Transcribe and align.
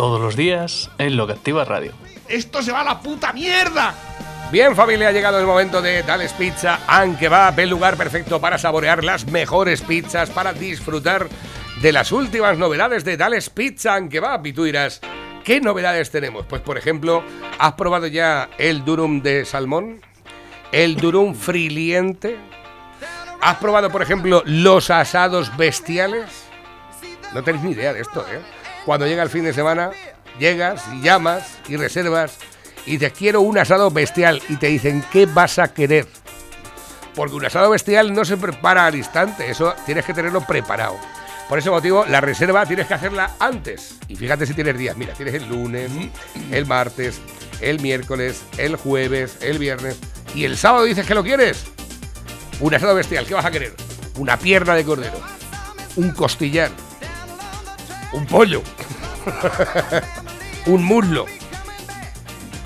Todos 0.00 0.18
los 0.18 0.34
días 0.34 0.90
en 0.96 1.18
Lo 1.18 1.26
que 1.26 1.34
Activa 1.34 1.62
Radio. 1.66 1.92
¡Esto 2.26 2.62
se 2.62 2.72
va 2.72 2.80
a 2.80 2.84
la 2.84 3.00
puta 3.00 3.34
mierda! 3.34 3.94
Bien 4.50 4.74
familia, 4.74 5.08
ha 5.08 5.12
llegado 5.12 5.38
el 5.38 5.44
momento 5.44 5.82
de 5.82 6.02
Dales 6.02 6.32
Pizza 6.32 6.78
aunque 6.86 7.28
va 7.28 7.52
el 7.54 7.68
lugar 7.68 7.98
perfecto 7.98 8.40
para 8.40 8.56
saborear 8.56 9.04
las 9.04 9.26
mejores 9.26 9.82
pizzas, 9.82 10.30
para 10.30 10.54
disfrutar 10.54 11.28
de 11.82 11.92
las 11.92 12.12
últimas 12.12 12.56
novedades 12.56 13.04
de 13.04 13.18
Dales 13.18 13.50
Pizza 13.50 13.96
aunque 13.96 14.20
va 14.20 14.40
Y 14.42 14.54
tú 14.54 14.64
dirás, 14.64 15.02
¿qué 15.44 15.60
novedades 15.60 16.10
tenemos? 16.10 16.46
Pues 16.46 16.62
por 16.62 16.78
ejemplo, 16.78 17.22
¿has 17.58 17.74
probado 17.74 18.06
ya 18.06 18.48
el 18.56 18.86
durum 18.86 19.20
de 19.20 19.44
salmón? 19.44 20.00
¿El 20.72 20.96
durum 20.96 21.34
friliente? 21.34 22.38
¿Has 23.42 23.58
probado 23.58 23.90
por 23.90 24.00
ejemplo 24.00 24.42
los 24.46 24.88
asados 24.88 25.54
bestiales? 25.58 26.46
No 27.34 27.44
tenéis 27.44 27.64
ni 27.64 27.72
idea 27.72 27.92
de 27.92 28.00
esto, 28.00 28.24
¿eh? 28.32 28.59
Cuando 28.90 29.06
llega 29.06 29.22
el 29.22 29.30
fin 29.30 29.44
de 29.44 29.52
semana, 29.52 29.92
llegas 30.40 30.82
y 30.92 31.00
llamas 31.00 31.58
y 31.68 31.76
reservas 31.76 32.36
y 32.84 32.98
te 32.98 33.12
quiero 33.12 33.40
un 33.40 33.56
asado 33.56 33.88
bestial 33.92 34.42
y 34.48 34.56
te 34.56 34.66
dicen 34.66 35.04
qué 35.12 35.26
vas 35.26 35.60
a 35.60 35.72
querer. 35.72 36.08
Porque 37.14 37.36
un 37.36 37.44
asado 37.44 37.70
bestial 37.70 38.12
no 38.12 38.24
se 38.24 38.36
prepara 38.36 38.86
al 38.86 38.96
instante, 38.96 39.48
eso 39.48 39.76
tienes 39.86 40.04
que 40.04 40.12
tenerlo 40.12 40.40
preparado. 40.40 40.96
Por 41.48 41.60
ese 41.60 41.70
motivo, 41.70 42.04
la 42.04 42.20
reserva 42.20 42.66
tienes 42.66 42.88
que 42.88 42.94
hacerla 42.94 43.36
antes. 43.38 43.94
Y 44.08 44.16
fíjate 44.16 44.44
si 44.44 44.54
tienes 44.54 44.76
días. 44.76 44.96
Mira, 44.96 45.14
tienes 45.14 45.34
el 45.34 45.48
lunes, 45.48 45.88
el 46.50 46.66
martes, 46.66 47.20
el 47.60 47.78
miércoles, 47.78 48.42
el 48.58 48.74
jueves, 48.74 49.38
el 49.40 49.60
viernes. 49.60 50.00
Y 50.34 50.46
el 50.46 50.56
sábado 50.56 50.82
dices 50.82 51.06
que 51.06 51.14
lo 51.14 51.22
quieres. 51.22 51.64
Un 52.58 52.74
asado 52.74 52.96
bestial, 52.96 53.24
¿qué 53.24 53.34
vas 53.34 53.46
a 53.46 53.52
querer? 53.52 53.72
Una 54.16 54.36
pierna 54.36 54.74
de 54.74 54.84
cordero. 54.84 55.20
Un 55.94 56.10
costillar. 56.10 56.72
Un 58.12 58.26
pollo. 58.26 58.62
un 60.66 60.84
muslo 60.84 61.26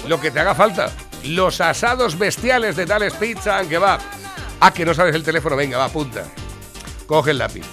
lo 0.09 0.21
que 0.21 0.31
te 0.31 0.41
haga 0.41 0.55
falta. 0.55 0.91
Los 1.25 1.61
asados 1.61 2.19
bestiales 2.19 2.77
de 2.77 2.87
Tales 2.87 3.15
Pizza 3.15 3.59
and 3.59 3.69
Kebab. 3.69 4.01
Ah, 4.61 4.73
que 4.73 4.85
no 4.85 4.95
sabes 4.95 5.15
el 5.15 5.23
teléfono, 5.23 5.57
venga, 5.57 5.79
va, 5.79 5.87
apunta. 5.87 6.25
Coge 7.07 7.31
el 7.31 7.39
lápiz. 7.39 7.65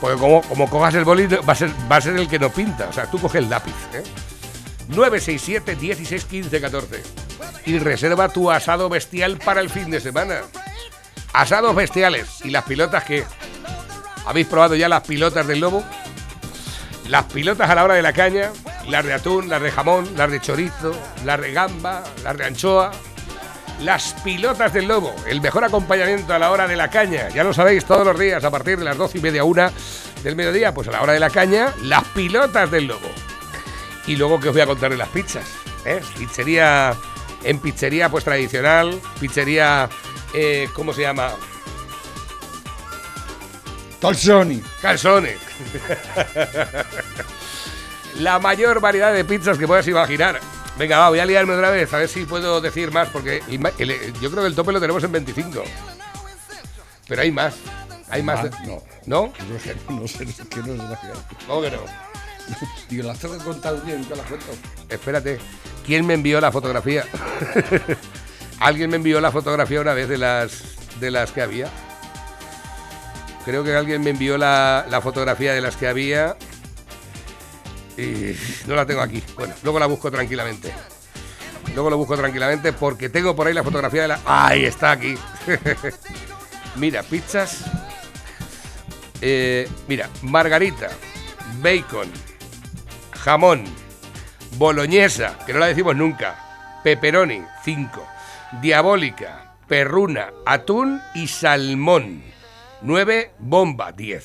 Porque 0.00 0.18
como, 0.18 0.42
como 0.42 0.68
cojas 0.68 0.94
el 0.94 1.04
bolito, 1.04 1.42
va 1.44 1.52
a, 1.52 1.56
ser, 1.56 1.70
va 1.90 1.96
a 1.96 2.00
ser 2.00 2.16
el 2.16 2.28
que 2.28 2.38
no 2.38 2.50
pinta. 2.50 2.88
O 2.88 2.92
sea, 2.92 3.10
tú 3.10 3.18
coge 3.18 3.38
el 3.38 3.48
lápiz. 3.48 3.74
¿eh? 3.92 4.02
967 4.88 5.76
16 5.76 6.24
15 6.24 6.60
14. 6.60 7.02
Y 7.66 7.78
reserva 7.78 8.28
tu 8.28 8.50
asado 8.50 8.88
bestial 8.88 9.38
para 9.38 9.60
el 9.60 9.70
fin 9.70 9.90
de 9.90 10.00
semana. 10.00 10.42
Asados 11.32 11.74
bestiales. 11.74 12.44
¿Y 12.44 12.50
las 12.50 12.64
pilotas 12.64 13.04
que 13.04 13.24
¿Habéis 14.26 14.46
probado 14.46 14.74
ya 14.74 14.88
las 14.88 15.02
pilotas 15.02 15.46
del 15.46 15.60
lobo? 15.60 15.84
Las 17.08 17.24
pilotas 17.24 17.68
a 17.68 17.74
la 17.74 17.84
hora 17.84 17.94
de 17.94 18.02
la 18.02 18.12
caña 18.12 18.50
las 18.88 19.04
de 19.04 19.14
atún, 19.14 19.48
las 19.48 19.62
de 19.62 19.70
jamón, 19.70 20.08
las 20.16 20.30
de 20.30 20.40
chorizo, 20.40 20.92
las 21.24 21.40
de 21.40 21.52
gamba, 21.52 22.02
las 22.22 22.36
de 22.36 22.44
anchoa. 22.44 22.90
Las 23.80 24.14
pilotas 24.22 24.72
del 24.72 24.86
lobo, 24.86 25.12
el 25.26 25.40
mejor 25.40 25.64
acompañamiento 25.64 26.32
a 26.32 26.38
la 26.38 26.52
hora 26.52 26.68
de 26.68 26.76
la 26.76 26.90
caña. 26.90 27.28
Ya 27.30 27.42
lo 27.42 27.52
sabéis, 27.52 27.84
todos 27.84 28.06
los 28.06 28.18
días 28.18 28.44
a 28.44 28.50
partir 28.50 28.78
de 28.78 28.84
las 28.84 28.96
doce 28.96 29.18
y 29.18 29.20
media 29.20 29.42
una 29.42 29.72
del 30.22 30.36
mediodía, 30.36 30.72
pues 30.72 30.86
a 30.88 30.92
la 30.92 31.02
hora 31.02 31.12
de 31.12 31.18
la 31.18 31.28
caña, 31.28 31.74
las 31.82 32.04
pilotas 32.04 32.70
del 32.70 32.86
lobo. 32.86 33.08
Y 34.06 34.14
luego 34.16 34.38
que 34.38 34.48
os 34.48 34.54
voy 34.54 34.62
a 34.62 34.66
contar 34.66 34.92
de 34.92 34.96
las 34.96 35.08
pizzas. 35.08 35.44
¿eh? 35.84 36.00
Pizzería, 36.16 36.94
en 37.42 37.58
pizzería 37.58 38.08
pues 38.08 38.22
tradicional, 38.22 39.00
pizzería, 39.18 39.88
eh, 40.34 40.68
¿cómo 40.72 40.92
se 40.92 41.02
llama? 41.02 41.30
Calzoni. 44.04 44.62
Calzone. 44.82 45.36
la 48.18 48.38
mayor 48.38 48.78
variedad 48.78 49.14
de 49.14 49.24
pizzas 49.24 49.56
que 49.56 49.66
puedas 49.66 49.88
imaginar. 49.88 50.40
Venga, 50.78 50.98
va, 50.98 51.08
voy 51.08 51.20
a 51.20 51.24
liarme 51.24 51.54
otra 51.54 51.70
vez, 51.70 51.90
a 51.94 51.96
ver 51.96 52.08
si 52.10 52.26
puedo 52.26 52.60
decir 52.60 52.90
más, 52.90 53.08
porque 53.08 53.40
yo 54.20 54.30
creo 54.30 54.42
que 54.42 54.48
el 54.48 54.54
tope 54.54 54.72
lo 54.72 54.80
tenemos 54.80 55.02
en 55.04 55.12
25. 55.12 55.64
Pero 57.08 57.22
hay 57.22 57.30
más. 57.30 57.54
Hay 58.10 58.22
más. 58.22 58.44
no. 58.66 58.82
¿No? 59.06 59.32
No 59.48 59.58
sé, 59.58 59.74
que 60.50 60.58
no 60.58 60.74
es 60.74 60.98
¿Cómo 61.46 61.62
que 61.62 61.70
no? 61.70 61.78
Digo, 62.90 63.08
las 63.08 63.18
tengo 63.18 63.38
que 63.38 63.44
contar 63.44 63.82
bien, 63.86 64.02
nunca 64.02 64.16
las 64.16 64.26
cuento. 64.26 64.46
Espérate, 64.90 65.38
¿quién 65.86 66.06
me 66.06 66.12
envió 66.12 66.42
la 66.42 66.52
fotografía? 66.52 67.06
alguien 68.60 68.90
me 68.90 68.96
envió 68.96 69.18
la 69.22 69.32
fotografía 69.32 69.80
una 69.80 69.94
vez 69.94 70.10
de 70.10 70.18
las, 70.18 70.62
de 71.00 71.10
las 71.10 71.32
que 71.32 71.40
había. 71.40 71.70
Creo 73.44 73.62
que 73.62 73.74
alguien 73.74 74.02
me 74.02 74.10
envió 74.10 74.38
la, 74.38 75.00
fotografía 75.02 75.52
de 75.52 75.60
las 75.60 75.76
que 75.76 75.86
había 75.86 76.36
y 77.96 78.34
no 78.66 78.74
la 78.74 78.86
tengo 78.86 79.02
aquí. 79.02 79.22
Bueno, 79.36 79.54
luego 79.62 79.78
la 79.78 79.86
busco 79.86 80.10
tranquilamente. 80.10 80.72
Luego 81.74 81.90
lo 81.90 81.96
busco 81.98 82.16
tranquilamente 82.16 82.72
porque 82.72 83.08
tengo 83.08 83.36
por 83.36 83.46
ahí 83.46 83.54
la 83.54 83.62
fotografía 83.62 84.02
de 84.02 84.08
la. 84.08 84.20
¡Ahí 84.24 84.64
está 84.64 84.92
aquí! 84.92 85.14
mira, 86.76 87.02
pizzas. 87.02 87.64
Eh, 89.20 89.68
mira, 89.88 90.08
margarita, 90.22 90.90
bacon, 91.60 92.10
jamón, 93.12 93.64
boloñesa, 94.58 95.38
que 95.46 95.52
no 95.52 95.60
la 95.60 95.66
decimos 95.66 95.96
nunca, 95.96 96.80
pepperoni, 96.82 97.42
5, 97.64 98.06
diabólica, 98.60 99.54
perruna, 99.66 100.30
atún 100.44 101.00
y 101.14 101.28
salmón, 101.28 102.22
9, 102.84 103.32
bomba, 103.38 103.92
10. 103.92 104.22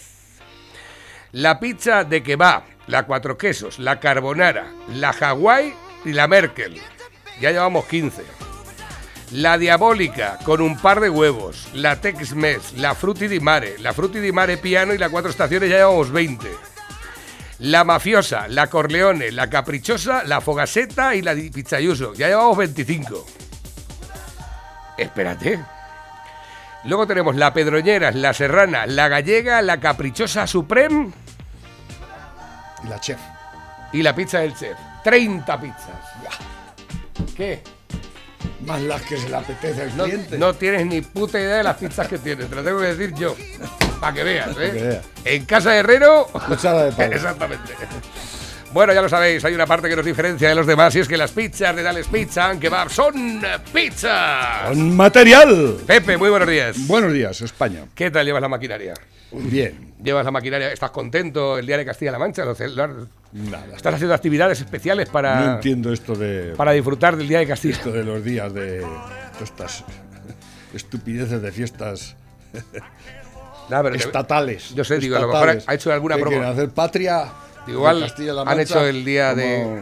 La 1.31 1.61
pizza 1.61 2.03
de 2.03 2.21
kebab, 2.21 2.63
la 2.87 3.05
cuatro 3.05 3.37
quesos, 3.37 3.79
la 3.79 4.01
carbonara, 4.01 4.73
la 4.95 5.11
Hawaii 5.11 5.73
y 6.03 6.11
la 6.11 6.27
Merkel. 6.27 6.77
Ya 7.39 7.51
llevamos 7.51 7.85
15. 7.85 8.21
La 9.31 9.57
diabólica 9.57 10.39
con 10.43 10.59
un 10.59 10.77
par 10.77 10.99
de 10.99 11.09
huevos, 11.09 11.69
la 11.73 12.01
Tex-Mex, 12.01 12.73
la 12.73 12.95
Frutti 12.95 13.29
di 13.29 13.39
Mare, 13.39 13.79
la 13.79 13.93
Frutti 13.93 14.19
di 14.19 14.33
Mare 14.33 14.57
piano 14.57 14.93
y 14.93 14.97
la 14.97 15.09
cuatro 15.09 15.31
estaciones 15.31 15.69
ya 15.69 15.77
llevamos 15.77 16.11
20. 16.11 16.49
La 17.59 17.85
mafiosa, 17.85 18.49
la 18.49 18.67
Corleone, 18.67 19.31
la 19.31 19.49
caprichosa, 19.49 20.25
la 20.25 20.41
Fogaseta 20.41 21.15
y 21.15 21.21
la 21.21 21.33
Pizzayuso. 21.33 22.13
Ya 22.13 22.27
llevamos 22.27 22.57
25. 22.57 23.25
Espérate. 24.97 25.78
Luego 26.85 27.05
tenemos 27.05 27.35
la 27.35 27.53
Pedroñeras, 27.53 28.15
la 28.15 28.33
Serrana, 28.33 28.85
la 28.85 29.07
Gallega, 29.09 29.61
la 29.61 29.79
Caprichosa 29.79 30.47
Supreme 30.47 31.11
y 32.83 32.87
la 32.87 32.99
chef. 32.99 33.19
Y 33.91 34.01
la 34.01 34.15
pizza 34.15 34.39
del 34.39 34.55
chef. 34.55 34.77
30 35.03 35.59
pizzas. 35.59 35.89
¿Qué? 37.35 37.61
Más 38.65 38.81
las 38.81 39.01
que 39.01 39.17
se 39.17 39.29
le 39.29 39.35
apetece 39.35 39.83
al 39.83 39.97
no, 39.97 40.03
cliente. 40.05 40.37
No 40.37 40.53
tienes 40.53 40.85
ni 40.85 41.01
puta 41.01 41.39
idea 41.39 41.57
de 41.57 41.63
las 41.63 41.77
pizzas 41.77 42.07
que 42.07 42.17
tienes, 42.17 42.49
te 42.49 42.55
lo 42.55 42.63
tengo 42.63 42.79
que 42.79 42.93
decir 42.93 43.13
yo. 43.15 43.35
Para 43.99 44.13
que 44.13 44.23
veas, 44.23 44.55
¿eh? 44.59 45.01
En 45.25 45.45
casa 45.45 45.71
de 45.71 45.79
Herrero. 45.79 46.27
Cuchara 46.27 46.83
de 46.83 46.91
palo. 46.91 47.13
Exactamente. 47.15 47.73
Bueno, 48.71 48.93
ya 48.93 49.01
lo 49.01 49.09
sabéis, 49.09 49.43
hay 49.43 49.55
una 49.55 49.65
parte 49.65 49.89
que 49.89 49.95
nos 49.95 50.05
diferencia 50.05 50.47
de 50.47 50.53
los 50.53 50.67
demás 50.67 50.95
y 50.95 50.99
es 50.99 51.07
que 51.07 51.17
las 51.17 51.31
pizzas 51.31 51.75
de 51.75 51.81
Dales 51.81 52.07
Pizza 52.07 52.59
que 52.59 52.69
va 52.69 52.87
son 52.87 53.41
pizzas. 53.73 54.67
Con 54.67 54.95
material. 54.95 55.77
Pepe, 55.87 56.17
muy 56.17 56.29
buenos 56.29 56.47
días. 56.47 56.87
Buenos 56.87 57.11
días, 57.11 57.41
España. 57.41 57.85
¿Qué 57.95 58.11
tal 58.11 58.27
llevas 58.27 58.43
la 58.43 58.47
maquinaria? 58.47 58.93
Bien. 59.31 59.93
¿Llevas 60.03 60.23
la 60.23 60.31
maquinaria? 60.31 60.71
¿Estás 60.71 60.91
contento 60.91 61.57
el 61.57 61.65
día 61.65 61.79
de 61.79 61.85
Castilla-La 61.85 62.19
Mancha? 62.19 62.43
Nada. 62.45 63.75
¿Estás 63.75 63.95
haciendo 63.95 64.13
actividades 64.13 64.61
especiales 64.61 65.09
para. 65.09 65.39
No 65.39 65.53
entiendo 65.55 65.91
esto 65.91 66.13
de. 66.13 66.53
Para 66.55 66.71
disfrutar 66.71 67.17
del 67.17 67.27
día 67.27 67.39
de 67.39 67.47
Castilla. 67.47 67.73
Esto 67.73 67.91
de 67.91 68.03
los 68.03 68.23
días 68.23 68.53
de. 68.53 68.85
estas 69.41 69.83
estupideces 70.75 71.41
de 71.41 71.51
fiestas. 71.51 72.15
estatales. 73.95 74.73
Yo 74.75 74.83
sé, 74.83 74.97
digo, 74.97 75.15
a 75.15 75.19
lo 75.19 75.27
mejor 75.27 75.57
ha 75.65 75.73
hecho 75.73 75.91
alguna 75.91 76.17
broma. 76.17 76.49
hacer 76.49 76.69
patria. 76.69 77.25
Igual 77.69 78.11
han 78.45 78.59
hecho 78.59 78.85
el 78.85 79.05
día 79.05 79.33
de. 79.33 79.81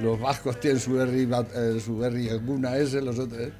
Los 0.00 0.20
vascos 0.20 0.60
tienen 0.60 0.78
su 0.78 0.92
berry, 0.92 1.28
eh, 1.56 1.80
su 1.84 1.98
berry 1.98 2.28
alguna 2.28 2.76
S, 2.76 3.00
los 3.02 3.18
otros. 3.18 3.40
Eh. 3.40 3.52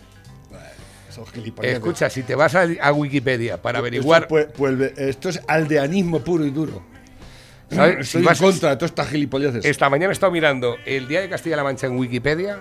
Escucha, 1.63 2.11
si 2.11 2.23
te 2.23 2.35
vas 2.35 2.55
a, 2.55 2.93
Wikipedia 2.93 3.61
para 3.61 3.79
averiguar. 3.79 4.29
Pues, 4.29 4.47
pues, 4.57 4.93
esto, 4.97 5.31
es 5.31 5.41
aldeanismo 5.49 6.21
puro 6.21 6.45
y 6.45 6.51
duro. 6.51 6.83
¿sabes? 7.71 7.99
Estoy 8.01 8.23
Si 8.23 8.27
vas- 8.27 8.41
en 8.41 8.47
contra 8.47 8.71
de 8.71 8.77
todas 8.77 8.91
estas 8.91 9.09
gilipolleces. 9.09 9.65
Esta 9.65 9.91
mañana 9.91 10.11
he 10.11 10.13
estado 10.13 10.33
mirando 10.33 10.77
el 10.87 11.09
Día 11.09 11.21
de 11.21 11.29
Castilla-La 11.29 11.65
Mancha 11.65 11.87
en 11.87 11.99
Wikipedia. 11.99 12.59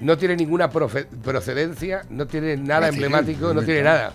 No 0.00 0.16
tiene 0.16 0.36
ninguna 0.36 0.70
procedencia, 0.70 2.02
no 2.08 2.26
tiene 2.26 2.56
nada 2.56 2.88
emblemático, 2.88 3.52
no 3.52 3.62
tiene 3.62 3.82
nada. 3.82 4.12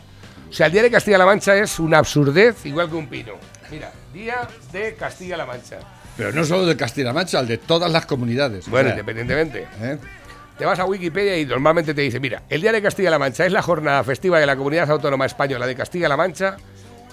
O 0.50 0.54
sea, 0.54 0.68
el 0.68 0.72
Día 0.72 0.81
de 0.84 0.92
Castilla-La 0.92 1.25
Mancha 1.25 1.56
es 1.58 1.78
una 1.80 1.98
absurdez 1.98 2.66
igual 2.66 2.90
que 2.90 2.96
un 2.96 3.08
pino. 3.08 3.34
Mira, 3.74 3.92
Día 4.14 4.48
de 4.72 4.94
Castilla-La 4.96 5.46
Mancha. 5.46 5.80
Pero 6.16 6.31
no 6.31 6.44
solo 6.44 6.66
de 6.68 6.78
Castilla-La 6.78 7.14
Mancha, 7.14 7.40
el 7.40 7.48
de 7.48 7.58
todas 7.58 7.92
las 7.92 8.06
comunidades. 8.06 8.68
O 8.68 8.72
Bueno, 8.72 8.90
sea, 8.90 9.00
independientemente. 9.00 9.68
¿eh? 9.81 9.98
Te 10.58 10.66
vas 10.66 10.78
a 10.78 10.86
Wikipedia 10.86 11.38
y 11.40 11.46
normalmente 11.46 11.96
te 11.96 12.02
dice, 12.02 12.20
mira, 12.20 12.44
el 12.50 12.62
Día 12.62 12.72
de 12.72 12.81
Castilla-La 12.81 13.18
Mancha 13.18 13.46
es 13.46 13.52
la 13.52 13.64
jornada 13.64 14.04
festiva 14.04 14.40
de 14.40 14.46
la 14.46 14.56
Comunidad 14.56 14.90
Autónoma 14.92 15.25
Española 15.25 15.66
de 15.66 15.75
Castilla-La 15.75 16.16
Mancha. 16.16 16.58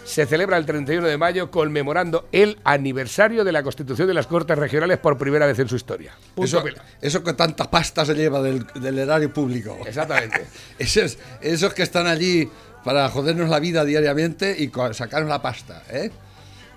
Se 0.04 0.26
celebra 0.26 0.56
el 0.56 0.66
31 0.66 1.06
de 1.06 1.16
mayo 1.16 1.50
conmemorando 1.50 2.26
el 2.32 2.58
aniversario 2.64 3.44
de 3.44 3.52
la 3.52 3.62
constitución 3.62 4.08
de 4.08 4.14
las 4.14 4.26
Cortes 4.26 4.58
Regionales 4.58 4.98
por 4.98 5.16
primera 5.16 5.46
vez 5.46 5.58
en 5.58 5.68
su 5.68 5.76
historia. 5.76 6.12
Eso, 6.36 6.62
eso 7.00 7.22
que 7.24 7.32
tanta 7.34 7.70
pasta 7.70 8.04
se 8.04 8.14
lleva 8.14 8.42
del, 8.42 8.66
del 8.74 8.98
erario 8.98 9.32
público. 9.32 9.78
Exactamente. 9.86 10.46
Esos, 10.78 11.18
esos 11.40 11.72
que 11.74 11.82
están 11.82 12.06
allí 12.06 12.50
para 12.84 13.08
jodernos 13.08 13.48
la 13.50 13.60
vida 13.60 13.84
diariamente 13.84 14.56
y 14.58 14.70
sacarnos 14.94 15.28
la 15.28 15.42
pasta, 15.42 15.82
¿eh? 15.90 16.10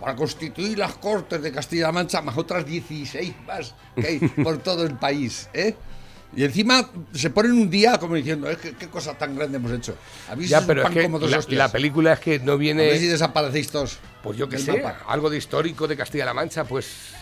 Para 0.03 0.17
constituir 0.17 0.77
las 0.77 0.95
Cortes 0.95 1.41
de 1.41 1.49
Castilla-La 1.49 1.93
Mancha, 1.93 2.21
más 2.21 2.37
otras 2.37 2.65
16 2.65 3.33
más 3.47 3.73
que 3.95 4.05
hay 4.05 4.19
por 4.43 4.57
todo 4.57 4.83
el 4.83 4.95
país, 4.95 5.47
¿eh? 5.53 5.75
Y 6.35 6.43
encima 6.43 6.89
se 7.13 7.29
ponen 7.29 7.53
un 7.53 7.69
día 7.69 7.97
como 7.99 8.15
diciendo, 8.15 8.49
"Es 8.49 8.57
que 8.57 8.73
qué 8.75 8.89
cosa 8.89 9.13
tan 9.17 9.33
grande 9.33 9.55
hemos 9.57 9.71
hecho. 9.71 9.95
Habéis 10.29 10.49
Ya, 10.49 10.59
pero 10.65 10.83
es 10.83 10.89
que 10.89 11.03
como 11.03 11.19
dos 11.19 11.31
la, 11.31 11.45
la 11.55 11.71
película 11.71 12.13
es 12.13 12.19
que 12.19 12.39
no 12.39 12.53
A 12.53 12.57
ver 12.57 12.73
si 12.75 12.75
viene, 12.75 12.99
desaparecéis 12.99 13.69
todos. 13.69 13.99
pues 14.21 14.37
yo 14.37 14.49
qué 14.49 14.57
sé, 14.57 14.73
mapa. 14.81 14.99
algo 15.07 15.29
de 15.29 15.37
histórico 15.37 15.87
de 15.87 15.95
Castilla-La 15.95 16.33
Mancha, 16.33 16.65
pues 16.65 17.13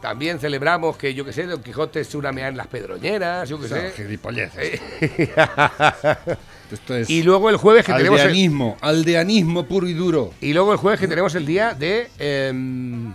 también 0.00 0.38
celebramos 0.38 0.96
que, 0.96 1.12
yo 1.14 1.24
qué 1.24 1.32
sé, 1.32 1.44
Don 1.46 1.62
Quijote 1.62 2.04
se 2.04 2.16
una 2.16 2.30
mea 2.32 2.48
en 2.48 2.56
las 2.56 2.66
pedroñeras, 2.68 3.48
yo 3.48 3.58
sea, 3.62 3.90
sé. 3.90 3.92
gilipolleces. 3.96 4.80
Esto 6.70 6.96
es 6.96 7.08
Y 7.08 7.22
luego 7.22 7.48
el 7.50 7.56
jueves 7.56 7.84
que 7.86 7.92
tenemos 7.94 8.20
aldeanismo, 8.20 8.76
aldeanismo 8.80 9.64
puro 9.66 9.88
y 9.88 9.94
duro. 9.94 10.34
y 10.40 10.52
luego 10.52 10.72
el 10.72 10.78
jueves 10.78 11.00
que 11.00 11.08
tenemos 11.08 11.34
el 11.34 11.46
día 11.46 11.72
de 11.74 12.08
em, 12.18 13.12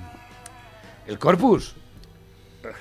el 1.07 1.19
Corpus. 1.19 1.75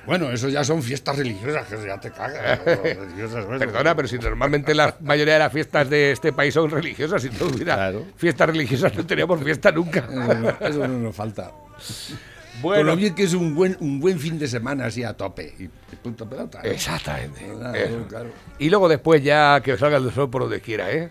Bueno, 0.07 0.31
eso 0.31 0.49
ya 0.49 0.63
son 0.65 0.81
fiestas 0.83 1.17
religiosas, 1.17 1.67
que 1.67 1.77
ya 1.87 1.99
te 2.01 2.11
cagas. 2.13 2.61
Perdona, 3.59 3.95
pero 3.97 4.07
si 4.09 4.17
normalmente 4.19 4.75
la 4.75 4.97
mayoría 5.01 5.35
de 5.35 5.41
las 5.41 5.53
fiestas 5.53 5.91
de 5.91 6.13
este 6.13 6.33
país 6.33 6.55
son 6.55 6.71
religiosas, 6.71 7.21
si 7.21 7.29
no 7.31 7.47
hubiera 7.47 7.75
Claro. 7.75 8.05
fiestas 8.17 8.47
religiosas 8.49 8.95
no 8.95 9.05
teníamos 9.05 9.43
fiesta 9.43 9.73
nunca. 9.73 10.07
Eso 10.09 10.35
no, 10.35 10.49
eso 10.69 10.89
no 10.89 10.99
nos 10.99 11.15
falta. 11.17 11.53
Con 12.53 12.63
Bueno, 12.63 12.85
lo 12.85 12.97
bien 12.97 13.15
que 13.15 13.25
es 13.25 13.35
un 13.35 13.55
buen, 13.55 13.77
un 13.81 13.99
buen 14.01 14.19
fin 14.19 14.39
de 14.39 14.47
semana 14.47 14.87
así 14.87 15.03
a 15.03 15.15
tope. 15.15 15.55
Y, 15.59 15.65
y 15.65 15.97
punto 16.03 16.29
pelota. 16.29 16.61
¿no? 16.63 16.71
exactamente. 16.71 17.47
Claro, 17.59 17.79
Eso. 17.79 18.07
claro. 18.09 18.31
Y 18.59 18.69
luego 18.71 18.89
después 18.89 19.23
ya 19.23 19.61
que 19.63 19.77
salga 19.79 19.97
el 19.97 20.13
sol 20.13 20.31
por 20.31 20.43
donde 20.43 20.61
quiera, 20.61 20.91
¿eh? 20.93 21.11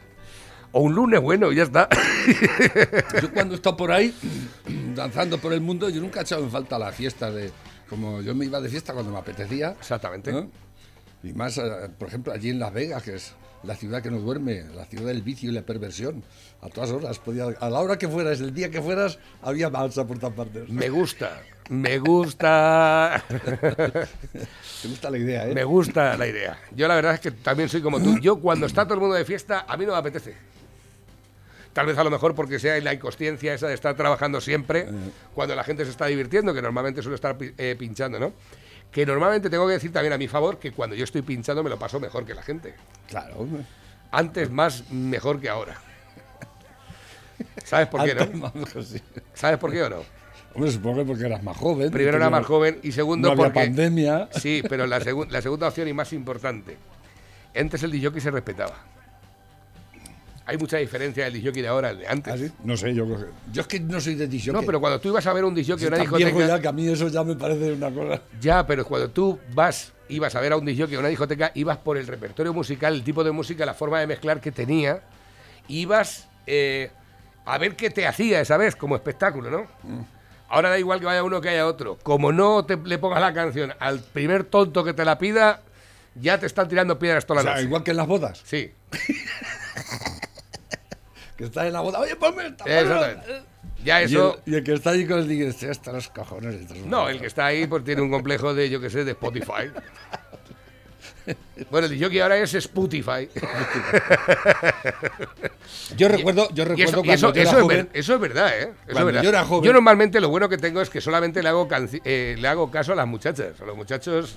O 0.73 0.81
un 0.81 0.95
lunes, 0.95 1.19
bueno, 1.19 1.51
ya 1.51 1.63
está. 1.63 1.89
Yo 3.21 3.33
cuando 3.33 3.55
he 3.55 3.57
estado 3.57 3.75
por 3.75 3.91
ahí, 3.91 4.13
danzando 4.95 5.37
por 5.37 5.51
el 5.51 5.59
mundo, 5.59 5.89
yo 5.89 5.99
nunca 5.99 6.21
he 6.21 6.23
echado 6.23 6.43
en 6.43 6.51
falta 6.51 6.79
la 6.79 6.91
fiesta 6.91 7.29
de... 7.29 7.51
Como 7.89 8.21
yo 8.21 8.33
me 8.33 8.45
iba 8.45 8.61
de 8.61 8.69
fiesta 8.69 8.93
cuando 8.93 9.11
me 9.11 9.17
apetecía. 9.17 9.75
Exactamente. 9.77 10.31
¿no? 10.31 10.49
Y 11.23 11.33
más, 11.33 11.57
eh, 11.57 11.89
por 11.99 12.07
ejemplo, 12.07 12.31
allí 12.31 12.49
en 12.49 12.59
Las 12.59 12.71
Vegas, 12.73 13.03
que 13.03 13.15
es 13.15 13.33
la 13.63 13.75
ciudad 13.75 14.01
que 14.01 14.09
no 14.09 14.19
duerme, 14.19 14.63
la 14.75 14.85
ciudad 14.85 15.07
del 15.07 15.21
vicio 15.21 15.49
y 15.49 15.53
la 15.53 15.61
perversión. 15.61 16.23
A 16.61 16.69
todas 16.69 16.91
horas, 16.91 17.19
podía, 17.19 17.45
a 17.59 17.69
la 17.69 17.79
hora 17.79 17.97
que 17.97 18.07
fueras, 18.07 18.39
el 18.39 18.53
día 18.53 18.69
que 18.69 18.81
fueras, 18.81 19.19
había 19.41 19.69
balsa 19.69 20.05
por 20.05 20.19
todas 20.19 20.35
partes. 20.35 20.69
Me 20.69 20.89
gusta, 20.89 21.41
me 21.69 21.99
gusta. 21.99 23.23
Te 24.81 24.87
gusta 24.87 25.09
la 25.09 25.17
idea, 25.17 25.47
¿eh? 25.47 25.53
Me 25.53 25.63
gusta 25.63 26.17
la 26.17 26.27
idea. 26.27 26.57
Yo 26.75 26.87
la 26.87 26.95
verdad 26.95 27.13
es 27.13 27.19
que 27.19 27.31
también 27.31 27.69
soy 27.69 27.81
como 27.81 28.01
tú. 28.01 28.19
Yo 28.19 28.39
cuando 28.39 28.65
está 28.65 28.83
todo 28.85 28.95
el 28.95 28.99
mundo 28.99 29.15
de 29.15 29.25
fiesta, 29.25 29.65
a 29.67 29.77
mí 29.77 29.85
no 29.85 29.93
me 29.93 29.97
apetece. 29.97 30.35
Tal 31.73 31.85
vez 31.85 31.97
a 31.97 32.03
lo 32.03 32.11
mejor 32.11 32.35
porque 32.35 32.59
sea 32.59 32.79
la 32.81 32.93
inconsciencia 32.93 33.53
esa 33.53 33.67
de 33.67 33.75
estar 33.75 33.95
trabajando 33.95 34.41
siempre 34.41 34.87
cuando 35.33 35.55
la 35.55 35.63
gente 35.63 35.85
se 35.85 35.91
está 35.91 36.07
divirtiendo, 36.07 36.53
que 36.53 36.61
normalmente 36.61 37.01
suelo 37.01 37.15
estar 37.15 37.37
eh, 37.39 37.75
pinchando, 37.79 38.19
¿no? 38.19 38.33
Que 38.91 39.05
normalmente 39.05 39.49
tengo 39.49 39.65
que 39.67 39.73
decir 39.73 39.91
también 39.93 40.13
a 40.13 40.17
mi 40.17 40.27
favor 40.27 40.59
que 40.59 40.71
cuando 40.73 40.95
yo 40.95 41.03
estoy 41.05 41.21
pinchando 41.21 41.63
me 41.63 41.69
lo 41.69 41.79
paso 41.79 41.99
mejor 41.99 42.25
que 42.25 42.33
la 42.33 42.43
gente. 42.43 42.75
Claro. 43.07 43.47
Antes 44.11 44.49
más 44.51 44.89
mejor 44.91 45.39
que 45.39 45.47
ahora. 45.49 45.77
¿Sabes 47.63 47.87
por 47.87 48.03
qué 48.03 48.13
no? 48.15 48.51
Sí. 48.83 49.01
¿Sabes 49.33 49.57
por 49.57 49.71
qué 49.71 49.83
o 49.83 49.89
no? 49.89 50.03
Hombre, 50.53 50.71
supongo 50.71 50.97
que 50.97 51.05
porque 51.05 51.25
eras 51.25 51.41
más 51.43 51.55
joven. 51.55 51.91
Primero 51.91 52.17
era 52.17 52.29
más 52.29 52.45
joven 52.45 52.79
y 52.83 52.91
segundo 52.91 53.29
No 53.29 53.31
había 53.33 53.45
porque 53.45 53.59
pandemia. 53.61 54.27
Sí, 54.31 54.61
pero 54.67 54.85
la, 54.85 54.99
segun- 54.99 55.29
la 55.29 55.41
segunda 55.41 55.69
opción 55.69 55.87
y 55.87 55.93
más 55.93 56.11
importante. 56.11 56.75
Antes 57.55 57.83
el 57.83 57.91
DJ 57.91 58.19
se 58.19 58.31
respetaba. 58.31 58.75
Hay 60.45 60.57
mucha 60.57 60.77
diferencia 60.77 61.23
del 61.25 61.33
DJ 61.33 61.51
de 61.61 61.67
ahora 61.67 61.89
al 61.89 61.99
de 61.99 62.07
antes. 62.07 62.33
¿Ah, 62.33 62.37
sí? 62.37 62.51
No 62.63 62.75
sé, 62.75 62.93
yo, 62.93 63.05
creo 63.05 63.17
que- 63.19 63.25
yo 63.53 63.61
es 63.61 63.67
que 63.67 63.79
no 63.79 64.01
soy 64.01 64.15
de 64.15 64.27
disjockey. 64.27 64.59
No, 64.59 64.65
pero 64.65 64.79
cuando 64.81 64.99
tú 64.99 65.09
ibas 65.09 65.25
a 65.27 65.33
ver 65.33 65.45
un 65.45 65.53
DJ 65.53 65.77
Soy 65.77 65.87
una 65.87 65.97
discoteca. 65.97 66.47
ya 66.47 66.59
que 66.59 66.67
a 66.67 66.71
mí 66.71 66.87
eso 66.87 67.07
ya 67.07 67.23
me 67.23 67.35
parece 67.35 67.73
una 67.73 67.91
cosa... 67.91 68.21
Ya, 68.41 68.65
pero 68.65 68.83
cuando 68.85 69.09
tú 69.11 69.39
vas, 69.53 69.93
ibas 70.09 70.35
a 70.35 70.41
ver 70.41 70.51
a 70.53 70.57
un 70.57 70.65
DJ 70.65 70.97
una 70.97 71.07
discoteca, 71.09 71.51
ibas 71.55 71.77
por 71.77 71.97
el 71.97 72.07
repertorio 72.07 72.53
musical, 72.53 72.93
el 72.95 73.03
tipo 73.03 73.23
de 73.23 73.31
música, 73.31 73.65
la 73.65 73.73
forma 73.75 73.99
de 73.99 74.07
mezclar 74.07 74.41
que 74.41 74.51
tenía, 74.51 75.01
ibas 75.67 76.27
eh, 76.47 76.91
a 77.45 77.57
ver 77.59 77.75
qué 77.75 77.89
te 77.91 78.07
hacía 78.07 78.41
esa 78.41 78.57
vez 78.57 78.75
como 78.75 78.95
espectáculo, 78.95 79.49
¿no? 79.51 79.61
Mm. 79.83 80.01
Ahora 80.49 80.69
da 80.69 80.79
igual 80.79 80.99
que 80.99 81.05
vaya 81.05 81.23
uno 81.23 81.39
que 81.39 81.49
haya 81.49 81.65
otro. 81.65 81.97
Como 82.03 82.33
no 82.33 82.65
te 82.65 82.75
le 82.75 82.97
pongas 82.97 83.21
la 83.21 83.31
canción 83.33 83.73
al 83.79 83.99
primer 84.01 84.43
tonto 84.43 84.83
que 84.83 84.93
te 84.93 85.05
la 85.05 85.17
pida, 85.17 85.61
ya 86.15 86.39
te 86.39 86.45
están 86.47 86.67
tirando 86.67 86.99
piedras 86.99 87.25
toda 87.25 87.39
O 87.39 87.43
la 87.43 87.51
sea, 87.51 87.53
noche. 87.53 87.65
igual 87.67 87.83
que 87.83 87.91
en 87.91 87.97
las 87.97 88.07
bodas. 88.07 88.41
Sí, 88.43 88.71
Que 91.41 91.47
está 91.47 91.65
en 91.67 91.73
la 91.73 91.81
boda, 91.81 91.99
oye, 91.99 92.15
ponme 92.15 92.45
esta. 92.47 92.63
exactamente. 92.65 93.41
Ya 93.83 94.01
Y 94.01 94.05
eso... 94.05 94.39
el, 94.45 94.53
y 94.53 94.55
el 94.57 94.63
que 94.63 94.73
está 94.73 94.91
allí 94.91 95.07
con 95.07 95.17
el 95.19 95.27
DJ, 95.27 95.47
"Este, 95.47 95.69
hasta 95.71 95.91
los 95.91 96.07
cojones. 96.09 96.53
estos 96.53 96.77
son 96.77 96.89
No, 96.89 97.09
el 97.09 97.19
que 97.19 97.25
está 97.25 97.47
ahí 97.47 97.65
pues 97.65 97.83
tiene 97.83 98.01
un 98.03 98.11
complejo 98.11 98.53
de, 98.53 98.69
yo 98.69 98.79
que 98.79 98.89
sé, 98.91 99.03
de 99.03 99.11
Spotify. 99.11 99.71
Bueno, 101.69 101.87
el 101.87 101.97
DJ 101.99 102.21
ahora 102.23 102.37
es 102.37 102.53
Spotify. 102.53 103.27
Yo 105.97 106.07
recuerdo, 106.07 106.47
yo 106.53 106.63
Y 106.75 106.81
eso, 106.83 107.01
recuerdo 107.01 107.01
y 107.01 107.05
cuando 107.05 107.13
eso- 107.13 107.33
yo 107.33 107.41
era 107.41 107.49
eso 107.49 107.57
es 107.57 107.63
joven. 107.63 107.77
ver- 107.77 107.89
eso 107.93 108.13
es 108.15 108.19
verdad, 108.19 108.47
¿eh? 108.49 108.61
Eso 108.61 108.69
es 108.71 108.93
Cuando 108.93 109.05
verdad. 109.07 109.21
yo 109.23 109.29
era 109.29 109.43
joven- 109.45 109.73
normalmente 109.73 110.19
lo 110.21 110.29
bueno 110.29 110.47
que 110.49 110.57
tengo 110.57 110.81
es 110.81 110.89
que 110.89 111.01
solamente 111.01 111.43
le 111.43 111.49
hago, 111.49 111.67
eh, 112.05 112.35
le 112.39 112.47
hago 112.47 112.71
caso 112.71 112.93
a 112.93 112.95
las 112.95 113.07
muchachas. 113.07 113.59
A 113.61 113.65
los 113.65 113.75
muchachos, 113.75 114.35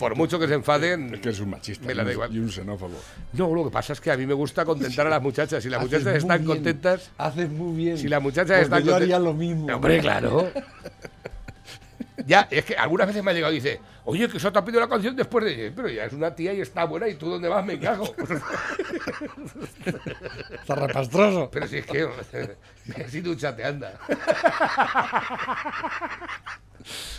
por 0.00 0.16
mucho 0.16 0.38
que 0.40 0.48
se 0.48 0.54
enfaden... 0.54 1.14
Es 1.14 1.20
que 1.20 1.28
eres 1.28 1.40
un 1.40 1.50
machista 1.50 1.86
Me 1.86 1.94
la 1.94 2.02
y 2.02 2.04
da 2.06 2.08
un- 2.10 2.14
igual. 2.14 2.34
y 2.34 2.38
un 2.40 2.50
xenófobo. 2.50 2.94
No, 3.34 3.54
lo 3.54 3.64
que 3.64 3.70
pasa 3.70 3.92
es 3.92 4.00
que 4.00 4.10
a 4.10 4.16
mí 4.16 4.26
me 4.26 4.34
gusta 4.34 4.64
contentar 4.64 5.06
a 5.06 5.10
las 5.10 5.22
muchachas. 5.22 5.62
Si 5.62 5.68
las 5.68 5.78
Haces 5.80 5.92
muchachas 5.92 6.16
están 6.16 6.38
bien, 6.38 6.48
contentas... 6.48 7.10
Haces 7.18 7.50
muy 7.50 7.76
bien. 7.76 7.98
Si 7.98 8.08
las 8.08 8.20
muchachas 8.22 8.62
están 8.62 8.82
yo 8.82 8.96
haría 8.96 9.18
contentas- 9.18 9.22
lo 9.22 9.34
mismo. 9.34 9.66
Hombre, 9.76 10.00
claro. 10.00 10.50
Ya, 12.26 12.48
es 12.50 12.64
que 12.64 12.74
algunas 12.74 13.06
veces 13.06 13.22
me 13.22 13.30
ha 13.30 13.34
llegado 13.34 13.52
y 13.52 13.56
dice, 13.56 13.80
oye, 14.04 14.28
que 14.28 14.36
eso 14.36 14.52
te 14.52 14.58
ha 14.58 14.64
pedido 14.64 14.80
la 14.80 14.88
canción 14.88 15.14
después 15.16 15.44
de... 15.44 15.72
Pero 15.74 15.88
ya 15.88 16.04
es 16.04 16.12
una 16.12 16.34
tía 16.34 16.52
y 16.52 16.60
está 16.60 16.84
buena 16.84 17.08
y 17.08 17.14
tú 17.14 17.30
dónde 17.30 17.48
vas 17.48 17.64
me 17.64 17.78
cago. 17.78 18.14
Zarrapastroso. 20.66 21.50
Pero 21.50 21.66
si 21.66 21.78
es 21.78 21.86
que 21.86 22.08
si 23.08 23.20
duchate, 23.20 23.64
anda. 23.64 23.98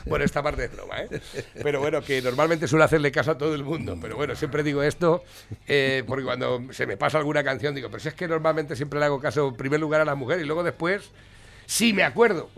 Bueno, 0.06 0.26
esta 0.26 0.42
parte 0.42 0.66
es 0.66 0.72
broma, 0.72 1.02
¿eh? 1.02 1.22
Pero 1.62 1.80
bueno, 1.80 2.02
que 2.02 2.22
normalmente 2.22 2.68
suelo 2.68 2.86
hacerle 2.86 3.12
caso 3.12 3.32
a 3.32 3.38
todo 3.38 3.54
el 3.54 3.64
mundo. 3.64 3.98
Pero 4.02 4.16
bueno, 4.16 4.36
siempre 4.36 4.64
digo 4.64 4.84
esto 4.84 5.24
eh, 5.68 6.04
porque 6.08 6.24
cuando 6.24 6.62
se 6.72 6.88
me 6.88 6.98
pasa 6.98 7.18
alguna 7.20 7.44
canción 7.44 7.76
digo, 7.76 7.90
pero 7.90 8.00
si 8.00 8.08
es 8.08 8.14
que 8.14 8.28
normalmente 8.28 8.76
siempre 8.76 9.00
le 9.00 9.06
hago 9.06 9.20
caso 9.20 9.50
en 9.50 9.56
primer 9.56 9.80
lugar 9.80 10.02
a 10.02 10.06
la 10.06 10.16
mujer 10.16 10.40
y 10.40 10.46
luego 10.46 10.64
después, 10.64 11.12
sí 11.72 11.94
me 11.94 12.04
acuerdo. 12.04 12.50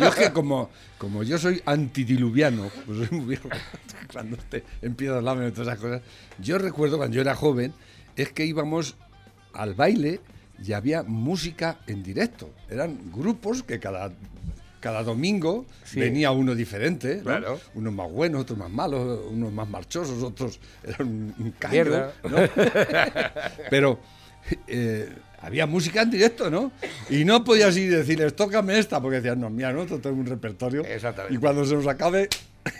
Yo 0.00 0.08
es 0.08 0.14
que 0.16 0.32
como, 0.32 0.68
como 0.98 1.22
yo 1.22 1.38
soy 1.38 1.62
antidiluviano, 1.64 2.70
pues 2.86 2.98
soy 3.08 3.18
muy 3.18 3.26
viejo, 3.26 3.48
cuando 4.12 4.36
te 4.50 4.64
empiezo 4.82 5.14
a 5.14 5.18
hablarme 5.18 5.44
de 5.44 5.52
todas 5.52 5.68
esas 5.68 5.78
cosas, 5.78 6.02
yo 6.38 6.58
recuerdo 6.58 6.96
cuando 6.96 7.14
yo 7.14 7.20
era 7.20 7.36
joven, 7.36 7.72
es 8.16 8.32
que 8.32 8.44
íbamos 8.44 8.96
al 9.52 9.74
baile 9.74 10.20
y 10.64 10.72
había 10.72 11.04
música 11.04 11.78
en 11.86 12.02
directo. 12.02 12.50
Eran 12.68 12.98
grupos 13.12 13.62
que 13.62 13.78
cada, 13.78 14.10
cada 14.80 15.04
domingo 15.04 15.64
Sí. 15.84 16.00
venía 16.00 16.32
uno 16.32 16.54
diferente, 16.56 17.18
¿no? 17.18 17.22
Claro. 17.22 17.60
unos 17.74 17.92
más 17.94 18.10
buenos, 18.10 18.42
otros 18.42 18.58
más 18.58 18.70
malos, 18.70 19.20
unos 19.30 19.52
más 19.52 19.68
marchosos, 19.68 20.20
otros 20.22 20.58
eran 20.82 21.06
un, 21.06 21.34
un 21.38 21.50
caño. 21.52 22.08
¿no? 22.24 22.36
Pero 23.70 24.00
eh, 24.66 25.08
había 25.40 25.66
música 25.66 26.02
en 26.02 26.10
directo, 26.10 26.50
¿no? 26.50 26.72
Y 27.10 27.24
no 27.24 27.44
podías 27.44 27.76
ir 27.76 27.84
y 27.84 27.94
decirles, 27.94 28.34
tócame 28.34 28.78
esta, 28.78 29.00
porque 29.00 29.16
decían, 29.16 29.40
no, 29.40 29.50
mira, 29.50 29.72
nosotros 29.72 30.02
tenemos 30.02 30.24
un 30.26 30.30
repertorio. 30.30 30.84
Exactamente. 30.84 31.34
Y 31.34 31.38
cuando 31.38 31.64
se 31.64 31.74
nos 31.74 31.86
acabe, 31.86 32.28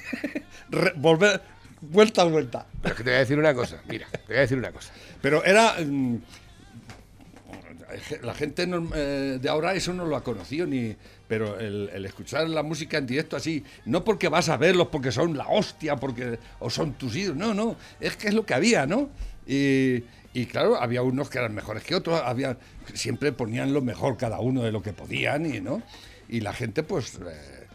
re- 0.71 0.93
volver, 0.97 1.41
vuelta 1.81 2.23
a 2.23 2.25
vuelta. 2.25 2.67
Pero 2.83 2.93
es 2.95 2.99
que 2.99 3.05
te 3.05 3.11
voy 3.11 3.17
a 3.17 3.21
decir 3.21 3.39
una 3.39 3.55
cosa, 3.55 3.81
mira, 3.89 4.07
te 4.11 4.19
voy 4.29 4.37
a 4.37 4.41
decir 4.41 4.59
una 4.59 4.73
cosa. 4.73 4.93
Pero 5.23 5.45
era. 5.45 5.77
mm, 5.85 6.17
la 8.23 8.35
gente 8.35 8.67
no- 8.67 8.91
eh, 8.95 9.39
de 9.41 9.49
ahora 9.49 9.73
eso 9.75 9.95
no 9.95 10.05
lo 10.05 10.15
ha 10.17 10.23
conocido 10.23 10.67
ni 10.67 10.95
pero 11.27 11.59
el, 11.59 11.89
el 11.95 12.05
escuchar 12.05 12.47
la 12.49 12.63
música 12.63 12.99
en 12.99 13.07
directo 13.07 13.35
así 13.35 13.65
no 13.87 14.05
porque 14.05 14.29
vas 14.29 14.51
a 14.51 14.59
verlos 14.59 14.89
porque 14.89 15.11
son 15.11 15.37
la 15.39 15.49
hostia 15.49 15.97
porque 15.97 16.39
o 16.59 16.69
son 16.69 16.93
tus 16.95 17.17
ídolos 17.17 17.39
no 17.39 17.55
no 17.55 17.77
es 17.99 18.15
que 18.17 18.29
es 18.29 18.35
lo 18.35 18.45
que 18.45 18.53
había 18.53 18.85
no 18.87 19.09
y, 19.47 20.05
y 20.41 20.47
claro 20.47 20.81
había 20.81 21.03
unos 21.03 21.29
que 21.31 21.39
eran 21.39 21.55
mejores 21.55 21.83
que 21.85 21.95
otros 21.95 22.21
había 22.25 22.57
siempre 22.95 23.33
ponían 23.33 23.73
lo 23.73 23.81
mejor 23.83 24.17
cada 24.17 24.41
uno 24.41 24.63
de 24.63 24.73
lo 24.73 24.83
que 24.83 24.93
podían 24.93 25.47
y 25.47 25.61
no 25.61 25.83
y 26.29 26.41
la 26.41 26.53
gente 26.53 26.83
pues 26.83 27.15
eh, 27.17 27.67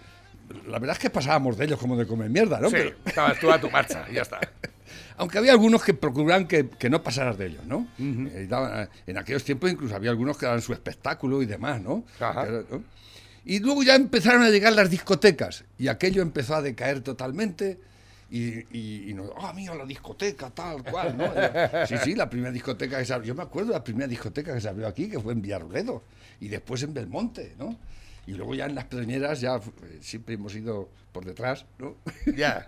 la 0.68 0.80
verdad 0.80 0.96
es 0.96 1.00
que 1.02 1.10
pasábamos 1.10 1.58
de 1.58 1.66
ellos 1.66 1.80
como 1.80 1.98
de 1.98 2.06
comer 2.06 2.30
mierda 2.30 2.60
no 2.60 2.70
Sí, 2.70 2.76
Pero- 2.78 2.96
estabas 3.06 3.40
tú 3.40 3.52
a 3.52 3.60
tu 3.60 3.70
marcha, 3.70 4.06
y 4.10 4.16
ya 4.16 4.22
está. 4.22 4.40
aunque 5.18 5.38
había 5.38 5.52
algunos 5.52 5.84
que 5.84 5.94
procuraban 5.94 6.48
que, 6.48 6.70
que 6.70 6.90
no 6.90 7.02
pasaras 7.04 7.38
de 7.38 7.46
ellos, 7.48 7.66
¿no? 7.66 7.88
Eh, 8.00 8.48
daban- 8.50 8.90
en 9.08 9.18
aquellos 9.18 9.44
tiempos 9.44 9.72
incluso 9.72 9.96
había 9.96 10.10
algunos 10.12 10.38
que 10.38 10.46
daban 10.46 10.62
su 10.62 10.74
espectáculo 10.74 11.42
y 11.42 11.46
demás, 11.46 11.82
¿no? 11.82 12.04
Ajá. 12.20 12.44
Pero, 12.44 12.66
¿no? 12.70 12.84
Y 13.46 13.60
luego 13.60 13.84
ya 13.84 13.96
empezaron 13.96 14.42
a 14.44 14.50
llegar 14.50 14.74
las 14.74 14.90
discotecas 14.90 15.66
y 15.78 15.88
aquello 15.88 16.22
empezó 16.22 16.56
a 16.56 16.62
decaer 16.62 17.02
totalmente. 17.02 17.78
Y, 18.36 18.66
y, 18.76 19.12
y 19.12 19.14
no, 19.14 19.26
ah, 19.38 19.54
mira 19.54 19.76
la 19.76 19.86
discoteca, 19.86 20.50
tal 20.50 20.84
cual, 20.84 21.16
¿no? 21.16 21.26
Y- 21.26 21.86
sí, 21.88 21.96
sí, 22.04 22.16
la 22.16 22.28
primera 22.28 22.52
discoteca 22.52 22.98
que 22.98 23.06
se 23.06 23.14
abrió, 23.14 23.28
yo 23.28 23.36
me 23.36 23.44
acuerdo 23.44 23.68
de 23.70 23.76
la 23.78 23.84
primera 23.84 24.08
discoteca 24.08 24.56
que 24.56 24.60
se 24.60 24.68
abrió 24.68 24.88
aquí, 24.88 25.08
que 25.08 25.20
fue 25.20 25.34
en 25.34 25.42
Villarroledo, 25.44 26.02
y 26.40 26.48
después 26.48 26.82
en 26.82 26.96
Belmonte, 26.96 27.54
¿no? 27.60 27.78
Y 28.26 28.32
luego 28.32 28.56
ya 28.56 28.66
en 28.66 28.74
las 28.74 28.86
Pedroñeras 28.86 29.40
ya 29.40 29.58
eh, 29.58 30.00
siempre 30.02 30.34
hemos 30.34 30.56
ido 30.56 30.90
por 31.12 31.26
detrás, 31.26 31.66
¿no? 31.78 31.96
Ya. 32.36 32.66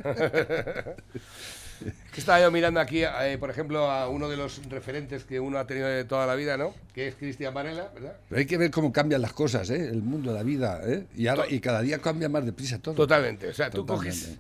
que 2.12 2.20
estaba 2.20 2.40
yo 2.42 2.52
mirando 2.52 2.80
aquí, 2.80 3.02
eh, 3.04 3.38
por 3.40 3.50
ejemplo, 3.50 3.90
a 3.90 4.08
uno 4.08 4.30
de 4.30 4.38
los 4.38 4.64
referentes 4.70 5.24
que 5.26 5.40
uno 5.40 5.58
ha 5.58 5.66
tenido 5.66 5.88
de 5.88 6.06
toda 6.06 6.28
la 6.28 6.36
vida, 6.36 6.58
¿no? 6.58 6.74
Que 6.94 7.08
es 7.08 7.16
Cristian 7.16 7.54
Varela, 7.56 7.90
¿verdad? 7.94 8.18
Pero 8.30 8.40
hay 8.40 8.46
que 8.46 8.58
ver 8.58 8.70
cómo 8.70 8.94
cambian 8.94 9.22
las 9.22 9.34
cosas, 9.34 9.70
¿eh? 9.72 9.90
El 9.90 10.04
mundo, 10.04 10.32
la 10.32 10.44
vida, 10.44 10.80
¿eh? 10.86 11.06
Y, 11.16 11.26
ahora, 11.28 11.46
y 11.50 11.60
cada 11.60 11.82
día 11.82 11.98
cambia 12.00 12.30
más 12.30 12.46
deprisa 12.46 12.78
todo. 12.80 12.94
Totalmente. 12.96 13.48
O 13.50 13.54
sea, 13.54 13.70
tú 13.72 13.84
Totalmente. 13.84 14.20
coges 14.26 14.38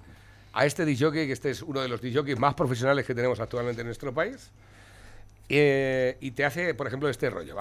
a 0.56 0.66
este 0.66 0.86
disjockey, 0.86 1.28
que 1.28 1.34
este 1.34 1.52
es 1.52 1.62
uno 1.62 1.82
de 1.82 1.90
los 1.90 2.02
disjockeys 2.02 2.40
más 2.40 2.54
profesionales 2.54 3.06
que 3.06 3.14
tenemos 3.14 3.40
actualmente 3.42 3.82
en 3.82 3.88
nuestro 3.88 4.14
país, 4.14 4.52
eh, 5.50 6.18
y 6.22 6.32
te 6.32 6.46
hace, 6.46 6.74
por 6.74 6.88
ejemplo, 6.88 7.10
este 7.10 7.30
rollo. 7.30 7.58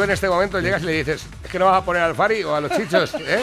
Tú 0.00 0.04
en 0.04 0.12
este 0.12 0.30
momento 0.30 0.58
llegas 0.60 0.82
y 0.82 0.86
le 0.86 0.92
dices, 0.92 1.26
es 1.44 1.50
que 1.50 1.58
no 1.58 1.66
vas 1.66 1.76
a 1.76 1.84
poner 1.84 2.00
al 2.00 2.14
Fari 2.14 2.42
o 2.42 2.54
a 2.54 2.60
los 2.62 2.72
chichos, 2.74 3.12
¿eh? 3.20 3.42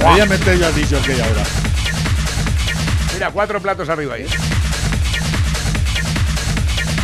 Voy 0.00 0.18
a 0.18 0.24
meter 0.24 0.58
yo 0.58 0.66
a 0.66 0.72
dicho 0.72 1.02
que 1.02 1.12
ahora. 1.12 1.42
Mira, 3.12 3.30
cuatro 3.30 3.60
platos 3.60 3.90
arriba 3.90 4.14
ahí. 4.14 4.26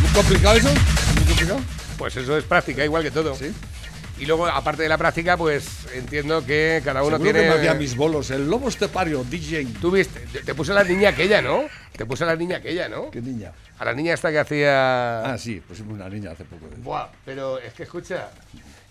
¿Muy 0.01 0.11
complicado 0.13 0.57
eso? 0.57 0.71
¿Muy 1.17 1.25
complicado? 1.27 1.61
Pues 2.01 2.17
eso 2.17 2.35
es 2.39 2.45
práctica, 2.45 2.83
igual 2.83 3.03
que 3.03 3.11
todo. 3.11 3.35
Sí. 3.35 3.53
Y 4.19 4.25
luego, 4.25 4.47
aparte 4.47 4.83
de 4.83 4.89
la 4.89 4.97
práctica, 4.97 5.37
pues 5.37 5.87
entiendo 5.95 6.45
que 6.47 6.81
cada 6.83 7.03
uno 7.03 7.19
Seguro 7.19 7.33
tiene. 7.39 7.61
que 7.61 7.69
me 7.69 7.75
mis 7.75 7.95
bolos. 7.95 8.31
El 8.31 8.49
lobo 8.49 8.71
estepario, 8.71 9.23
DJ. 9.23 9.67
Tú 9.83 9.91
viste, 9.91 10.19
te, 10.33 10.41
te 10.41 10.55
puse 10.55 10.73
a 10.73 10.77
la 10.77 10.85
niña 10.85 11.11
aquella, 11.11 11.43
¿no? 11.43 11.65
Te 11.95 12.07
puse 12.07 12.25
a 12.25 12.29
la 12.29 12.37
niña 12.37 12.57
aquella, 12.57 12.89
¿no? 12.89 13.11
¿Qué 13.11 13.21
niña? 13.21 13.53
A 13.79 13.85
la 13.85 13.93
niña 13.93 14.15
esta 14.15 14.31
que 14.31 14.39
hacía. 14.39 15.21
Ah, 15.31 15.37
sí, 15.37 15.61
pusimos 15.61 15.93
una 15.93 16.09
niña 16.09 16.31
hace 16.31 16.45
poco. 16.45 16.67
Buah, 16.79 17.09
pero 17.27 17.59
es 17.59 17.75
que 17.75 17.83
escucha. 17.83 18.31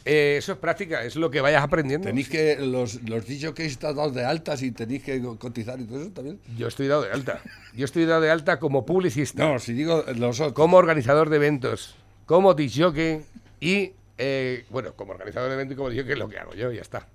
eh, 0.05 0.35
eso 0.37 0.51
es 0.51 0.57
práctica, 0.59 1.03
es 1.03 1.15
lo 1.15 1.31
que 1.31 1.41
vayas 1.41 1.63
aprendiendo. 1.63 2.07
Tenéis 2.07 2.29
que, 2.29 2.57
los, 2.59 3.01
los 3.09 3.25
que 3.25 3.65
están 3.65 3.95
dados 3.95 4.13
de 4.13 4.23
altas 4.23 4.61
y 4.61 4.71
tenéis 4.71 5.01
que 5.03 5.19
cotizar 5.39 5.79
y 5.79 5.85
todo 5.85 5.99
eso 6.01 6.11
también. 6.11 6.39
Yo 6.57 6.67
estoy 6.67 6.87
dado 6.87 7.01
de 7.03 7.11
alta. 7.11 7.41
Yo 7.73 7.85
estoy 7.85 8.05
dado 8.05 8.21
de 8.21 8.29
alta 8.29 8.59
como 8.59 8.85
publicista, 8.85 9.43
No, 9.47 9.57
si 9.57 9.73
digo 9.73 10.05
los 10.15 10.39
otros. 10.39 10.53
como 10.53 10.77
organizador 10.77 11.29
de 11.29 11.35
eventos, 11.37 11.95
como 12.29 12.53
disjockey 12.53 13.25
y, 13.59 13.91
eh, 14.15 14.63
bueno, 14.69 14.93
como 14.93 15.13
organizador 15.13 15.49
de 15.49 15.55
eventos 15.55 15.73
y 15.73 15.77
como 15.77 15.89
disjockey 15.89 16.13
es 16.13 16.19
lo 16.19 16.29
que 16.29 16.37
hago 16.37 16.53
yo, 16.53 16.71
ya 16.71 16.83
está. 16.83 17.07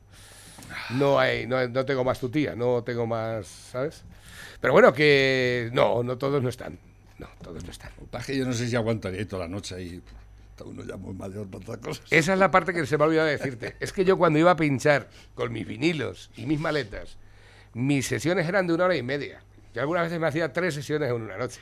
No 0.90 1.21
hay, 1.21 1.47
no, 1.47 1.68
no 1.68 1.85
tengo 1.85 2.02
más 2.02 2.18
tutía, 2.18 2.56
no 2.56 2.83
tengo 2.83 3.06
más, 3.06 3.47
¿sabes? 3.47 4.02
Pero 4.61 4.73
bueno, 4.73 4.92
que 4.92 5.71
no, 5.73 6.02
no 6.02 6.18
todos 6.18 6.42
no 6.42 6.49
están. 6.49 6.80
No, 7.18 7.28
todos 7.40 7.62
no 7.62 7.71
están. 7.71 7.92
Lo 8.00 8.18
que 8.18 8.37
yo 8.37 8.44
no 8.44 8.52
sé 8.52 8.66
si 8.66 8.75
aguantaría 8.75 9.25
toda 9.28 9.44
la 9.44 9.49
noche 9.49 9.76
ahí. 9.76 10.02
Está 10.50 10.64
uno 10.64 10.83
ya 10.83 10.97
muy 10.97 11.14
mayor 11.14 11.47
para 11.47 11.62
otras 11.62 11.78
cosas. 11.78 12.06
Esa 12.11 12.33
es 12.33 12.38
la 12.40 12.50
parte 12.50 12.75
que 12.75 12.85
se 12.85 12.99
me 12.99 13.04
ha 13.04 13.06
olvidado 13.06 13.28
decirte. 13.28 13.76
Es 13.78 13.92
que 13.92 14.04
yo 14.04 14.18
cuando 14.18 14.40
iba 14.40 14.50
a 14.50 14.56
pinchar 14.56 15.09
con 15.37 15.52
mis 15.52 15.64
vinilos 15.64 16.33
y 16.37 16.44
mis 16.47 16.59
maletas, 16.59 17.18
mis 17.73 18.04
sesiones 18.09 18.49
eran 18.49 18.66
de 18.66 18.75
una 18.75 18.87
hora 18.87 18.97
y 18.97 19.02
media. 19.04 19.44
Yo 19.75 19.80
algunas 19.80 20.06
veces 20.06 20.18
me 20.18 20.26
hacía 20.26 20.52
tres 20.52 20.75
sesiones 20.75 21.09
en 21.09 21.23
una 21.23 21.38
noche. 21.38 21.61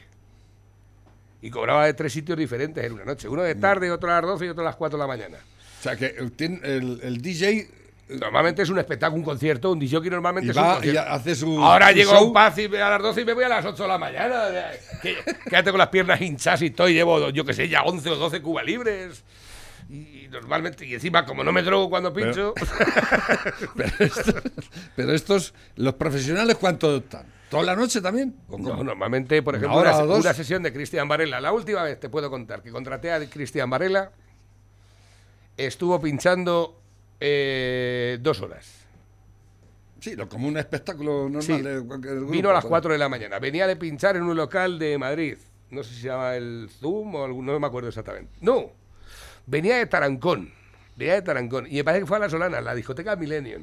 Y 1.43 1.51
cobraba 1.51 1.87
de 1.87 1.95
tres 1.95 2.13
sitios 2.13 2.39
diferentes 2.39 2.85
en 2.85 2.93
una 2.93 3.05
noche. 3.05 3.29
Uno 3.29 3.43
de 3.43 3.57
tarde, 3.57 3.91
otro 3.91 4.11
a 4.11 4.15
las 4.15 4.23
12 4.23 4.47
y 4.47 4.49
otro 4.49 4.63
a 4.63 4.67
las 4.67 4.77
4 4.77 4.97
de 4.97 5.03
la 5.03 5.09
mañana. 5.09 5.39
O 5.81 5.83
sea, 5.83 5.97
que 5.97 6.15
el, 6.17 7.01
el, 7.03 7.21
DJ 7.21 7.69
Normalmente 8.09 8.63
es 8.63 8.69
un 8.69 8.79
espectáculo, 8.79 9.19
un 9.19 9.25
concierto, 9.25 9.73
un 9.73 9.79
DJ 9.79 10.01
normalmente 10.11 10.49
y 10.49 10.51
es 10.51 10.57
un 10.57 10.95
y 10.95 10.97
hace 10.97 11.35
su. 11.35 11.59
Ahora 11.63 11.89
su 11.89 11.95
llego 11.95 12.13
a 12.13 12.19
show. 12.19 12.27
un 12.27 12.33
paz 12.33 12.59
y 12.59 12.67
a 12.77 12.91
las 12.91 13.03
12 13.03 13.21
y 13.23 13.25
me 13.25 13.33
voy 13.33 13.45
a 13.45 13.49
las 13.49 13.65
8 13.65 13.83
de 13.83 13.89
la 13.89 13.99
mañana. 13.99 14.45
Que- 15.01 15.17
Quédate 15.49 15.71
con 15.71 15.79
las 15.79 15.89
piernas 15.89 16.21
hinchadas 16.21 16.63
y 16.63 16.67
estoy, 16.67 16.95
llevo, 16.95 17.31
yo 17.31 17.45
que 17.45 17.55
sé, 17.55 17.69
ya 17.69 17.83
11 17.83 18.11
o 18.11 18.17
12 18.17 18.43
cuba 18.43 18.63
libres. 18.63 19.25
Y 19.89 20.29
normalmente, 20.31 20.87
y 20.87 20.95
encima, 20.95 21.25
como 21.25 21.43
no 21.43 21.53
me 21.53 21.63
drogo 21.63 21.91
cuando 21.91 22.13
pincho, 22.13 22.55
Pero 23.77 23.93
estos, 23.99 24.35
pero 24.97 25.13
estos, 25.13 25.55
los 25.77 25.95
profesionales, 25.95 26.57
¿cuánto 26.57 26.97
están? 26.97 27.27
¿Toda 27.53 27.63
la 27.65 27.77
noche 27.77 28.01
también? 28.01 28.35
¿O 28.49 28.59
No, 28.59 28.83
normalmente, 28.83 29.43
por 29.43 29.55
¿Una 29.55 29.59
ejemplo, 29.67 29.81
una, 29.81 30.17
una 30.17 30.35
sesión 30.35 30.63
de 30.63 30.73
Cristian 30.73 31.07
Varela. 31.07 31.41
La 31.41 31.53
última 31.53 31.83
vez 31.83 32.01
te 32.01 32.09
puedo 32.09 32.29
contar 32.31 32.63
que 32.63 32.71
contraté 32.73 33.13
a 33.13 33.25
Cristian 33.29 33.69
Varela, 33.71 34.11
estuvo 35.57 36.01
pinchando 36.01 36.81
eh, 37.21 38.19
dos 38.21 38.41
horas. 38.41 38.79
Sí, 40.01 40.17
lo, 40.17 40.29
como 40.29 40.49
un 40.49 40.57
espectáculo 40.57 41.25
normal 41.29 41.43
Sí. 41.43 41.61
de 41.63 41.81
cualquier 41.87 42.17
grupo. 42.17 42.33
Vino 42.33 42.51
a 42.51 42.55
las 42.55 42.65
¿no? 42.65 42.71
4 42.71 42.93
de 42.93 42.99
la 42.99 43.09
mañana. 43.09 43.39
Venía 43.39 43.67
de 43.69 43.77
pinchar 43.77 44.17
en 44.17 44.23
un 44.25 44.37
local 44.37 44.79
de 44.79 44.99
Madrid. 44.99 45.37
No 45.71 45.83
sé 45.85 45.95
si 45.95 46.01
se 46.01 46.09
llama 46.09 46.35
el 46.35 46.69
Zoom 46.81 47.15
o 47.15 47.25
algún, 47.25 47.47
no 47.47 47.61
me 47.61 47.67
acuerdo 47.67 47.89
exactamente. 47.91 48.33
No, 48.41 48.73
venía 49.47 49.77
de 49.77 49.87
Tarancón. 49.87 50.51
Venía 50.97 51.15
de 51.15 51.23
Tarancón. 51.23 51.67
Y 51.69 51.75
me 51.77 51.85
parece 51.85 52.01
que 52.01 52.07
fue 52.07 52.17
a 52.17 52.21
La 52.21 52.29
Solana, 52.31 52.61
la 52.61 52.75
discoteca 52.75 53.15
Millennium. 53.15 53.63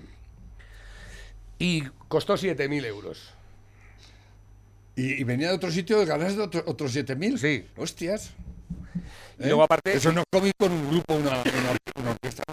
Y 1.58 1.84
costó 2.08 2.36
7.000 2.36 2.86
euros. 2.86 3.34
Y, 4.96 5.22
y 5.22 5.24
venía 5.24 5.50
de 5.50 5.56
otro 5.56 5.72
sitio, 5.72 6.06
ganaste 6.06 6.42
otro, 6.42 6.64
otros 6.66 6.96
7.000. 6.96 7.38
Sí. 7.38 7.68
Hostias. 7.78 8.34
Y 9.40 9.46
luego 9.46 9.64
aparte... 9.64 9.94
Eso 9.94 10.12
no 10.12 10.24
cómico 10.32 10.56
con 10.60 10.72
un 10.72 10.90
grupo, 10.90 11.16
una, 11.16 11.42
una, 11.42 11.78
una 11.96 12.12
orquesta. 12.12 12.44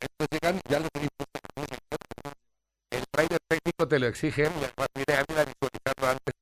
Estos 0.00 0.28
llegan, 0.30 0.60
ya 0.68 0.80
lo 0.80 0.88
tenéis 0.88 1.10
El 2.90 3.04
rider 3.12 3.38
técnico 3.48 3.88
te 3.88 3.98
lo 3.98 4.06
exigen 4.06 4.52
y 4.52 4.64
además 4.64 4.88
viene 4.94 5.20
a 5.20 5.44
visualizarlo 5.44 6.06
antes 6.06 6.33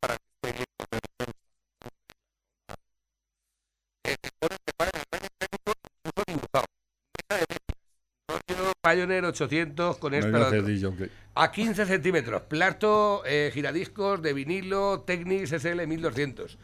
Pioneer 8.93 9.25
800 9.25 9.97
con 9.99 10.15
esto. 10.15 10.29
No 10.29 10.39
iba 10.39 10.47
a 10.47 10.49
hacer 10.49 10.61
otro. 10.61 10.73
DJ, 10.73 10.87
ok. 10.87 11.11
A 11.35 11.51
15 11.51 11.87
centímetros. 11.87 12.43
Plato, 12.43 13.23
eh, 13.25 13.51
giradiscos 13.53 14.21
de 14.23 14.33
vinilo, 14.33 15.01
Technics 15.07 15.53
SL 15.53 15.87
1200. 15.87 16.59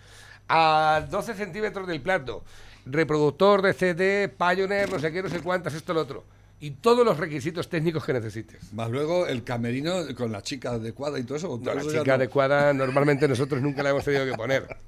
A 0.48 1.06
12 1.10 1.34
centímetros 1.34 1.86
del 1.86 2.00
plato. 2.00 2.44
Reproductor 2.86 3.62
de 3.62 3.74
CD, 3.74 4.28
Pioneer, 4.28 4.90
no 4.90 4.98
sé 4.98 5.12
qué, 5.12 5.22
no 5.22 5.28
sé 5.28 5.40
cuántas, 5.40 5.74
esto, 5.74 5.92
lo 5.92 6.00
otro. 6.00 6.24
Y 6.60 6.72
todos 6.72 7.04
los 7.04 7.18
requisitos 7.18 7.68
técnicos 7.68 8.04
que 8.04 8.12
necesites. 8.12 8.72
Más 8.72 8.90
luego 8.90 9.26
el 9.26 9.44
camerino 9.44 9.94
con 10.16 10.32
la 10.32 10.42
chica 10.42 10.72
adecuada 10.72 11.18
y 11.18 11.22
todo 11.22 11.36
eso. 11.36 11.60
No, 11.62 11.74
la 11.74 11.82
chica 11.82 12.04
no. 12.04 12.14
adecuada 12.14 12.72
normalmente 12.72 13.28
nosotros 13.28 13.62
nunca 13.62 13.82
la 13.82 13.90
hemos 13.90 14.04
tenido 14.04 14.24
que 14.24 14.34
poner. 14.34 14.76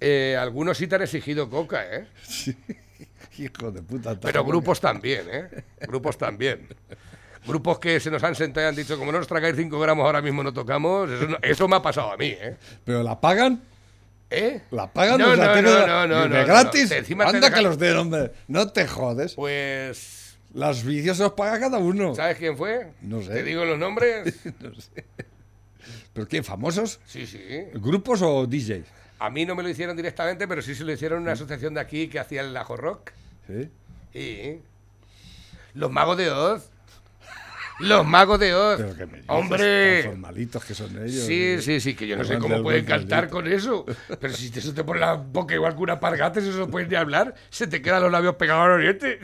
Eh, 0.00 0.36
algunos 0.38 0.78
sí 0.78 0.86
te 0.86 0.94
han 0.94 1.02
exigido 1.02 1.50
coca, 1.50 1.84
¿eh? 1.84 2.06
Hijo 3.44 3.70
de 3.70 3.82
puta. 3.82 4.18
Pero 4.20 4.44
grupos 4.44 4.80
también, 4.80 5.26
¿eh? 5.30 5.48
Grupos 5.80 6.18
también. 6.18 6.66
Grupos 7.46 7.78
que 7.78 8.00
se 8.00 8.10
nos 8.10 8.22
han 8.24 8.34
sentado 8.34 8.66
y 8.66 8.68
han 8.68 8.74
dicho, 8.76 8.98
como 8.98 9.12
no 9.12 9.18
nos 9.18 9.26
traigáis 9.28 9.56
5 9.56 9.78
gramos 9.80 10.04
ahora 10.04 10.20
mismo 10.20 10.42
no 10.42 10.52
tocamos, 10.52 11.08
eso, 11.10 11.26
no- 11.28 11.38
eso 11.40 11.68
me 11.68 11.76
ha 11.76 11.82
pasado 11.82 12.12
a 12.12 12.16
mí, 12.16 12.26
¿eh? 12.26 12.56
Pero 12.84 13.02
la 13.02 13.20
pagan. 13.20 13.62
¿Eh? 14.30 14.60
¿La 14.72 14.92
pagan? 14.92 15.18
No, 15.18 15.34
no, 15.34 15.46
no, 15.62 15.62
no, 15.86 16.06
no, 16.06 16.28
no, 16.28 16.46
gratis. 16.46 16.92
Anda 17.18 17.52
que 17.54 17.62
los 17.62 17.78
den, 17.78 17.96
hombre. 17.96 18.32
No 18.48 18.68
te 18.70 18.86
jodes. 18.86 19.34
Pues... 19.34 20.36
Los 20.54 20.82
vicios 20.84 21.16
se 21.18 21.22
los 21.22 21.32
paga 21.32 21.60
cada 21.60 21.78
uno. 21.78 22.14
¿Sabes 22.14 22.36
quién 22.38 22.56
fue? 22.56 22.92
No 23.02 23.22
sé. 23.22 23.32
¿Te 23.34 23.42
digo 23.42 23.64
los 23.64 23.78
nombres? 23.78 24.34
No 24.60 24.74
sé. 24.74 25.04
¿Pero 26.12 26.26
quién? 26.26 26.42
¿Famosos? 26.44 27.00
Sí, 27.06 27.26
sí. 27.26 27.38
¿Grupos 27.74 28.20
o 28.22 28.46
DJs? 28.46 28.84
A 29.20 29.30
mí 29.30 29.46
no 29.46 29.54
me 29.54 29.62
lo 29.62 29.68
hicieron 29.68 29.96
directamente, 29.96 30.46
pero 30.48 30.60
sí 30.62 30.74
se 30.74 30.84
lo 30.84 30.92
hicieron 30.92 31.18
en 31.18 31.22
una 31.24 31.32
asociación 31.32 31.74
de 31.74 31.80
aquí 31.80 32.08
que 32.08 32.18
hacía 32.18 32.40
el 32.40 32.56
Ajo 32.56 32.76
Rock. 32.76 33.12
Sí. 33.48 34.60
Los 35.74 35.90
magos 35.90 36.16
de 36.16 36.30
Oz. 36.30 36.70
Los 37.80 38.04
magos 38.04 38.40
de 38.40 38.54
Oz. 38.54 38.76
Pero 38.78 38.96
que 38.96 39.06
me 39.06 39.12
dices, 39.18 39.24
¡Hombre! 39.28 40.02
tan 40.02 40.10
formalitos 40.12 40.64
que 40.64 40.74
son 40.74 40.96
ellos. 40.96 41.24
Sí, 41.24 41.58
sí, 41.60 41.80
sí, 41.80 41.94
que 41.94 42.08
yo 42.08 42.16
no 42.16 42.24
sé 42.24 42.38
cómo 42.38 42.62
pueden 42.62 42.84
cantar 42.84 43.28
con 43.28 43.46
eso. 43.46 43.86
Pero 44.20 44.32
si 44.32 44.50
eso 44.54 44.74
te 44.74 44.82
pone 44.82 45.00
la 45.00 45.14
boca 45.14 45.54
igual 45.54 45.76
que 45.76 45.82
una 45.82 46.00
pargata, 46.00 46.40
eso 46.40 46.50
no 46.58 46.68
puedes 46.68 46.88
ni 46.88 46.96
hablar, 46.96 47.34
se 47.50 47.66
te 47.68 47.80
quedan 47.80 48.02
los 48.02 48.12
labios 48.12 48.34
pegados 48.34 48.64
al 48.64 48.70
oriente. 48.72 49.20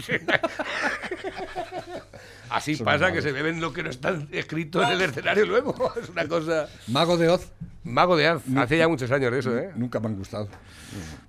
Así 2.50 2.76
pasa 2.76 3.12
que 3.12 3.22
se 3.22 3.32
beben 3.32 3.60
lo 3.60 3.72
que 3.72 3.82
no 3.82 3.90
está 3.90 4.16
escrito 4.32 4.82
en 4.82 4.90
el 4.90 5.00
escenario 5.02 5.46
luego. 5.46 5.74
Es 6.00 6.08
una 6.08 6.26
cosa. 6.28 6.68
Mago 6.88 7.16
de 7.16 7.28
Oz. 7.28 7.50
Mago 7.84 8.16
de 8.16 8.30
Oz. 8.30 8.42
Hace 8.56 8.78
ya 8.78 8.88
muchos 8.88 9.10
años 9.10 9.32
de 9.32 9.38
eso, 9.38 9.56
¿eh? 9.58 9.70
Nunca 9.76 10.00
me 10.00 10.06
han 10.08 10.16
gustado. 10.16 10.48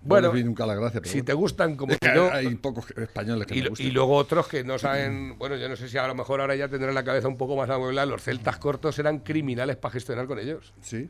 Bueno, 0.01 0.31
no 0.33 0.39
nunca 0.43 0.65
la 0.65 0.75
gracia. 0.75 1.01
Pero 1.01 1.11
Si 1.11 1.23
te 1.23 1.33
gustan 1.33 1.75
como 1.75 1.97
que 1.97 2.11
no. 2.13 2.29
Hay 2.31 2.53
pocos 2.55 2.85
españoles 2.97 3.47
que 3.47 3.55
Y, 3.57 3.61
me 3.63 3.69
gustan. 3.69 3.87
y 3.87 3.91
luego 3.91 4.15
otros 4.15 4.47
que 4.47 4.63
no 4.63 4.77
saben, 4.77 5.37
bueno, 5.37 5.55
yo 5.55 5.67
no 5.69 5.75
sé 5.75 5.89
si 5.89 5.97
a 5.97 6.07
lo 6.07 6.15
mejor 6.15 6.41
ahora 6.41 6.55
ya 6.55 6.67
tendrán 6.69 6.93
la 6.93 7.03
cabeza 7.03 7.27
un 7.27 7.37
poco 7.37 7.55
más 7.55 7.69
amueblada, 7.69 8.05
los 8.05 8.21
celtas 8.21 8.57
cortos 8.57 8.97
eran 8.99 9.19
criminales 9.19 9.75
para 9.77 9.93
gestionar 9.93 10.27
con 10.27 10.37
ellos. 10.39 10.73
Sí. 10.81 11.09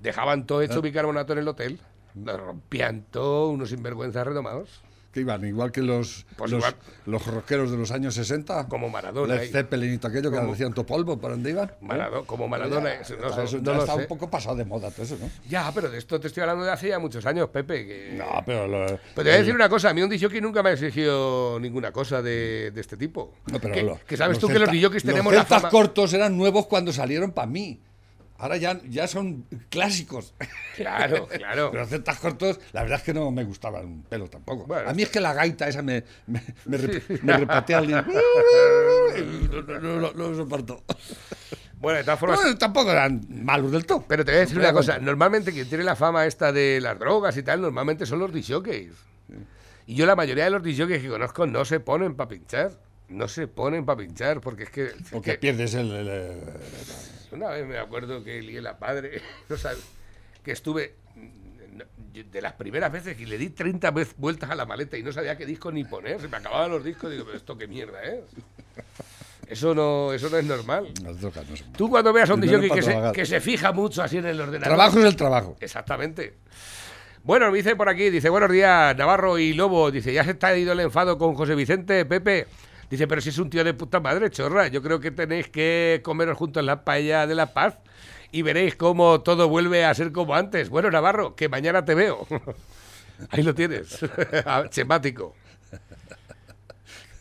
Dejaban 0.00 0.46
todo 0.46 0.60
Ah. 0.60 0.64
hecho 0.64 0.82
bicarbonato 0.82 1.32
en 1.32 1.38
el 1.40 1.48
hotel, 1.48 1.80
lo 2.14 2.36
rompían 2.36 3.04
todo, 3.10 3.48
unos 3.50 3.70
sinvergüenzas 3.70 4.26
retomados, 4.26 4.82
Que 5.14 5.20
iban 5.20 5.44
igual 5.46 5.70
que 5.70 5.80
los, 5.80 6.26
Pues 6.36 6.50
los, 6.50 6.58
igual. 6.58 6.74
los 7.06 7.24
rockeros 7.24 7.70
de 7.70 7.76
los 7.76 7.92
años 7.92 8.14
60. 8.14 8.66
como 8.68 8.88
Maradona. 8.90 9.44
Y- 9.44 9.48
Zeppelin 9.48 9.94
y 9.94 9.98
todo 9.98 10.08
aquello 10.10 10.28
que 10.32 10.38
Como- 10.38 10.50
decían 10.50 10.74
todo 10.74 10.84
polvo, 10.84 11.16
¿por 11.18 11.30
dónde 11.30 11.50
iban? 11.50 11.70
Marado- 11.80 12.26
como 12.26 12.48
Maradona, 12.48 12.90
Ya, 12.90 12.96
no 13.16 13.28
eso 13.44 13.58
no 13.62 13.78
está 13.78 13.94
sé. 13.94 14.00
un 14.00 14.06
poco 14.08 14.28
pasado 14.28 14.56
de 14.56 14.64
moda 14.64 14.90
todo 14.90 15.04
eso, 15.04 15.16
¿no? 15.20 15.30
Ya, 15.48 15.70
pero 15.72 15.88
de 15.88 15.98
esto 15.98 16.18
te 16.18 16.26
estoy 16.26 16.40
hablando 16.42 16.64
de 16.64 16.72
hace 16.72 16.88
ya 16.88 16.98
muchos 16.98 17.24
años, 17.26 17.48
Pepe. 17.50 17.86
Que... 17.86 18.14
No, 18.18 18.42
pero... 18.44 18.66
lo- 18.66 18.86
Pero 18.86 18.98
te 19.14 19.22
voy 19.22 19.30
a 19.30 19.36
decir 19.38 19.54
una 19.54 19.68
cosa, 19.68 19.90
a 19.90 19.94
mí 19.94 20.02
un 20.02 20.10
disjockey 20.10 20.40
nunca 20.40 20.64
me 20.64 20.70
ha 20.70 20.72
exigido 20.72 21.58
ninguna 21.60 21.92
cosa 21.92 22.20
de, 22.20 22.72
de 22.72 22.80
este 22.80 22.96
tipo. 22.96 23.32
No, 23.46 23.60
pero 23.60 23.72
que, 23.72 23.82
lo- 23.84 24.00
que 24.04 24.16
sabes 24.16 24.38
tú 24.40 24.48
que 24.48 24.54
los 24.54 24.62
celta- 24.64 24.72
disjockeys 24.72 25.04
tenemos 25.04 25.32
los 25.32 25.42
la 25.42 25.46
fama... 25.46 25.68
cortos 25.70 26.12
eran 26.12 26.36
nuevos 26.36 26.66
cuando 26.66 26.92
salieron 26.92 27.30
para 27.30 27.46
mí. 27.46 27.80
Ahora 28.36 28.56
ya, 28.56 28.80
ya 28.88 29.06
son 29.06 29.46
clásicos. 29.70 30.34
Claro, 30.76 31.28
claro. 31.32 31.70
Pero 31.70 31.82
los 31.82 31.88
celtas 31.88 32.18
cortos, 32.18 32.58
la 32.72 32.82
verdad 32.82 32.98
es 32.98 33.04
que 33.04 33.14
no 33.14 33.30
me 33.30 33.44
gustaban 33.44 33.84
un 33.86 34.02
pelo 34.02 34.28
tampoco. 34.28 34.66
Bueno. 34.66 34.90
a 34.90 34.92
mí 34.92 35.02
es 35.02 35.08
que 35.08 35.20
la 35.20 35.32
gaita 35.32 35.68
esa 35.68 35.82
me, 35.82 36.02
me, 36.26 36.42
me, 36.64 36.76
re- 36.76 37.02
me 37.22 37.36
repatea 37.38 37.78
el 37.78 37.86
niño. 37.86 38.04
no, 39.80 40.00
no, 40.00 40.12
no, 40.12 40.34
soporto. 40.34 40.82
Bueno, 41.78 41.98
de 41.98 42.04
todas 42.04 42.18
formas, 42.18 42.40
Bueno, 42.40 42.58
tampoco 42.58 42.90
eran 42.90 43.20
malos 43.28 43.70
del 43.70 43.86
todo. 43.86 44.04
Pero 44.08 44.24
te 44.24 44.32
voy 44.32 44.38
a 44.38 44.40
decir 44.40 44.58
una 44.58 44.72
cosa, 44.72 44.98
normalmente 44.98 45.52
quien 45.52 45.68
tiene 45.68 45.84
la 45.84 45.94
fama 45.96 46.26
esta 46.26 46.50
de 46.52 46.80
las 46.80 46.98
drogas 46.98 47.36
y 47.36 47.42
tal, 47.42 47.60
normalmente 47.60 48.06
son 48.06 48.18
los 48.18 48.32
disjockeys. 48.32 48.92
Y 49.86 49.94
yo 49.94 50.06
la 50.06 50.16
mayoría 50.16 50.44
de 50.44 50.50
los 50.50 50.62
disjockeys 50.62 51.02
que 51.02 51.08
conozco 51.08 51.46
no 51.46 51.64
se 51.64 51.80
ponen 51.80 52.14
para 52.16 52.28
pinchar. 52.28 52.72
No 53.10 53.28
se 53.28 53.46
ponen 53.48 53.84
para 53.84 53.98
pinchar, 53.98 54.40
porque 54.40 54.62
es 54.64 54.70
que... 54.70 54.84
es 54.86 54.94
Porque 55.12 55.32
que 55.32 55.38
pierdes 55.38 55.74
el, 55.74 55.90
el- 55.92 56.08
el- 56.08 56.40
una 57.34 57.48
vez 57.50 57.66
me 57.66 57.78
acuerdo 57.78 58.22
que 58.24 58.40
lié 58.42 58.60
la 58.60 58.78
padre, 58.78 59.20
no 59.48 59.56
sabe, 59.56 59.78
que 60.42 60.52
estuve... 60.52 60.94
mm, 61.16 62.20
De 62.30 62.40
las 62.42 62.52
primeras 62.54 62.90
veces 62.92 63.16
que 63.16 63.26
le 63.26 63.36
di 63.38 63.50
30 63.50 63.90
vez 63.90 64.14
vueltas 64.16 64.50
a 64.50 64.54
la 64.54 64.64
maleta 64.66 64.96
y 64.96 65.02
no 65.02 65.12
sabía 65.12 65.36
qué 65.36 65.44
disco 65.46 65.70
ni 65.72 65.84
poner, 65.84 66.20
se 66.20 66.28
me 66.28 66.36
acababan 66.36 66.70
los 66.70 66.84
discos, 66.84 67.10
digo, 67.10 67.24
pero 67.24 67.36
esto 67.36 67.56
qué 67.58 67.66
mierda 67.66 68.02
es. 68.02 68.20
Eso 69.48 69.74
no, 69.74 70.12
eso 70.12 70.30
no 70.30 70.38
es 70.38 70.44
normal. 70.44 70.88
las 71.02 71.20
drogas. 71.20 71.48
No 71.50 71.56
son- 71.56 71.72
Tú 71.74 71.90
cuando 71.90 72.12
veas 72.14 72.30
a 72.30 72.34
un 72.34 72.40
disjockey 72.40 72.70
que 72.70 72.82
se, 72.82 73.12
que 73.12 73.26
se 73.26 73.40
fija 73.40 73.72
mucho 73.72 74.02
así 74.02 74.16
en 74.16 74.24
el 74.26 74.40
ordenador... 74.40 74.68
Trabajo 74.76 74.98
es 75.00 75.04
el 75.04 75.16
trabajo. 75.16 75.56
Exactamente. 75.60 76.34
Bueno, 77.24 77.50
me 77.50 77.58
dice 77.58 77.76
por 77.76 77.88
aquí, 77.88 78.08
dice, 78.10 78.28
buenos 78.30 78.50
días, 78.50 78.96
Navarro 78.96 79.38
y 79.38 79.52
Lobo. 79.52 79.90
Dice, 79.90 80.12
ya 80.14 80.24
se 80.24 80.30
está 80.32 80.56
ido 80.56 80.72
el 80.72 80.80
enfado 80.80 81.18
con 81.18 81.34
José 81.34 81.54
Vicente, 81.54 82.04
Pepe. 82.06 82.46
Dice, 82.94 83.08
pero 83.08 83.20
si 83.20 83.30
es 83.30 83.38
un 83.38 83.50
tío 83.50 83.64
de 83.64 83.74
puta 83.74 83.98
madre, 83.98 84.30
chorra. 84.30 84.68
Yo 84.68 84.80
creo 84.80 85.00
que 85.00 85.10
tenéis 85.10 85.48
que 85.48 86.00
comeros 86.04 86.38
juntos 86.38 86.60
en 86.60 86.66
la 86.66 86.84
paella 86.84 87.26
de 87.26 87.34
la 87.34 87.52
paz 87.52 87.76
y 88.30 88.42
veréis 88.42 88.76
cómo 88.76 89.20
todo 89.20 89.48
vuelve 89.48 89.84
a 89.84 89.92
ser 89.94 90.12
como 90.12 90.36
antes. 90.36 90.68
Bueno, 90.68 90.92
Navarro, 90.92 91.34
que 91.34 91.48
mañana 91.48 91.84
te 91.84 91.96
veo. 91.96 92.24
Ahí 93.30 93.42
lo 93.42 93.52
tienes. 93.52 93.98
Chemático. 94.70 95.34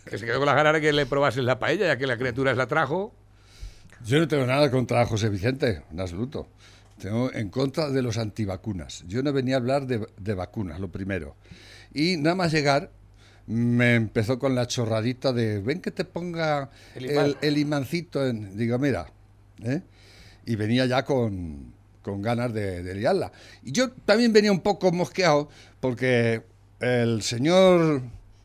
Que 0.07 0.19
se 0.19 0.27
quedó 0.27 0.37
con 0.37 0.45
las 0.45 0.55
ganas 0.55 0.73
de 0.73 0.81
que 0.81 0.93
le 0.93 1.07
probases 1.07 1.43
la 1.43 1.57
paella, 1.57 1.87
ya 1.87 1.97
que 1.97 2.05
la 2.05 2.19
criatura 2.19 2.53
la 2.53 2.67
trajo. 2.67 3.11
Yo 4.05 4.19
no 4.19 4.27
tengo 4.27 4.45
nada 4.45 4.69
contra 4.69 5.03
José 5.07 5.29
Vicente, 5.29 5.81
en 5.91 5.99
absoluto. 5.99 6.49
Tengo 6.99 7.33
en 7.33 7.49
contra 7.49 7.89
de 7.89 8.03
los 8.03 8.19
antivacunas. 8.19 9.03
Yo 9.07 9.23
no 9.23 9.33
venía 9.33 9.55
a 9.55 9.57
hablar 9.57 9.87
de, 9.87 10.07
de 10.17 10.33
vacunas, 10.35 10.79
lo 10.79 10.91
primero. 10.91 11.35
Y 11.95 12.17
nada 12.17 12.35
más 12.35 12.51
llegar, 12.51 12.91
me 13.47 13.95
empezó 13.95 14.39
con 14.39 14.55
la 14.55 14.67
chorradita 14.67 15.33
de, 15.33 15.59
ven 15.59 15.81
que 15.81 15.91
te 15.91 16.05
ponga 16.05 16.69
El 16.95 17.05
el, 17.05 17.11
imán". 17.11 17.35
el 17.41 17.57
imancito 17.57 18.25
en... 18.25 18.57
Digo, 18.57 18.79
mira, 18.79 19.07
¿eh? 19.63 19.81
Y 20.45 20.55
venía 20.55 20.85
ya 20.85 21.03
con, 21.03 21.73
con 22.01 22.21
ganas 22.21 22.53
de, 22.53 22.83
de 22.83 22.95
liarla. 22.95 23.31
Y 23.63 23.71
yo 23.71 23.91
también 23.91 24.33
venía 24.33 24.51
un 24.51 24.61
poco 24.61 24.91
mosqueado 24.91 25.49
porque 25.79 26.43
el 26.79 27.21
señor 27.21 28.01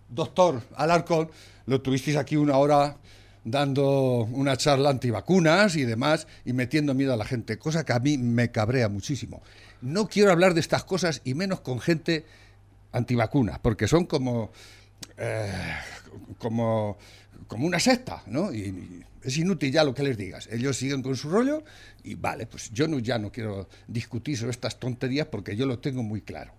doctor 0.09 0.63
Alarcón 0.77 1.31
lo 1.67 1.81
tuvisteis 1.81 2.17
aquí 2.17 2.37
una 2.37 2.57
hora 2.57 2.97
dando 3.45 4.29
una 4.33 4.57
charla 4.57 4.91
antivacunas 4.91 5.77
y 5.77 5.85
demás 5.85 6.27
y 6.45 6.53
metiendo 6.53 6.95
miedo 6.95 7.13
a 7.13 7.17
la 7.17 7.25
gente, 7.25 7.59
cosa 7.59 7.85
que 7.85 7.93
a 7.93 7.99
mí 7.99 8.19
me 8.19 8.51
cabrea 8.51 8.89
muchísimo. 8.89 9.43
No 9.81 10.09
quiero 10.09 10.33
hablar 10.33 10.55
de 10.55 10.61
estas 10.61 10.85
cosas 10.85 11.21
y 11.25 11.35
menos 11.35 11.61
con 11.61 11.81
gente 11.81 12.25
antivacunas, 12.93 13.59
porque 13.59 13.87
son 13.87 14.07
como, 14.07 14.51
eh, 15.19 15.53
como, 16.39 16.97
como 17.47 17.67
una 17.67 17.79
secta, 17.79 18.23
¿no? 18.27 18.53
Y, 18.53 19.05
es 19.23 19.37
inútil 19.37 19.73
ya 19.73 19.85
lo 19.85 19.95
que 19.95 20.03
les 20.03 20.17
digas. 20.17 20.49
Ellos 20.51 20.77
siguen 20.77 21.03
con 21.03 21.17
su 21.17 21.29
rollo 21.29 21.63
y 22.05 22.15
vale, 22.15 22.47
pues 22.47 22.71
yo 22.73 22.89
no, 22.89 22.99
ya 22.99 23.19
no 23.19 23.31
quiero 23.31 23.69
discutir 23.87 24.37
sobre 24.39 24.53
estas 24.53 24.79
tonterías 24.79 25.27
porque 25.27 25.57
yo 25.57 25.67
lo 25.67 25.79
tengo 25.81 26.03
muy 26.03 26.23
claro. 26.23 26.53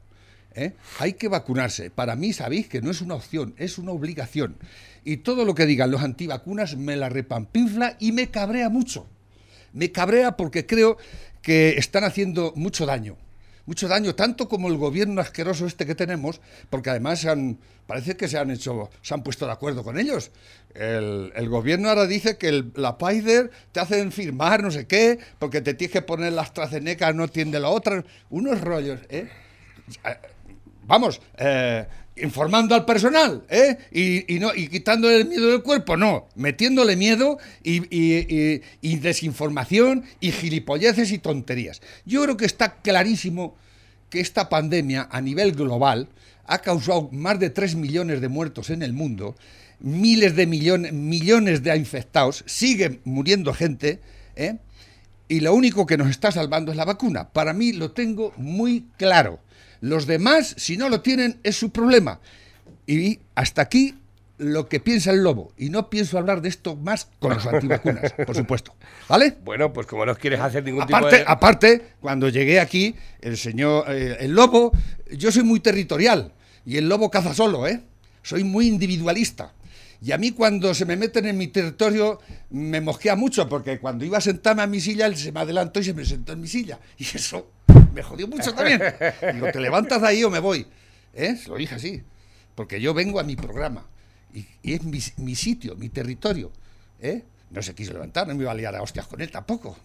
¿eh? 0.53 0.73
Hay 0.99 1.13
que 1.13 1.27
vacunarse. 1.27 1.89
Para 1.89 2.15
mí, 2.15 2.33
sabéis 2.33 2.67
que 2.67 2.81
no 2.81 2.91
es 2.91 3.01
una 3.01 3.15
opción, 3.15 3.55
es 3.57 3.77
una 3.77 3.91
obligación. 3.91 4.57
Y 5.03 5.17
todo 5.17 5.45
lo 5.45 5.55
que 5.55 5.65
digan 5.65 5.91
los 5.91 6.01
antivacunas 6.01 6.75
me 6.75 6.95
la 6.95 7.09
repampinfla 7.09 7.95
y 7.99 8.11
me 8.11 8.29
cabrea 8.29 8.69
mucho. 8.69 9.07
Me 9.73 9.91
cabrea 9.91 10.35
porque 10.35 10.65
creo 10.65 10.97
que 11.41 11.77
están 11.77 12.03
haciendo 12.03 12.53
mucho 12.55 12.85
daño. 12.85 13.17
Mucho 13.69 13.87
daño, 13.87 14.15
tanto 14.15 14.49
como 14.49 14.67
el 14.67 14.77
gobierno 14.77 15.21
asqueroso 15.21 15.67
este 15.67 15.85
que 15.85 15.93
tenemos, 15.93 16.41
porque 16.71 16.89
además 16.89 17.19
se 17.19 17.29
han, 17.29 17.59
parece 17.85 18.17
que 18.17 18.27
se 18.27 18.39
han 18.39 18.49
hecho, 18.49 18.89
se 19.03 19.13
han 19.13 19.21
puesto 19.21 19.45
de 19.45 19.51
acuerdo 19.51 19.83
con 19.83 19.99
ellos. 19.99 20.31
El, 20.73 21.31
el 21.35 21.49
gobierno 21.49 21.87
ahora 21.87 22.07
dice 22.07 22.35
que 22.39 22.47
el- 22.47 22.71
la 22.75 22.97
Pfizer 22.97 23.51
te 23.71 23.79
hacen 23.79 24.11
firmar 24.11 24.63
no 24.63 24.71
sé 24.71 24.87
qué, 24.87 25.19
porque 25.37 25.61
te 25.61 25.75
tienes 25.75 25.93
que 25.93 26.01
poner 26.01 26.33
la 26.33 26.41
AstraZeneca, 26.41 27.13
no 27.13 27.27
tiende 27.27 27.59
la 27.59 27.69
otra. 27.69 28.03
Unos 28.31 28.59
rollos, 28.59 29.01
¿eh? 29.09 29.29
vamos, 30.87 31.21
eh, 31.37 31.85
informando 32.21 32.75
al 32.75 32.85
personal, 32.85 33.43
¿eh? 33.49 33.77
Y, 33.91 34.35
y 34.35 34.39
no, 34.39 34.53
y 34.53 34.67
quitándole 34.67 35.17
el 35.17 35.27
miedo 35.27 35.49
del 35.49 35.61
cuerpo, 35.61 35.97
no, 35.97 36.27
metiéndole 36.35 36.95
miedo 36.95 37.37
y, 37.63 38.95
desinformación 38.97 40.03
y 40.19 40.31
gilipolleces 40.31 41.11
y 41.11 41.19
tonterías. 41.19 41.81
Yo 42.05 42.23
creo 42.23 42.37
que 42.37 42.45
está 42.45 42.81
clarísimo 42.81 43.55
que 44.09 44.19
esta 44.19 44.49
pandemia 44.49 45.07
a 45.11 45.21
nivel 45.21 45.53
global 45.53 46.09
ha 46.45 46.59
causado 46.59 47.09
más 47.11 47.39
de 47.39 47.49
3 47.49 47.75
millones 47.75 48.21
de 48.21 48.27
muertos 48.27 48.69
en 48.69 48.81
el 48.81 48.93
mundo, 48.93 49.35
miles 49.79 50.35
de 50.35 50.47
millones, 50.47 50.93
millones 50.93 51.63
de 51.63 51.75
infectados, 51.77 52.43
sigue 52.47 52.99
muriendo 53.03 53.53
gente, 53.53 53.99
¿eh? 54.35 54.57
y 55.29 55.41
lo 55.41 55.53
único 55.53 55.85
que 55.85 55.95
nos 55.95 56.09
está 56.09 56.31
salvando 56.31 56.71
es 56.71 56.77
la 56.77 56.85
vacuna. 56.85 57.29
Para 57.29 57.53
mí 57.53 57.71
lo 57.71 57.91
tengo 57.91 58.33
muy 58.35 58.87
claro. 58.97 59.39
Los 59.81 60.07
demás, 60.07 60.55
si 60.57 60.77
no 60.77 60.89
lo 60.89 61.01
tienen, 61.01 61.39
es 61.43 61.55
su 61.55 61.71
problema. 61.71 62.19
Y 62.85 63.19
hasta 63.35 63.61
aquí 63.61 63.95
lo 64.39 64.67
que 64.67 64.79
piensa 64.79 65.11
el 65.11 65.21
lobo. 65.23 65.53
Y 65.57 65.69
no 65.69 65.89
pienso 65.89 66.17
hablar 66.17 66.41
de 66.41 66.49
esto 66.49 66.75
más 66.75 67.09
con 67.19 67.33
los 67.33 67.45
antivacunas, 67.45 68.13
por 68.25 68.35
supuesto. 68.35 68.73
¿Vale? 69.07 69.37
Bueno, 69.43 69.71
pues 69.71 69.85
como 69.85 70.05
no 70.05 70.15
quieres 70.15 70.39
hacer 70.39 70.63
ningún 70.63 70.85
tipo 70.87 71.07
de... 71.07 71.23
aparte, 71.27 71.93
cuando 71.99 72.29
llegué 72.29 72.59
aquí, 72.59 72.95
el 73.21 73.37
señor, 73.37 73.85
eh, 73.89 74.17
el 74.21 74.31
lobo, 74.31 74.71
yo 75.11 75.31
soy 75.31 75.43
muy 75.43 75.59
territorial 75.59 76.31
y 76.65 76.77
el 76.77 76.89
lobo 76.89 77.11
caza 77.11 77.33
solo, 77.33 77.67
¿eh? 77.67 77.81
Soy 78.23 78.43
muy 78.43 78.67
individualista. 78.67 79.53
Y 80.01 80.13
a 80.13 80.17
mí 80.17 80.31
cuando 80.31 80.73
se 80.73 80.85
me 80.85 80.95
meten 80.95 81.25
en 81.25 81.37
mi 81.37 81.47
territorio 81.47 82.19
me 82.49 82.79
mosquea 82.79 83.17
mucho, 83.17 83.49
porque 83.49 83.79
cuando 83.79 84.05
iba 84.05 84.17
a 84.17 84.21
sentarme 84.21 84.61
a 84.61 84.67
mi 84.67 84.79
silla, 84.79 85.05
él 85.05 85.17
se 85.17 85.33
me 85.33 85.41
adelantó 85.41 85.81
y 85.81 85.83
se 85.83 85.93
me 85.93 86.05
sentó 86.05 86.31
en 86.31 86.41
mi 86.41 86.47
silla. 86.47 86.79
Y 86.97 87.03
eso 87.03 87.51
me 87.93 88.03
jodió 88.03 88.27
mucho 88.27 88.53
también. 88.53 88.81
Digo, 89.33 89.51
te 89.51 89.59
levantas 89.59 90.01
de 90.01 90.07
ahí 90.07 90.23
o 90.23 90.29
me 90.29 90.39
voy. 90.39 90.67
¿Eh? 91.13 91.35
Se 91.35 91.49
lo 91.49 91.55
dije 91.55 91.75
así. 91.75 92.03
Porque 92.55 92.81
yo 92.81 92.93
vengo 92.93 93.19
a 93.19 93.23
mi 93.23 93.35
programa. 93.35 93.85
Y, 94.33 94.45
y 94.61 94.73
es 94.73 94.83
mi, 94.83 94.99
mi 95.17 95.35
sitio, 95.35 95.75
mi 95.75 95.89
territorio. 95.89 96.51
¿Eh? 96.99 97.23
No 97.51 97.63
se 97.63 97.73
quiso 97.73 97.93
levantar, 97.93 98.27
no 98.27 98.35
me 98.35 98.43
iba 98.43 98.51
a 98.51 98.55
liar 98.55 98.75
a 98.75 98.81
hostias 98.83 99.07
con 99.07 99.21
él 99.21 99.31
tampoco. 99.31 99.75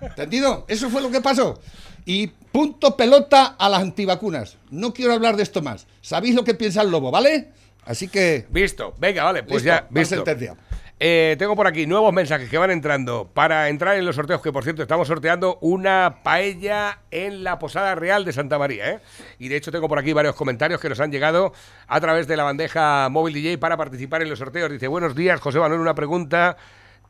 ¿Entendido? 0.00 0.64
Eso 0.66 0.88
fue 0.88 1.02
lo 1.02 1.10
que 1.10 1.20
pasó. 1.20 1.60
Y 2.06 2.28
punto 2.28 2.96
pelota 2.96 3.56
a 3.58 3.68
las 3.68 3.82
antivacunas. 3.82 4.56
No 4.70 4.94
quiero 4.94 5.12
hablar 5.12 5.36
de 5.36 5.42
esto 5.42 5.60
más. 5.60 5.86
Sabéis 6.00 6.34
lo 6.34 6.42
que 6.42 6.54
piensa 6.54 6.80
el 6.80 6.90
lobo, 6.90 7.10
¿vale? 7.10 7.50
Así 7.84 8.08
que. 8.08 8.46
Visto. 8.48 8.94
Venga, 8.98 9.24
vale, 9.24 9.42
pues 9.42 9.62
listo, 9.62 9.78
ya. 9.78 9.86
Visto. 9.90 10.14
sentencia. 10.14 10.56
Eh, 11.00 11.34
tengo 11.40 11.56
por 11.56 11.66
aquí 11.66 11.86
nuevos 11.86 12.12
mensajes 12.12 12.48
que 12.48 12.56
van 12.56 12.70
entrando 12.70 13.28
para 13.34 13.68
entrar 13.68 13.96
en 13.96 14.04
los 14.04 14.14
sorteos, 14.14 14.40
que 14.40 14.52
por 14.52 14.62
cierto 14.62 14.80
estamos 14.80 15.08
sorteando 15.08 15.58
una 15.60 16.20
paella 16.22 17.00
en 17.10 17.42
la 17.42 17.58
Posada 17.58 17.96
Real 17.96 18.24
de 18.24 18.32
Santa 18.32 18.58
María. 18.58 18.92
¿eh? 18.92 19.00
Y 19.40 19.48
de 19.48 19.56
hecho 19.56 19.72
tengo 19.72 19.88
por 19.88 19.98
aquí 19.98 20.12
varios 20.12 20.36
comentarios 20.36 20.80
que 20.80 20.88
nos 20.88 21.00
han 21.00 21.10
llegado 21.10 21.52
a 21.88 22.00
través 22.00 22.28
de 22.28 22.36
la 22.36 22.44
bandeja 22.44 23.08
móvil 23.10 23.34
DJ 23.34 23.58
para 23.58 23.76
participar 23.76 24.22
en 24.22 24.30
los 24.30 24.38
sorteos. 24.38 24.70
Dice, 24.70 24.86
buenos 24.86 25.16
días, 25.16 25.40
José 25.40 25.58
Manuel, 25.58 25.80
una 25.80 25.96
pregunta. 25.96 26.56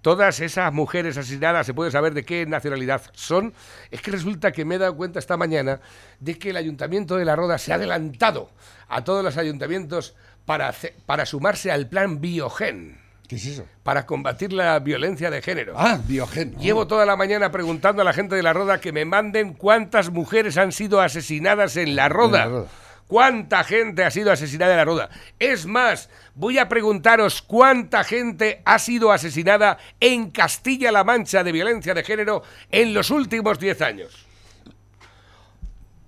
Todas 0.00 0.40
esas 0.40 0.72
mujeres 0.72 1.16
asesinadas, 1.16 1.66
¿se 1.66 1.72
puede 1.72 1.90
saber 1.90 2.14
de 2.14 2.24
qué 2.24 2.46
nacionalidad 2.46 3.02
son? 3.12 3.54
Es 3.90 4.00
que 4.02 4.10
resulta 4.10 4.52
que 4.52 4.64
me 4.64 4.74
he 4.74 4.78
dado 4.78 4.96
cuenta 4.96 5.18
esta 5.18 5.36
mañana 5.36 5.80
de 6.20 6.38
que 6.38 6.50
el 6.50 6.56
Ayuntamiento 6.56 7.16
de 7.16 7.24
La 7.24 7.36
Roda 7.36 7.58
se 7.58 7.72
ha 7.72 7.76
adelantado 7.76 8.50
a 8.88 9.04
todos 9.04 9.24
los 9.24 9.38
ayuntamientos 9.38 10.14
para, 10.44 10.74
para 11.06 11.24
sumarse 11.24 11.70
al 11.70 11.88
plan 11.88 12.20
Biogen 12.20 13.03
¿Qué 13.34 13.48
es 13.48 13.54
eso? 13.54 13.66
para 13.82 14.06
combatir 14.06 14.52
la 14.52 14.78
violencia 14.78 15.30
de 15.30 15.42
género. 15.42 15.74
Ah, 15.76 15.98
biogen. 16.06 16.56
Llevo 16.58 16.86
toda 16.86 17.04
la 17.04 17.16
mañana 17.16 17.50
preguntando 17.50 18.00
a 18.02 18.04
la 18.04 18.12
gente 18.12 18.34
de 18.36 18.42
la 18.42 18.52
Roda 18.52 18.80
que 18.80 18.92
me 18.92 19.04
manden 19.04 19.52
cuántas 19.54 20.10
mujeres 20.10 20.56
han 20.56 20.72
sido 20.72 21.00
asesinadas 21.00 21.76
en 21.76 21.96
la 21.96 22.08
Roda. 22.08 22.44
En 22.44 22.50
La 22.52 22.58
Roda. 22.58 22.68
¿Cuánta 23.06 23.64
gente 23.64 24.02
ha 24.02 24.10
sido 24.10 24.32
asesinada 24.32 24.72
en 24.72 24.78
la 24.78 24.84
Roda? 24.86 25.10
Es 25.38 25.66
más, 25.66 26.08
voy 26.34 26.56
a 26.58 26.68
preguntaros 26.70 27.42
cuánta 27.42 28.02
gente 28.02 28.62
ha 28.64 28.78
sido 28.78 29.12
asesinada 29.12 29.76
en 30.00 30.30
Castilla-La 30.30 31.04
Mancha 31.04 31.44
de 31.44 31.52
violencia 31.52 31.92
de 31.92 32.02
género 32.02 32.42
en 32.70 32.94
los 32.94 33.10
últimos 33.10 33.58
10 33.58 33.82
años. 33.82 34.26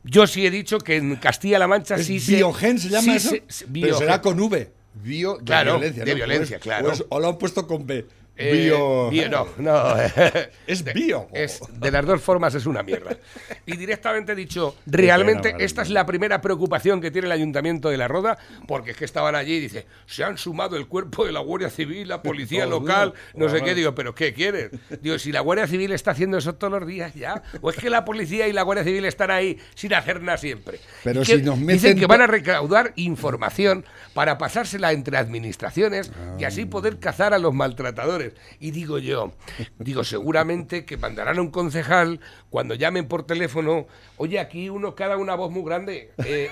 Yo 0.04 0.26
sí 0.26 0.46
he 0.46 0.50
dicho 0.50 0.78
que 0.78 0.96
en 0.96 1.16
Castilla-La 1.16 1.66
Mancha 1.66 1.96
¿Es 1.96 2.06
sí 2.06 2.20
se... 2.20 2.36
biogen 2.36 2.78
se 2.78 2.88
llama 2.88 3.02
sí 3.02 3.16
eso? 3.16 3.30
se- 3.48 3.66
Pero 3.72 3.98
será 3.98 4.22
con 4.22 4.38
V. 4.40 4.72
Bio 5.02 5.36
de 5.38 5.44
Claro, 5.44 5.72
violencia. 5.78 6.04
de 6.04 6.14
violencia, 6.14 6.56
O 6.56 6.58
es- 6.58 6.62
claro. 6.62 6.88
O, 6.88 6.92
es- 6.92 7.04
o 7.08 7.20
lo 7.20 7.28
han 7.28 7.38
puesto 7.38 7.66
con 7.66 7.86
B. 7.86 8.06
Eh, 8.38 8.52
bio. 8.52 9.10
bio- 9.10 9.28
no, 9.30 9.46
no. 9.58 9.94
Es 10.66 10.84
bio. 10.84 11.26
Es, 11.32 11.60
de 11.72 11.90
las 11.90 12.04
dos 12.04 12.20
formas 12.20 12.54
es 12.54 12.66
una 12.66 12.82
mierda. 12.82 13.16
Y 13.68 13.76
directamente 13.76 14.32
he 14.32 14.34
dicho, 14.36 14.76
realmente 14.86 15.56
esta 15.58 15.82
es 15.82 15.90
la 15.90 16.06
primera 16.06 16.40
preocupación 16.40 17.00
que 17.00 17.10
tiene 17.10 17.26
el 17.26 17.32
Ayuntamiento 17.32 17.88
de 17.90 17.96
La 17.96 18.06
Roda, 18.06 18.38
porque 18.68 18.92
es 18.92 18.96
que 18.96 19.04
estaban 19.04 19.34
allí 19.34 19.54
y 19.54 19.60
dice, 19.60 19.86
se 20.06 20.22
han 20.22 20.38
sumado 20.38 20.76
el 20.76 20.86
cuerpo 20.86 21.26
de 21.26 21.32
la 21.32 21.40
Guardia 21.40 21.68
Civil, 21.68 22.06
la 22.08 22.22
policía 22.22 22.64
local, 22.66 23.12
no 23.34 23.48
sé 23.48 23.62
qué. 23.62 23.74
Digo, 23.74 23.92
¿pero 23.94 24.14
qué 24.14 24.32
quieres? 24.32 24.70
Digo, 25.00 25.18
si 25.18 25.32
la 25.32 25.40
Guardia 25.40 25.66
Civil 25.66 25.90
está 25.92 26.12
haciendo 26.12 26.38
eso 26.38 26.54
todos 26.54 26.78
los 26.80 26.86
días 26.88 27.12
ya, 27.14 27.42
o 27.60 27.70
es 27.70 27.76
que 27.76 27.90
la 27.90 28.04
policía 28.04 28.46
y 28.46 28.52
la 28.52 28.62
Guardia 28.62 28.84
Civil 28.84 29.04
están 29.04 29.32
ahí 29.32 29.58
sin 29.74 29.92
hacer 29.94 30.22
nada 30.22 30.38
siempre. 30.38 30.78
Pero 31.02 31.24
si 31.24 31.42
nos 31.42 31.58
Dicen 31.66 31.98
que 31.98 32.06
van 32.06 32.20
a 32.20 32.26
recaudar 32.28 32.92
información 32.94 33.84
para 34.14 34.38
pasársela 34.38 34.92
entre 34.92 35.16
administraciones 35.16 36.12
y 36.38 36.44
así 36.44 36.64
poder 36.66 36.98
cazar 36.98 37.34
a 37.34 37.38
los 37.38 37.52
maltratadores. 37.52 38.25
Y 38.60 38.70
digo 38.70 38.98
yo, 38.98 39.32
digo, 39.78 40.04
seguramente 40.04 40.84
que 40.84 40.96
mandarán 40.96 41.38
a 41.38 41.40
un 41.42 41.50
concejal 41.50 42.20
cuando 42.50 42.74
llamen 42.74 43.06
por 43.08 43.26
teléfono, 43.26 43.86
oye, 44.16 44.38
aquí 44.38 44.68
uno 44.68 44.94
cada 44.94 45.16
una 45.16 45.34
voz 45.34 45.50
muy 45.50 45.62
grande. 45.64 46.12
eh, 46.24 46.48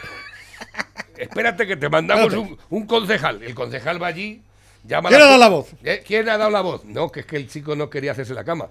espérate 1.16 1.66
que 1.66 1.76
te 1.76 1.88
mandamos 1.88 2.32
un, 2.34 2.58
un 2.70 2.86
concejal. 2.86 3.42
El 3.42 3.54
concejal 3.54 4.02
va 4.02 4.08
allí, 4.08 4.42
llama 4.84 5.08
a 5.08 5.10
¿Quién 5.10 5.22
ha 5.22 5.26
dado 5.26 5.38
la 5.38 5.48
voz? 5.48 5.68
¿Eh? 5.82 6.02
¿Quién 6.06 6.28
ha 6.28 6.36
dado 6.38 6.50
la 6.50 6.60
voz? 6.60 6.84
No, 6.84 7.10
que 7.10 7.20
es 7.20 7.26
que 7.26 7.36
el 7.36 7.48
chico 7.48 7.74
no 7.76 7.88
quería 7.90 8.12
hacerse 8.12 8.34
la 8.34 8.44
cama. 8.44 8.68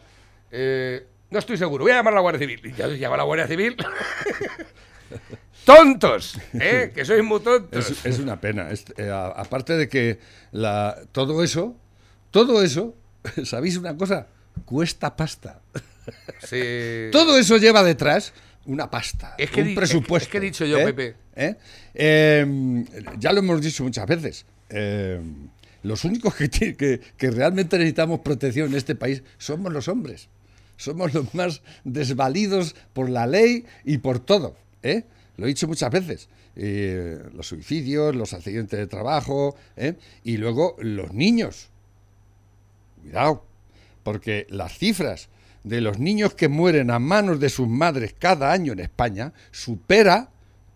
Eh, 0.52 1.06
no 1.30 1.40
estoy 1.40 1.58
seguro, 1.58 1.84
voy 1.84 1.92
a 1.92 1.96
llamar 1.96 2.14
a 2.14 2.18
la 2.18 2.22
Guardia 2.22 2.40
Civil. 2.40 2.62
Y 2.64 2.74
ya 2.74 2.88
llama 2.88 3.16
a 3.16 3.18
la 3.18 3.24
Guardia 3.24 3.48
Civil. 3.48 3.76
¡Tontos! 5.66 6.38
¿Eh? 6.54 6.92
Que 6.94 7.06
sois 7.06 7.24
muy 7.24 7.40
tontos. 7.40 7.90
Es, 7.92 8.06
es 8.06 8.20
una 8.20 8.40
pena. 8.42 8.70
Es- 8.70 8.86
eh, 8.98 9.10
a- 9.10 9.28
aparte 9.28 9.74
de 9.78 9.88
que 9.88 10.20
la, 10.52 10.98
todo 11.12 11.42
eso, 11.44 11.76
todo 12.34 12.62
eso, 12.62 12.96
¿sabéis 13.46 13.78
una 13.78 13.96
cosa? 13.96 14.28
Cuesta 14.66 15.16
pasta. 15.16 15.62
Sí. 16.50 16.60
Todo 17.14 17.38
eso 17.38 17.58
lleva 17.58 17.82
detrás 17.84 18.34
una 18.66 18.90
pasta, 18.90 19.36
Es 19.38 19.50
que 19.52 19.62
un 19.62 19.76
presupuesto. 19.76 20.26
es 20.26 20.32
que 20.32 20.38
he 20.40 20.42
dicho 20.42 20.66
yo, 20.66 20.80
¿eh? 20.80 20.86
Pepe. 20.86 21.16
¿Eh? 21.36 21.56
Eh, 21.94 22.86
ya 23.20 23.32
lo 23.32 23.40
hemos 23.40 23.62
dicho 23.62 23.84
muchas 23.84 24.06
veces. 24.08 24.46
los 25.84 26.04
únicos 26.04 26.36
que, 26.36 26.50
que, 26.50 27.00
que 27.16 27.32
realmente 27.32 27.78
necesitamos 27.78 28.20
protección 28.20 28.70
en 28.72 28.76
este 28.76 28.96
país 28.96 29.24
somos 29.38 29.72
los 29.72 29.88
hombres. 29.88 30.28
Somos 30.78 31.14
los 31.14 31.34
más 31.34 31.62
desvalidos 31.84 32.76
por 32.94 33.10
la 33.10 33.28
ley 33.28 33.66
y 33.86 34.00
por 34.00 34.20
todo. 34.20 34.56
¿eh? 34.82 35.04
Lo 35.38 35.46
he 35.46 35.50
dicho 35.50 35.68
muchas 35.68 35.92
veces. 35.92 36.30
Eh, 36.56 37.20
los 37.34 37.48
suicidios, 37.48 38.16
los 38.16 38.34
accidentes 38.34 38.78
de 38.78 38.88
trabajo 38.88 39.56
¿eh? 39.76 39.96
y 40.24 40.38
luego 40.38 40.76
los 40.80 41.14
niños. 41.14 41.70
Cuidado, 43.04 43.46
porque 44.04 44.48
las 44.50 44.78
cifras 44.78 45.30
de 45.64 45.80
los 45.82 46.00
niños 46.00 46.34
que 46.34 46.48
mueren 46.48 46.90
a 46.92 47.00
manos 47.00 47.40
de 47.40 47.50
sus 47.50 47.68
madres 47.68 48.16
cada 48.18 48.52
año 48.52 48.74
en 48.74 48.80
España 48.80 49.34
supera 49.52 50.30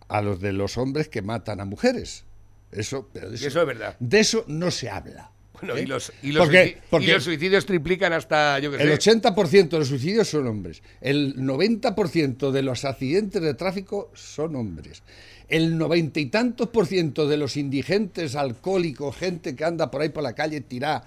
a 0.07 0.21
los 0.21 0.39
de 0.39 0.53
los 0.53 0.77
hombres 0.77 1.09
que 1.09 1.21
matan 1.21 1.59
a 1.59 1.65
mujeres. 1.65 2.23
Eso, 2.71 3.09
pero 3.11 3.31
Y 3.31 3.35
eso 3.35 3.61
es 3.61 3.67
verdad. 3.67 3.95
de 3.99 4.19
eso 4.19 4.45
no 4.47 4.71
se 4.71 4.89
habla. 4.89 5.31
Bueno, 5.59 5.75
¿eh? 5.75 5.81
y, 5.81 5.85
los, 5.87 6.13
y, 6.21 6.31
los 6.33 6.45
Porque- 6.45 6.77
y 7.01 7.07
los 7.07 7.23
suicidios 7.23 7.65
triplican 7.65 8.13
hasta, 8.13 8.59
yo 8.59 8.71
el 8.75 9.01
sé. 9.01 9.11
80% 9.11 9.69
de 9.69 9.79
los 9.79 9.87
suicidios 9.87 10.29
son 10.29 10.45
hombres. 10.47 10.83
El 11.01 11.35
90% 11.37 12.51
de 12.51 12.61
los 12.61 12.85
accidentes 12.85 13.41
de 13.41 13.53
tráfico 13.55 14.11
son 14.13 14.55
hombres. 14.55 15.01
El 15.49 15.77
noventa 15.77 16.19
y 16.19 16.27
tantos 16.27 16.69
por 16.69 16.85
ciento 16.85 17.27
de 17.27 17.37
los 17.37 17.57
indigentes, 17.57 18.35
alcohólicos, 18.35 19.15
gente 19.15 19.55
que 19.55 19.65
anda 19.65 19.89
por 19.89 20.01
ahí 20.01 20.09
por 20.09 20.21
la 20.23 20.35
calle 20.35 20.61
tirada 20.61 21.05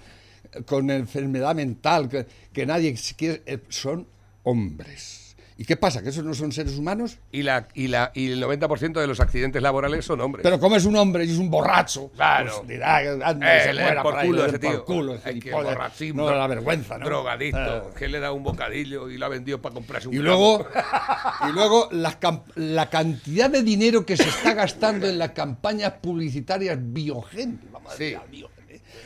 con 0.65 0.89
enfermedad 0.91 1.55
mental, 1.55 2.09
que, 2.09 2.25
que 2.53 2.65
nadie 2.65 2.95
quiere, 3.17 3.41
eh, 3.45 3.59
son 3.69 4.07
hombres. 4.43 5.19
¿Y 5.57 5.65
qué 5.65 5.77
pasa? 5.77 6.01
¿Que 6.01 6.09
esos 6.09 6.23
no 6.23 6.33
son 6.33 6.51
seres 6.51 6.75
humanos? 6.79 7.19
Y, 7.31 7.43
la, 7.43 7.67
y, 7.75 7.87
la, 7.87 8.11
y 8.15 8.31
el 8.31 8.41
90% 8.43 8.99
de 8.99 9.05
los 9.05 9.19
accidentes 9.19 9.61
laborales 9.61 10.03
son 10.03 10.19
hombres. 10.19 10.41
Pero 10.41 10.59
como 10.59 10.75
es 10.75 10.85
un 10.85 10.95
hombre 10.95 11.23
y 11.25 11.29
es 11.31 11.37
un 11.37 11.51
borracho, 11.51 12.09
Claro. 12.15 12.51
pues 12.57 12.67
dirá, 12.69 12.97
anda, 13.23 13.57
Eh, 13.57 13.63
se 13.65 13.73
muera 13.73 14.01
por 14.01 14.13
por 14.13 14.21
ahí, 14.21 14.27
culo 14.29 14.37
le 14.39 14.43
a 14.43 14.45
den 14.47 14.55
ese 14.55 14.59
por 14.65 14.71
tío. 14.75 14.85
culo, 14.85 15.13
qué 15.23 15.33
gilipollas. 15.33 15.63
borrachín, 15.75 16.15
No 16.15 16.31
la 16.35 16.47
vergüenza, 16.47 16.97
¿no? 16.97 17.05
Drogadicto, 17.05 17.59
Eh. 17.89 17.93
que 17.95 18.07
le 18.07 18.19
da 18.19 18.31
un 18.31 18.41
bocadillo 18.41 19.07
y 19.07 19.19
lo 19.19 19.25
ha 19.27 19.29
vendido 19.29 19.61
para 19.61 19.75
comprarse 19.75 20.07
un 20.07 20.15
Y 20.15 20.17
luego, 20.17 20.65
y 21.47 21.51
luego 21.53 21.89
la, 21.91 22.17
la 22.55 22.89
cantidad 22.89 23.47
de 23.51 23.61
dinero 23.61 24.03
que 24.03 24.17
se 24.17 24.29
está 24.29 24.55
gastando 24.55 25.07
en 25.07 25.19
las 25.19 25.31
campañas 25.31 25.93
publicitarias 26.01 26.79
decir, 26.81 27.97
Sí. 27.97 28.03
¿eh? 28.15 28.19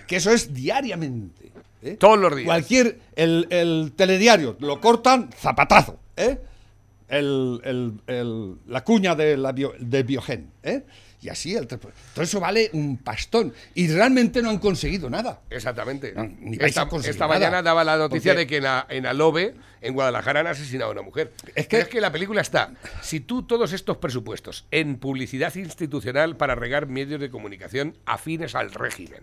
Que 0.08 0.18
eso 0.18 0.32
es 0.32 0.54
diariamente. 0.54 1.52
¿eh? 1.82 1.98
Todos 2.00 2.18
los 2.20 2.36
días. 2.36 2.46
Cualquier, 2.46 3.00
el, 3.15 3.48
el 3.50 3.94
telediario 3.96 4.56
lo 4.60 4.80
cortan, 4.82 5.30
zapatazo. 5.32 6.00
¿eh? 6.18 6.39
El- 7.08 7.62
el- 7.63 7.94
el- 8.08 8.56
la 8.68 8.84
cuña 8.84 9.15
de, 9.15 9.38
la 9.38 9.52
bio- 9.52 9.74
de 9.80 10.04
Biogen. 10.04 10.50
¿eh? 10.63 10.84
Y 11.22 11.30
así, 11.30 11.56
el, 11.56 11.65
todo 11.68 11.89
eso 12.18 12.39
vale 12.39 12.70
un 12.74 12.98
pastón. 12.98 13.52
Y 13.74 13.88
realmente 13.88 14.41
no 14.44 14.50
han 14.52 14.60
conseguido 14.60 15.10
nada. 15.10 15.41
Exactamente. 15.50 16.13
No, 16.15 16.24
ni 16.24 16.58
vais 16.58 16.70
esta 16.78 16.84
esta 16.84 17.26
nada. 17.28 17.39
mañana 17.39 17.62
daba 17.63 17.84
la 17.84 17.98
noticia 17.98 18.34
Porque- 18.34 18.39
de 18.41 18.48
que 18.48 18.58
en, 18.58 18.65
en 18.98 19.06
Alobe, 19.08 19.56
en 19.82 19.94
Guadalajara, 19.94 20.41
han 20.41 20.48
asesinado 20.48 20.89
a 20.89 20.94
una 20.94 21.02
mujer. 21.02 21.32
Es 21.56 21.68
que, 21.68 21.80
es 21.80 21.88
que 21.88 22.00
la 22.02 22.12
película 22.12 22.41
está. 22.41 22.74
Si 23.02 23.20
tú 23.22 23.44
todos 23.44 23.74
estos 23.74 23.98
presupuestos 23.98 24.65
en 24.72 24.98
publicidad 24.98 25.54
institucional 25.56 26.38
para 26.38 26.54
regar 26.56 26.88
medios 26.88 27.20
de 27.20 27.30
comunicación 27.32 27.96
afines 28.06 28.54
al 28.56 28.72
régimen. 28.72 29.22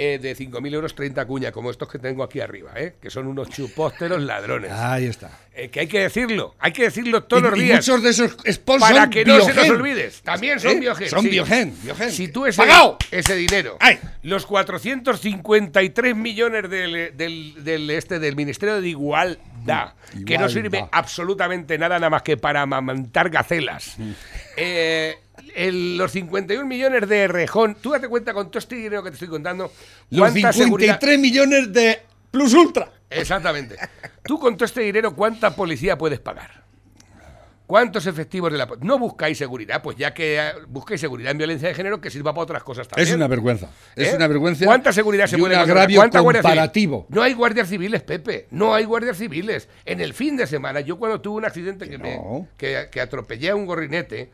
Eh, 0.00 0.18
de 0.20 0.36
5.000 0.36 0.74
euros 0.74 0.94
30 0.94 1.26
cuña, 1.26 1.50
como 1.52 1.70
estos 1.70 1.88
que 1.88 1.98
tengo 1.98 2.22
aquí 2.22 2.40
arriba, 2.40 2.70
¿eh? 2.76 2.94
que 3.02 3.10
son 3.10 3.26
unos 3.26 3.48
chupósteros 3.50 4.22
ladrones. 4.22 4.70
Ahí 4.72 5.06
está. 5.06 5.30
Eh, 5.52 5.68
que 5.70 5.80
hay 5.80 5.86
que 5.88 5.98
decirlo, 6.00 6.54
hay 6.60 6.72
que 6.72 6.84
decirlo 6.84 7.24
todos 7.24 7.42
Y- 7.42 7.50
los 7.50 7.58
y 7.58 7.62
días. 7.64 7.78
muchos 7.88 8.02
de 8.04 8.10
esos 8.10 8.36
sponsors 8.48 8.92
para 8.92 9.10
que 9.10 9.24
no 9.24 9.40
se 9.40 9.52
nos 9.54 9.68
olvides. 9.70 10.22
También 10.22 10.60
son. 10.60 10.78
Biogen. 10.78 11.08
Son 11.08 11.22
sí. 11.22 11.28
Biogen, 11.30 11.74
Biogen. 11.82 12.12
Si 12.12 12.28
tú 12.28 12.46
ese, 12.46 12.62
¡Pagao! 12.62 12.96
ese 13.10 13.34
dinero, 13.34 13.76
¡Ay! 13.80 13.98
los 14.22 14.46
453 14.46 16.14
millones 16.16 16.70
del, 16.70 17.16
del, 17.16 17.64
del 17.64 17.90
este, 17.90 18.18
del 18.18 18.36
Ministerio 18.36 18.80
de 18.80 18.88
Igualdad, 18.88 19.94
que 20.24 20.38
no 20.38 20.48
sirve 20.48 20.86
absolutamente 20.92 21.76
nada 21.76 21.96
nada 21.98 22.10
más 22.10 22.22
que 22.22 22.36
para 22.36 22.62
amamantar 22.62 23.30
gacelas. 23.30 23.94
Mm. 23.98 24.10
Eh, 24.56 25.16
el- 25.54 25.96
los 25.96 26.12
51 26.12 26.66
millones 26.66 27.08
de 27.08 27.28
Rejón, 27.28 27.76
tú 27.80 27.90
date 27.90 28.08
cuenta 28.08 28.32
con 28.34 28.50
todo 28.50 28.58
este 28.58 28.76
dinero 28.76 29.02
que 29.02 29.10
te 29.10 29.14
estoy 29.14 29.28
contando, 29.28 29.72
Los 30.10 30.20
cuánta 30.30 30.52
53 30.52 30.54
seguridad... 30.54 31.00
millones 31.18 31.72
de 31.72 32.02
Plus 32.30 32.54
Ultra. 32.54 32.90
Exactamente. 33.10 33.76
Tú 34.24 34.38
con 34.38 34.56
todo 34.56 34.64
este 34.66 34.82
dinero, 34.82 35.14
¿cuánta 35.14 35.54
policía 35.56 35.96
puedes 35.96 36.20
pagar? 36.20 36.58
¿Cuántos 37.66 38.06
efectivos 38.06 38.50
de 38.50 38.56
la 38.56 38.66
po- 38.66 38.76
No 38.80 38.98
buscáis 38.98 39.36
seguridad, 39.36 39.82
pues 39.82 39.98
ya 39.98 40.14
que 40.14 40.38
eh, 40.38 40.52
busquéis 40.68 41.02
seguridad 41.02 41.32
en 41.32 41.36
violencia 41.38 41.68
de 41.68 41.74
género 41.74 42.00
que 42.00 42.08
sirva 42.10 42.32
para 42.32 42.44
otras 42.44 42.62
cosas 42.62 42.88
también. 42.88 43.06
Es 43.06 43.14
una 43.14 43.28
vergüenza. 43.28 43.68
Es 43.94 44.12
¿Eh? 44.12 44.16
una 44.16 44.26
vergüenza. 44.26 44.64
¿Cuánta 44.64 44.90
seguridad 44.90 45.26
se 45.26 45.36
puede 45.36 45.54
agravio 45.54 46.00
comparativo. 46.10 47.06
No 47.10 47.22
hay 47.22 47.34
guardias 47.34 47.68
civiles, 47.68 48.02
Pepe. 48.02 48.46
No 48.52 48.72
hay 48.74 48.84
guardias 48.84 49.18
civiles. 49.18 49.68
En 49.84 50.00
el 50.00 50.14
fin 50.14 50.38
de 50.38 50.46
semana, 50.46 50.80
yo 50.80 50.98
cuando 50.98 51.20
tuve 51.20 51.36
un 51.36 51.44
accidente 51.44 51.90
que, 51.90 51.98
me, 51.98 52.16
no. 52.16 52.48
que, 52.56 52.88
que 52.90 53.02
atropellé 53.02 53.50
a 53.50 53.54
un 53.54 53.66
gorrinete, 53.66 54.30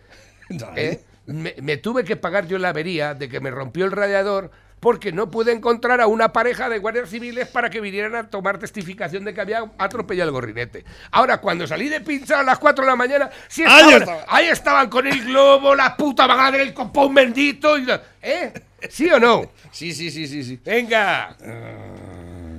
¿eh? 0.77 1.01
me, 1.27 1.55
me 1.63 1.77
tuve 1.79 2.05
que 2.05 2.17
pagar 2.17 2.47
yo 2.47 2.59
la 2.59 2.71
avería 2.71 3.15
de 3.15 3.29
que 3.29 3.41
me 3.41 3.51
rompió 3.51 3.85
el 3.85 3.93
radiador 3.93 4.51
porque 4.81 5.13
no 5.13 5.31
pude 5.31 5.51
encontrar 5.53 6.03
a 6.03 6.07
una 6.07 6.31
pareja 6.35 6.69
de 6.69 6.79
guardias 6.79 7.09
civiles 7.09 7.49
para 7.49 7.71
que 7.71 7.81
vinieran 7.81 8.15
a 8.17 8.29
tomar 8.29 8.59
testificación 8.59 9.25
de 9.25 9.33
que 9.33 9.41
había 9.41 9.65
atropellado 9.79 10.29
el 10.29 10.33
gorrinete. 10.35 10.85
Ahora, 11.11 11.41
cuando 11.41 11.67
salí 11.67 11.89
de 11.89 12.03
pinchar 12.03 12.41
a 12.41 12.43
las 12.43 12.59
4 12.59 12.85
de 12.85 12.91
la 12.91 12.97
mañana, 12.97 13.31
sí 13.49 13.63
Ahí 13.63 13.69
estaban, 13.95 14.03
estaba. 14.03 14.25
ahí 14.29 14.47
estaban 14.49 14.91
con 14.91 15.07
el 15.07 15.25
globo, 15.25 15.75
la 15.75 15.97
puta 15.97 16.27
madre, 16.29 16.61
el 16.63 16.75
copón 16.75 17.15
bendito. 17.15 17.79
y 17.79 17.87
la- 17.87 18.03
¿Eh? 18.21 18.53
¿Sí 18.91 19.09
o 19.09 19.19
no? 19.19 19.51
Sí, 19.71 19.95
sí, 19.95 20.11
sí, 20.11 20.29
sí, 20.29 20.45
sí. 20.45 20.61
Venga. 20.63 21.35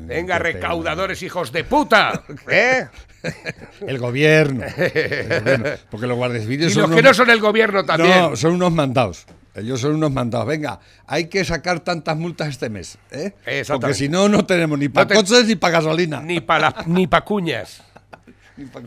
Venga, 0.07 0.37
qué 0.37 0.43
recaudadores 0.43 1.21
hijos 1.23 1.51
de 1.51 1.63
puta. 1.63 2.23
¿Eh? 2.49 2.87
El 3.87 3.97
gobierno. 3.99 4.63
El 4.77 5.39
gobierno. 5.41 5.65
Porque 5.89 6.07
los 6.07 6.17
guardias 6.17 6.43
civiles 6.43 6.71
Y 6.71 6.73
son 6.73 6.83
los 6.83 6.91
que 6.91 7.01
no 7.01 7.13
son 7.13 7.29
el 7.29 7.39
gobierno 7.39 7.83
también. 7.85 8.17
No, 8.19 8.35
son 8.35 8.53
unos 8.53 8.71
mandados. 8.71 9.25
Ellos 9.55 9.79
son 9.79 9.95
unos 9.95 10.11
mandados. 10.11 10.47
Venga, 10.47 10.79
hay 11.07 11.27
que 11.27 11.45
sacar 11.45 11.79
tantas 11.79 12.17
multas 12.17 12.49
este 12.49 12.69
mes. 12.69 12.97
¿eh? 13.11 13.33
Porque 13.67 13.93
si 13.93 14.09
no, 14.09 14.27
no 14.27 14.45
tenemos 14.45 14.77
ni 14.77 14.89
para 14.89 15.07
te- 15.07 15.15
coches 15.15 15.45
ni 15.47 15.55
para 15.55 15.77
gasolina. 15.79 16.19
Ni 16.21 16.41
para 16.41 16.73
ni 16.87 17.07
pa 17.07 17.21
cuñas. 17.21 17.81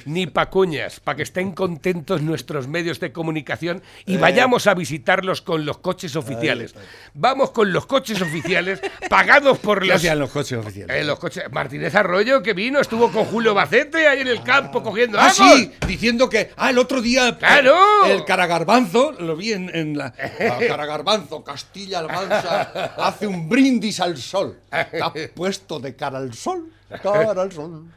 Ni 0.06 0.26
pa 0.26 0.48
cuñas, 0.48 1.00
para 1.00 1.16
que 1.16 1.22
estén 1.24 1.52
contentos 1.52 2.22
nuestros 2.22 2.66
medios 2.68 3.00
de 3.00 3.12
comunicación 3.12 3.82
y 4.06 4.16
vayamos 4.16 4.66
a 4.66 4.74
visitarlos 4.74 5.42
con 5.42 5.66
los 5.66 5.78
coches 5.78 6.16
oficiales. 6.16 6.74
Vamos 7.14 7.50
con 7.50 7.72
los 7.72 7.84
coches 7.86 8.22
oficiales 8.22 8.80
pagados 9.10 9.58
por 9.58 9.80
¿Qué 9.82 9.88
los, 9.88 10.02
los 10.02 10.30
coches 10.30 10.58
oficiales? 10.58 10.96
eh, 10.96 11.04
los 11.04 11.18
coches. 11.18 11.44
Martínez 11.52 11.94
Arroyo 11.94 12.42
que 12.42 12.54
vino, 12.54 12.80
estuvo 12.80 13.10
con 13.12 13.24
Julio 13.26 13.52
Bacete 13.54 14.08
ahí 14.08 14.20
en 14.20 14.28
el 14.28 14.42
campo 14.42 14.82
cogiendo 14.82 15.18
Ah, 15.20 15.30
sí, 15.30 15.70
diciendo 15.86 16.28
que. 16.28 16.50
Ah, 16.56 16.70
el 16.70 16.78
otro 16.78 17.02
día. 17.02 17.36
¡Claro! 17.38 17.76
El 18.06 18.24
Caragarbanzo, 18.24 19.12
lo 19.12 19.36
vi 19.36 19.52
en, 19.52 19.70
en 19.74 19.98
la. 19.98 20.12
Caragarbanzo, 20.68 21.44
Castilla-La 21.44 22.08
Mancha, 22.08 22.62
hace 22.96 23.26
un 23.26 23.48
brindis 23.48 24.00
al 24.00 24.16
sol. 24.16 24.58
Está 24.70 25.12
puesto 25.34 25.78
de 25.80 25.94
cara 25.94 26.18
al 26.18 26.32
sol. 26.34 26.72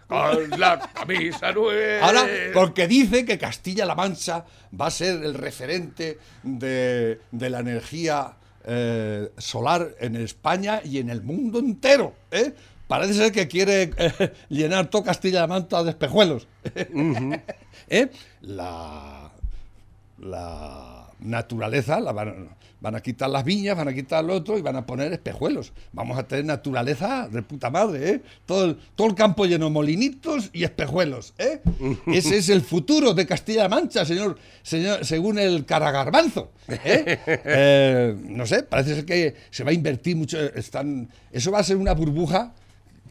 Con 0.07 0.49
la 0.59 0.89
camisa 0.93 1.51
nueva. 1.53 2.05
Ahora, 2.05 2.27
porque 2.53 2.87
dice 2.87 3.25
que 3.25 3.37
Castilla-La 3.37 3.95
Mancha 3.95 4.45
va 4.79 4.87
a 4.87 4.91
ser 4.91 5.23
el 5.23 5.33
referente 5.33 6.19
de, 6.43 7.19
de 7.31 7.49
la 7.49 7.59
energía 7.59 8.35
eh, 8.65 9.31
solar 9.37 9.95
en 9.99 10.15
España 10.17 10.81
y 10.83 10.99
en 10.99 11.09
el 11.09 11.21
mundo 11.21 11.59
entero. 11.59 12.13
¿eh? 12.31 12.53
Parece 12.87 13.13
ser 13.13 13.31
que 13.31 13.47
quiere 13.47 13.91
eh, 13.97 14.33
llenar 14.49 14.87
todo 14.89 15.03
Castilla-La 15.03 15.47
Mancha 15.47 15.83
de 15.83 15.91
espejuelos. 15.91 16.47
¿Eh? 17.87 18.09
La, 18.41 19.31
la 20.19 21.07
naturaleza 21.19 21.99
la 21.99 22.13
van 22.81 22.95
a 22.95 23.01
quitar 23.01 23.29
las 23.29 23.45
viñas, 23.45 23.77
van 23.77 23.87
a 23.87 23.93
quitar 23.93 24.25
lo 24.25 24.33
otro 24.33 24.57
y 24.57 24.61
van 24.61 24.75
a 24.75 24.85
poner 24.85 25.13
espejuelos. 25.13 25.71
Vamos 25.93 26.17
a 26.17 26.27
tener 26.27 26.45
naturaleza 26.45 27.29
de 27.29 27.43
puta 27.43 27.69
madre, 27.69 28.09
¿eh? 28.09 28.21
Todo 28.45 28.65
el, 28.65 28.77
todo 28.95 29.07
el 29.07 29.15
campo 29.15 29.45
lleno 29.45 29.65
de 29.65 29.71
molinitos 29.71 30.49
y 30.51 30.63
espejuelos, 30.63 31.33
¿eh? 31.37 31.61
Ese 32.07 32.37
es 32.37 32.49
el 32.49 32.61
futuro 32.61 33.13
de 33.13 33.25
Castilla-La 33.25 33.69
Mancha, 33.69 34.03
señor, 34.03 34.37
señor, 34.63 35.05
según 35.05 35.39
el 35.39 35.65
Caragarbanzo. 35.65 36.51
¿eh? 36.67 37.19
Eh, 37.53 38.15
no 38.23 38.45
sé, 38.45 38.63
parece 38.63 38.95
ser 38.95 39.05
que 39.05 39.35
se 39.49 39.63
va 39.63 39.71
a 39.71 39.73
invertir 39.73 40.15
mucho. 40.15 40.39
Están, 40.39 41.09
eso 41.31 41.51
va 41.51 41.59
a 41.59 41.63
ser 41.63 41.77
una 41.77 41.93
burbuja 41.93 42.53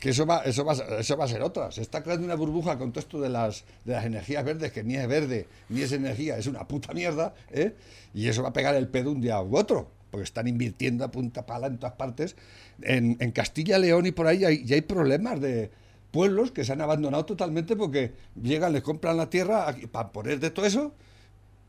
que 0.00 0.10
eso 0.10 0.26
va, 0.26 0.38
eso, 0.44 0.64
va, 0.64 0.72
eso 0.72 1.16
va 1.16 1.24
a 1.24 1.28
ser 1.28 1.42
otra. 1.42 1.70
Se 1.70 1.82
está 1.82 2.02
creando 2.02 2.24
una 2.24 2.34
burbuja 2.34 2.78
con 2.78 2.90
todo 2.90 3.00
esto 3.00 3.20
de 3.20 3.28
las, 3.28 3.64
de 3.84 3.92
las 3.92 4.04
energías 4.04 4.44
verdes, 4.44 4.72
que 4.72 4.82
ni 4.82 4.96
es 4.96 5.06
verde, 5.06 5.46
ni 5.68 5.82
es 5.82 5.92
energía, 5.92 6.38
es 6.38 6.46
una 6.46 6.66
puta 6.66 6.92
mierda, 6.94 7.34
¿eh? 7.52 7.74
Y 8.14 8.26
eso 8.28 8.42
va 8.42 8.48
a 8.48 8.52
pegar 8.52 8.74
el 8.74 8.88
pedo 8.88 9.12
un 9.12 9.20
día 9.20 9.40
u 9.42 9.56
otro, 9.56 9.88
porque 10.10 10.24
están 10.24 10.48
invirtiendo 10.48 11.04
a 11.04 11.10
punta 11.10 11.46
pala 11.46 11.66
en 11.68 11.78
todas 11.78 11.94
partes. 11.94 12.34
En, 12.82 13.18
en 13.20 13.30
Castilla, 13.30 13.78
León 13.78 14.06
y 14.06 14.10
por 14.12 14.26
ahí 14.26 14.44
hay- 14.44 14.64
ya 14.64 14.74
hay 14.74 14.80
problemas 14.82 15.40
de 15.40 15.70
pueblos 16.10 16.50
que 16.50 16.64
se 16.64 16.72
han 16.72 16.80
abandonado 16.80 17.24
totalmente 17.26 17.76
porque 17.76 18.12
llegan, 18.42 18.72
les 18.72 18.82
compran 18.82 19.16
la 19.16 19.30
tierra 19.30 19.76
para 19.92 20.10
poner 20.10 20.40
de 20.40 20.50
todo 20.50 20.66
eso 20.66 20.92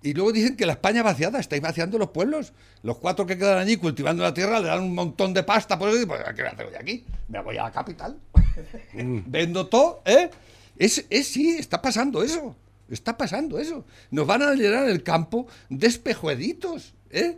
y 0.04 0.14
luego 0.14 0.32
dicen 0.32 0.56
que 0.56 0.66
la 0.66 0.74
España 0.74 1.04
vaciada, 1.04 1.40
estáis 1.40 1.62
vaciando 1.62 1.98
los 1.98 2.10
pueblos. 2.10 2.54
Los 2.82 2.98
cuatro 2.98 3.26
que 3.26 3.38
quedan 3.38 3.60
allí 3.60 3.78
cultivando 3.78 4.24
la 4.24 4.34
tierra 4.34 4.60
le 4.60 4.68
dan 4.68 4.82
un 4.82 4.96
montón 4.96 5.34
de 5.34 5.44
pasta 5.44 5.78
por 5.78 5.90
eso. 5.90 6.02
y, 6.02 6.06
Pues, 6.06 6.22
¿qué 6.36 6.42
voy 6.42 6.50
a 6.50 6.54
hacer 6.54 6.66
hoy 6.66 6.76
aquí? 6.76 7.06
Me 7.28 7.42
voy 7.42 7.58
a 7.58 7.64
la 7.64 7.72
capital. 7.72 8.18
Vendo 8.94 9.68
todo, 9.68 10.02
¿eh? 10.06 10.30
Es, 10.78 11.06
es, 11.10 11.28
sí, 11.28 11.58
está 11.58 11.82
pasando 11.82 12.24
eso. 12.24 12.56
Está 12.90 13.16
pasando 13.16 13.60
eso. 13.60 13.86
Nos 14.10 14.26
van 14.26 14.42
a 14.42 14.54
llenar 14.54 14.90
el 14.90 15.04
campo 15.04 15.48
de 15.70 15.88
espejuelitos, 15.88 16.94
¿eh? 17.12 17.38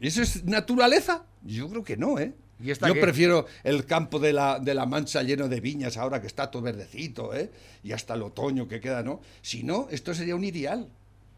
¿Eso 0.00 0.22
es 0.22 0.44
naturaleza? 0.44 1.24
Yo 1.42 1.68
creo 1.68 1.84
que 1.84 1.96
no, 1.96 2.18
¿eh? 2.18 2.32
¿Y 2.62 2.70
esta 2.70 2.88
Yo 2.88 2.94
qué? 2.94 3.00
prefiero 3.00 3.46
el 3.64 3.86
campo 3.86 4.18
de 4.18 4.32
la, 4.32 4.58
de 4.58 4.74
la 4.74 4.86
Mancha 4.86 5.22
lleno 5.22 5.48
de 5.48 5.60
viñas 5.60 5.96
ahora 5.96 6.20
que 6.20 6.26
está 6.26 6.50
todo 6.50 6.62
verdecito, 6.62 7.34
¿eh? 7.34 7.50
Y 7.82 7.92
hasta 7.92 8.14
el 8.14 8.22
otoño 8.22 8.66
que 8.66 8.80
queda, 8.80 9.02
¿no? 9.02 9.20
Si 9.42 9.62
no, 9.62 9.88
esto 9.90 10.14
sería 10.14 10.34
un 10.34 10.44
ideal. 10.44 10.88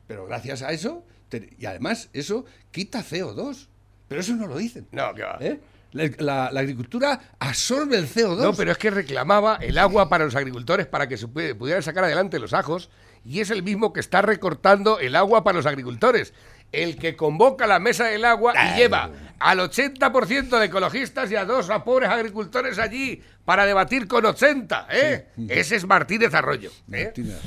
Pero 0.07 0.27
gracias 0.27 0.63
a 0.63 0.73
eso, 0.73 1.05
te- 1.29 1.55
y 1.59 1.67
además 1.67 2.09
eso 2.13 2.45
quita 2.71 3.01
CO2. 3.03 3.69
Pero 4.09 4.21
eso 4.21 4.35
no 4.35 4.47
lo 4.47 4.57
dicen. 4.59 4.87
No, 4.93 5.15
que 5.15 5.23
va. 5.23 5.39
¿eh? 5.41 5.61
La, 5.93 6.11
la- 6.19 6.51
la 6.53 6.61
agricultura 6.61 7.21
absorbe 7.39 7.97
el 7.97 8.09
CO2. 8.09 8.39
No, 8.43 8.55
pero 8.55 8.73
es 8.73 8.79
que 8.79 8.91
reclamaba 8.91 9.57
el 9.61 9.77
agua 9.79 10.09
para 10.09 10.25
los 10.25 10.35
agricultores 10.35 10.87
para 10.87 11.07
que 11.09 11.17
se 11.17 11.29
puede- 11.29 11.55
pudieran 11.55 11.83
sacar 11.83 12.05
adelante 12.05 12.39
los 12.39 12.53
ajos 12.55 12.91
y 13.25 13.41
es 13.41 13.51
el 13.51 13.63
mismo 13.63 13.93
que 13.93 14.01
está 14.01 14.21
recortando 14.23 14.99
el 14.99 15.15
agua 15.17 15.45
para 15.45 15.57
los 15.57 15.67
agricultores. 15.67 16.33
El 16.73 16.97
que 16.97 17.15
convoca 17.17 17.67
la 17.67 17.79
mesa 17.79 18.05
del 18.07 18.25
agua 18.25 18.55
y 18.75 18.79
lleva 18.79 19.11
al 19.39 19.59
80% 19.61 20.59
de 20.59 20.65
ecologistas 20.67 21.31
y 21.31 21.37
a 21.37 21.45
dos 21.45 21.69
a 21.69 21.85
pobres 21.85 22.09
agricultores 22.09 22.79
allí 22.79 23.23
para 23.45 23.67
debatir 23.67 24.09
con 24.09 24.25
80. 24.25 24.87
¿eh? 24.91 25.27
Ese 25.49 25.77
es 25.77 25.87
Martínez 25.87 26.33
Arroyo. 26.33 26.71
¿eh? 26.91 27.05
Martínez. 27.05 27.39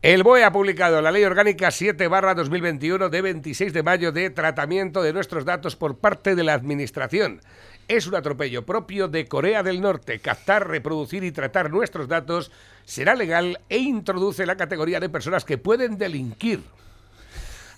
El 0.00 0.22
BOE 0.22 0.44
ha 0.44 0.52
publicado 0.52 1.02
la 1.02 1.10
Ley 1.10 1.24
Orgánica 1.24 1.72
7 1.72 2.08
2021 2.08 3.08
de 3.08 3.20
26 3.20 3.72
de 3.72 3.82
mayo 3.82 4.12
de 4.12 4.30
tratamiento 4.30 5.02
de 5.02 5.12
nuestros 5.12 5.44
datos 5.44 5.74
por 5.74 5.98
parte 5.98 6.36
de 6.36 6.44
la 6.44 6.54
Administración. 6.54 7.40
Es 7.88 8.06
un 8.06 8.14
atropello 8.14 8.64
propio 8.64 9.08
de 9.08 9.26
Corea 9.26 9.64
del 9.64 9.80
Norte. 9.80 10.20
Captar, 10.20 10.68
reproducir 10.68 11.24
y 11.24 11.32
tratar 11.32 11.72
nuestros 11.72 12.06
datos 12.06 12.52
será 12.84 13.16
legal 13.16 13.58
e 13.68 13.78
introduce 13.78 14.46
la 14.46 14.56
categoría 14.56 15.00
de 15.00 15.08
personas 15.08 15.44
que 15.44 15.58
pueden 15.58 15.98
delinquir. 15.98 16.62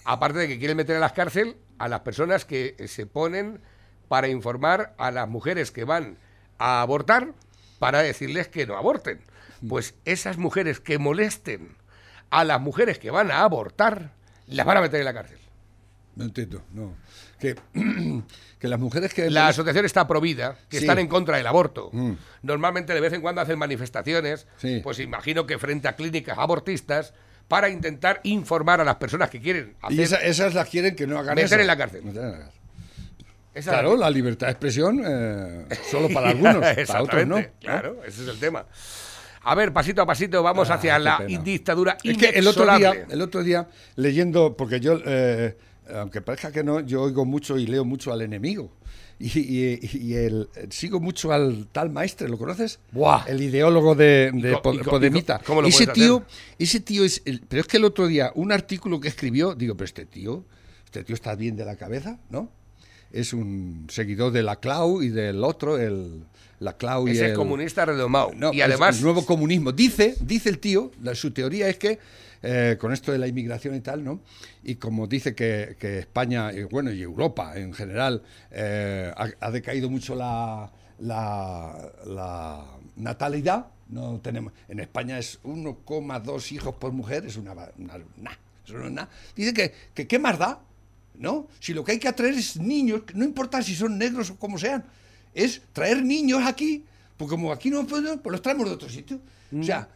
Aparte 0.04 0.40
de 0.40 0.48
que 0.48 0.58
quieren 0.58 0.76
meter 0.76 0.96
a 0.96 1.00
las 1.00 1.12
cárcel 1.12 1.56
a 1.78 1.88
las 1.88 2.00
personas 2.00 2.44
que 2.44 2.76
se 2.86 3.06
ponen 3.06 3.62
para 4.08 4.28
informar 4.28 4.92
a 4.98 5.10
las 5.10 5.26
mujeres 5.26 5.70
que 5.70 5.84
van 5.84 6.18
a 6.58 6.82
abortar 6.82 7.32
para 7.78 8.02
decirles 8.02 8.48
que 8.48 8.66
no 8.66 8.76
aborten. 8.76 9.22
Pues 9.66 9.94
esas 10.04 10.36
mujeres 10.36 10.80
que 10.80 10.98
molesten 10.98 11.79
a 12.30 12.44
las 12.44 12.60
mujeres 12.60 12.98
que 12.98 13.10
van 13.10 13.30
a 13.30 13.42
abortar, 13.42 14.12
las 14.46 14.64
van 14.66 14.76
a 14.76 14.80
meter 14.80 15.00
en 15.00 15.04
la 15.06 15.14
cárcel. 15.14 15.38
No 16.16 16.24
entiendo, 16.24 16.62
no. 16.72 16.94
Que, 17.38 17.56
que 18.58 18.68
las 18.68 18.78
mujeres 18.78 19.14
que... 19.14 19.30
La 19.30 19.48
asociación 19.48 19.84
está 19.86 20.06
provida, 20.06 20.56
que 20.68 20.78
Sí. 20.78 20.84
están 20.84 20.98
en 20.98 21.06
contra 21.08 21.36
del 21.36 21.46
aborto. 21.46 21.90
Mm. 21.92 22.12
Normalmente 22.42 22.92
de 22.94 23.00
vez 23.00 23.12
en 23.12 23.20
cuando 23.22 23.40
hacen 23.40 23.58
manifestaciones, 23.58 24.46
Sí. 24.58 24.80
pues 24.82 24.98
imagino 24.98 25.46
que 25.46 25.58
frente 25.58 25.88
a 25.88 25.96
clínicas 25.96 26.36
abortistas, 26.38 27.14
para 27.48 27.68
intentar 27.68 28.20
informar 28.22 28.80
a 28.80 28.84
las 28.84 28.96
personas 28.96 29.28
que 29.30 29.40
quieren 29.40 29.74
hacer... 29.82 29.98
Y 29.98 30.02
esa- 30.02 30.18
esas 30.20 30.54
las 30.54 30.68
quieren 30.68 30.94
que 30.94 31.06
no 31.06 31.18
hagan 31.18 31.34
Meter 31.34 31.46
eso. 31.54 31.60
en 31.60 31.66
la 31.66 31.76
cárcel. 31.76 32.04
Meter 32.04 32.22
en 32.22 32.30
la 32.32 32.38
cárcel. 32.38 32.60
Esa- 33.54 33.72
Claro, 33.72 33.96
la 33.96 34.08
libertad 34.10 34.46
de 34.46 34.52
expresión 34.52 35.02
eh, 35.04 35.66
solo 35.90 36.08
para 36.14 36.28
algunos, 36.30 36.64
para 36.86 37.02
otros. 37.02 37.26
¿no? 37.26 37.42
Claro, 37.60 38.02
ese 38.06 38.22
es 38.22 38.28
el 38.28 38.38
tema. 38.38 38.66
A 39.42 39.54
ver, 39.54 39.72
pasito 39.72 40.02
a 40.02 40.06
pasito, 40.06 40.42
vamos 40.42 40.68
Ah, 40.70 40.74
hacia 40.74 40.98
la 40.98 41.18
dictadura 41.42 41.96
Es 42.04 42.16
que 42.18 42.28
el 42.28 42.46
otro, 42.46 42.64
día, 42.76 43.06
el 43.08 43.22
otro 43.22 43.42
día, 43.42 43.68
leyendo, 43.96 44.56
porque 44.56 44.80
yo, 44.80 44.98
eh, 45.04 45.56
aunque 45.94 46.20
parezca 46.20 46.52
que 46.52 46.62
no, 46.62 46.80
yo 46.80 47.02
oigo 47.02 47.24
mucho 47.24 47.56
y 47.58 47.66
leo 47.66 47.84
mucho 47.84 48.12
al 48.12 48.22
enemigo. 48.22 48.70
Y, 49.18 49.38
y- 49.38 49.78
y 49.92 50.14
el, 50.14 50.48
sigo 50.70 50.98
mucho 50.98 51.30
al 51.32 51.66
tal 51.72 51.90
maestre, 51.90 52.28
¿lo 52.28 52.38
conoces? 52.38 52.78
Buah. 52.92 53.24
El 53.28 53.42
ideólogo 53.42 53.94
de, 53.94 54.30
de 54.32 54.50
¿Y 54.50 54.54
co- 54.54 54.62
Po- 54.62 54.72
y 54.72 54.76
co- 54.76 54.80
y 54.80 54.84
co- 54.84 54.90
Podemita. 54.92 55.40
cómo 55.44 55.60
lo 55.62 55.68
ese 55.68 55.86
tío, 55.88 56.24
ese 56.58 56.80
tío 56.80 57.04
es. 57.04 57.20
el- 57.26 57.42
pero 57.46 57.60
es 57.60 57.66
que 57.68 57.76
el 57.76 57.84
otro 57.84 58.06
día, 58.06 58.32
un 58.34 58.50
artículo 58.50 58.98
que 59.00 59.08
escribió, 59.08 59.54
digo, 59.54 59.74
pero 59.74 59.84
este 59.86 60.06
tío. 60.06 60.44
este 60.86 61.04
tío 61.04 61.14
está 61.14 61.34
bien 61.34 61.54
de 61.54 61.64
la 61.64 61.76
cabeza, 61.76 62.18
¿no? 62.30 62.50
Es 63.12 63.32
un 63.32 63.86
seguidor 63.90 64.32
de 64.32 64.42
la 64.42 64.56
Clau 64.56 65.02
y 65.02 65.08
del 65.08 65.42
otro, 65.44 65.78
el 65.78 66.24
la 66.60 66.76
Clau 66.76 67.08
y 67.08 67.12
Ese 67.12 67.24
el... 67.26 67.30
es 67.32 67.36
comunista 67.36 67.84
redomado. 67.86 68.32
No, 68.36 68.52
y 68.52 68.60
es 68.60 68.66
además, 68.66 68.98
el 68.98 69.04
nuevo 69.04 69.24
comunismo. 69.24 69.72
Dice, 69.72 70.14
dice 70.20 70.50
el 70.50 70.58
tío, 70.58 70.90
la- 71.02 71.14
su 71.14 71.30
teoría 71.32 71.68
es 71.68 71.78
que 71.78 71.98
eh, 72.42 72.76
con 72.78 72.92
esto 72.92 73.12
de 73.12 73.18
la 73.18 73.26
inmigración 73.28 73.74
y 73.74 73.80
tal, 73.80 74.04
¿no? 74.04 74.20
Y 74.62 74.74
como 74.76 75.06
dice 75.06 75.34
que, 75.34 75.76
que 75.78 75.98
España, 76.00 76.52
y 76.52 76.64
bueno, 76.64 76.92
y 76.92 77.00
Europa 77.02 77.52
en 77.58 77.72
general, 77.72 78.22
eh, 78.50 79.10
ha, 79.16 79.28
ha 79.40 79.50
decaído 79.50 79.88
mucho 79.90 80.14
la, 80.14 80.70
la, 80.98 81.92
la 82.06 82.64
natalidad, 82.96 83.66
no 83.88 84.20
tenemos, 84.22 84.52
en 84.68 84.80
España 84.80 85.18
es 85.18 85.38
1,2 85.42 86.52
hijos 86.52 86.74
por 86.76 86.92
mujer, 86.92 87.24
es 87.26 87.36
una, 87.36 87.52
una, 87.52 87.96
es 88.66 88.72
nada. 88.92 89.08
Dice 89.34 89.52
que, 89.52 89.72
que 89.94 90.06
qué 90.06 90.18
más 90.18 90.38
da, 90.38 90.60
¿no? 91.20 91.46
Si 91.60 91.72
lo 91.74 91.84
que 91.84 91.92
hay 91.92 91.98
que 91.98 92.08
atraer 92.08 92.34
es 92.34 92.56
niños, 92.56 93.02
no 93.14 93.24
importa 93.24 93.62
si 93.62 93.76
son 93.76 93.96
negros 93.98 94.30
o 94.30 94.36
como 94.36 94.58
sean, 94.58 94.84
es 95.34 95.60
traer 95.72 96.02
niños 96.02 96.42
aquí, 96.44 96.82
porque 97.16 97.30
como 97.30 97.52
aquí 97.52 97.70
no 97.70 97.86
podemos, 97.86 98.18
pues 98.22 98.32
los 98.32 98.42
traemos 98.42 98.66
de 98.66 98.72
otro 98.74 98.88
sitio. 98.88 99.20
O 99.56 99.62
sea, 99.62 99.88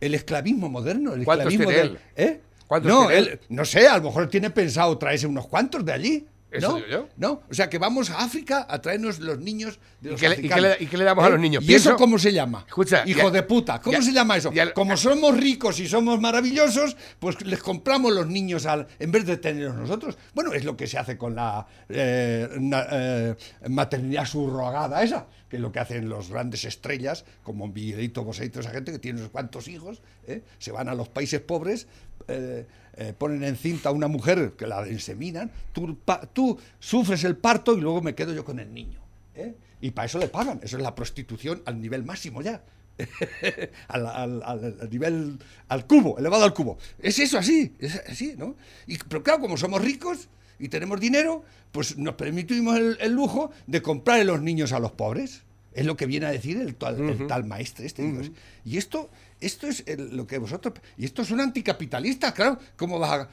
el 0.00 0.14
esclavismo 0.14 0.68
moderno, 0.68 1.14
el 1.14 1.20
Mm. 1.20 1.24
¿Cuántos 1.24 1.52
esclavismo 1.52 1.70
del- 1.70 1.90
él? 1.92 1.98
¿Eh? 2.16 2.40
¿Cuántos 2.66 2.90
no, 2.90 3.10
él, 3.10 3.38
no 3.50 3.64
sé, 3.64 3.86
a 3.86 3.98
lo 3.98 4.04
mejor 4.04 4.28
tiene 4.28 4.50
pensado 4.50 4.98
traerse 4.98 5.26
unos 5.26 5.46
cuantos 5.46 5.84
de 5.84 5.92
allí. 5.92 6.26
Eso 6.54 6.68
¿no? 6.70 6.74
digo 6.76 6.88
yo. 6.88 7.08
¿No? 7.16 7.42
O 7.50 7.54
sea, 7.54 7.68
que 7.68 7.78
vamos 7.78 8.10
a 8.10 8.18
África 8.24 8.66
a 8.68 8.80
traernos 8.80 9.18
los 9.18 9.38
niños 9.38 9.78
de 10.00 10.08
¿Y 10.08 10.12
los 10.12 10.20
qué 10.20 10.28
le- 10.28 10.34
y 10.40 10.48
qué 10.48 10.60
le- 10.60 10.76
y 10.80 10.86
qué 10.86 10.96
le 10.96 11.04
damos 11.04 11.24
a 11.24 11.28
los 11.30 11.40
niños? 11.40 11.62
¿Y 11.64 11.66
Pienso- 11.66 11.90
eso 11.90 11.98
cómo 11.98 12.18
se 12.18 12.32
llama? 12.32 12.64
Escucha, 12.66 13.02
Hijo 13.06 13.22
ya- 13.22 13.30
de 13.30 13.42
puta. 13.42 13.80
¿Cómo 13.80 13.96
ya- 13.98 14.02
se 14.02 14.12
llama 14.12 14.36
eso? 14.36 14.52
ya- 14.52 14.72
Como 14.72 14.96
somos 14.96 15.36
ricos 15.36 15.80
y 15.80 15.88
somos 15.88 16.20
maravillosos, 16.20 16.96
pues 17.18 17.44
les 17.44 17.60
compramos 17.60 18.12
los 18.12 18.26
niños 18.26 18.66
al, 18.66 18.86
en 18.98 19.10
vez 19.12 19.26
de 19.26 19.36
tenerlos 19.36 19.76
nosotros. 19.76 20.16
Bueno, 20.34 20.52
es 20.52 20.64
lo 20.64 20.76
que 20.76 20.86
se 20.86 20.98
hace 20.98 21.16
con 21.18 21.34
la 21.34 21.66
eh, 21.88 22.48
na- 22.60 22.86
eh, 22.90 23.34
maternidad 23.68 24.24
subrogada 24.26 25.02
esa, 25.02 25.26
que 25.48 25.56
es 25.56 25.62
lo 25.62 25.70
que 25.72 25.78
hacen 25.80 26.08
los 26.08 26.30
grandes 26.30 26.64
estrellas, 26.64 27.24
como 27.42 27.68
Miguelito 27.68 28.24
Bosé 28.24 28.46
y 28.46 28.48
toda 28.50 28.62
esa 28.62 28.70
gente 28.70 28.92
que 28.92 28.98
tiene 28.98 29.18
unos 29.20 29.30
cuantos 29.30 29.68
hijos, 29.68 30.02
¿eh? 30.26 30.42
se 30.58 30.72
van 30.72 30.88
a 30.88 30.94
los 30.94 31.08
países 31.08 31.40
pobres, 31.40 31.86
eh, 32.28 32.66
eh, 32.96 33.12
ponen 33.16 33.42
encinta 33.44 33.88
a 33.88 33.92
una 33.92 34.08
mujer 34.08 34.52
que 34.56 34.66
la 34.66 34.86
inseminan, 34.88 35.50
tú, 35.72 35.96
pa- 36.04 36.22
tú 36.32 36.58
sufres 36.78 37.24
el 37.24 37.36
parto 37.36 37.76
y 37.76 37.80
luego 37.80 38.00
me 38.02 38.14
quedo 38.14 38.32
yo 38.32 38.44
con 38.44 38.58
el 38.60 38.72
niño. 38.72 39.00
¿eh? 39.34 39.54
Y 39.80 39.90
para 39.90 40.06
eso 40.06 40.18
le 40.18 40.28
pagan, 40.28 40.60
eso 40.62 40.76
es 40.76 40.82
la 40.82 40.94
prostitución 40.94 41.62
al 41.66 41.80
nivel 41.80 42.04
máximo 42.04 42.40
ya. 42.42 42.62
al, 43.88 44.06
al- 44.06 44.42
al- 44.44 44.76
al 44.80 44.90
nivel, 44.90 45.38
al 45.68 45.86
cubo, 45.86 46.18
elevado 46.18 46.44
al 46.44 46.54
cubo. 46.54 46.78
Es 46.98 47.18
eso 47.18 47.38
así, 47.38 47.74
es 47.78 47.96
así, 48.08 48.34
¿no? 48.36 48.54
Y, 48.86 48.98
pero 48.98 49.22
claro, 49.22 49.40
como 49.40 49.56
somos 49.56 49.82
ricos 49.82 50.28
y 50.58 50.68
tenemos 50.68 51.00
dinero, 51.00 51.42
pues 51.72 51.98
nos 51.98 52.14
permitimos 52.14 52.76
el, 52.76 52.96
el 53.00 53.12
lujo 53.12 53.50
de 53.66 53.82
comprar 53.82 54.20
a 54.20 54.24
los 54.24 54.40
niños 54.40 54.72
a 54.72 54.78
los 54.78 54.92
pobres. 54.92 55.42
Es 55.72 55.84
lo 55.86 55.96
que 55.96 56.06
viene 56.06 56.26
a 56.26 56.30
decir 56.30 56.56
el 56.58 56.76
tal, 56.76 57.00
el 57.10 57.26
tal 57.26 57.44
maestre 57.44 57.84
este. 57.86 58.04
Y 58.64 58.76
esto, 58.78 59.10
esto 59.46 59.66
es 59.66 59.82
el- 59.86 60.16
lo 60.16 60.26
que 60.26 60.38
vosotros... 60.38 60.74
Y 60.96 61.04
estos 61.04 61.28
son 61.28 61.40
anticapitalistas, 61.40 62.32
claro. 62.32 62.58
¿Cómo 62.76 62.98
vas 62.98 63.12
a, 63.12 63.28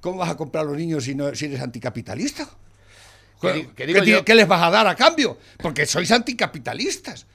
cómo 0.00 0.18
vas 0.18 0.30
a 0.30 0.36
comprar 0.36 0.64
a 0.64 0.68
los 0.68 0.76
niños 0.76 1.04
si, 1.04 1.14
no, 1.14 1.34
si 1.34 1.46
eres 1.46 1.60
anticapitalista? 1.60 2.48
Digo 3.42 3.74
¿Qué, 3.74 4.10
yo- 4.10 4.24
qué 4.24 4.34
les 4.34 4.48
vas 4.48 4.62
a 4.62 4.70
dar 4.70 4.86
a 4.86 4.94
cambio? 4.94 5.38
Porque 5.58 5.84
sois 5.86 6.10
anticapitalistas. 6.10 7.26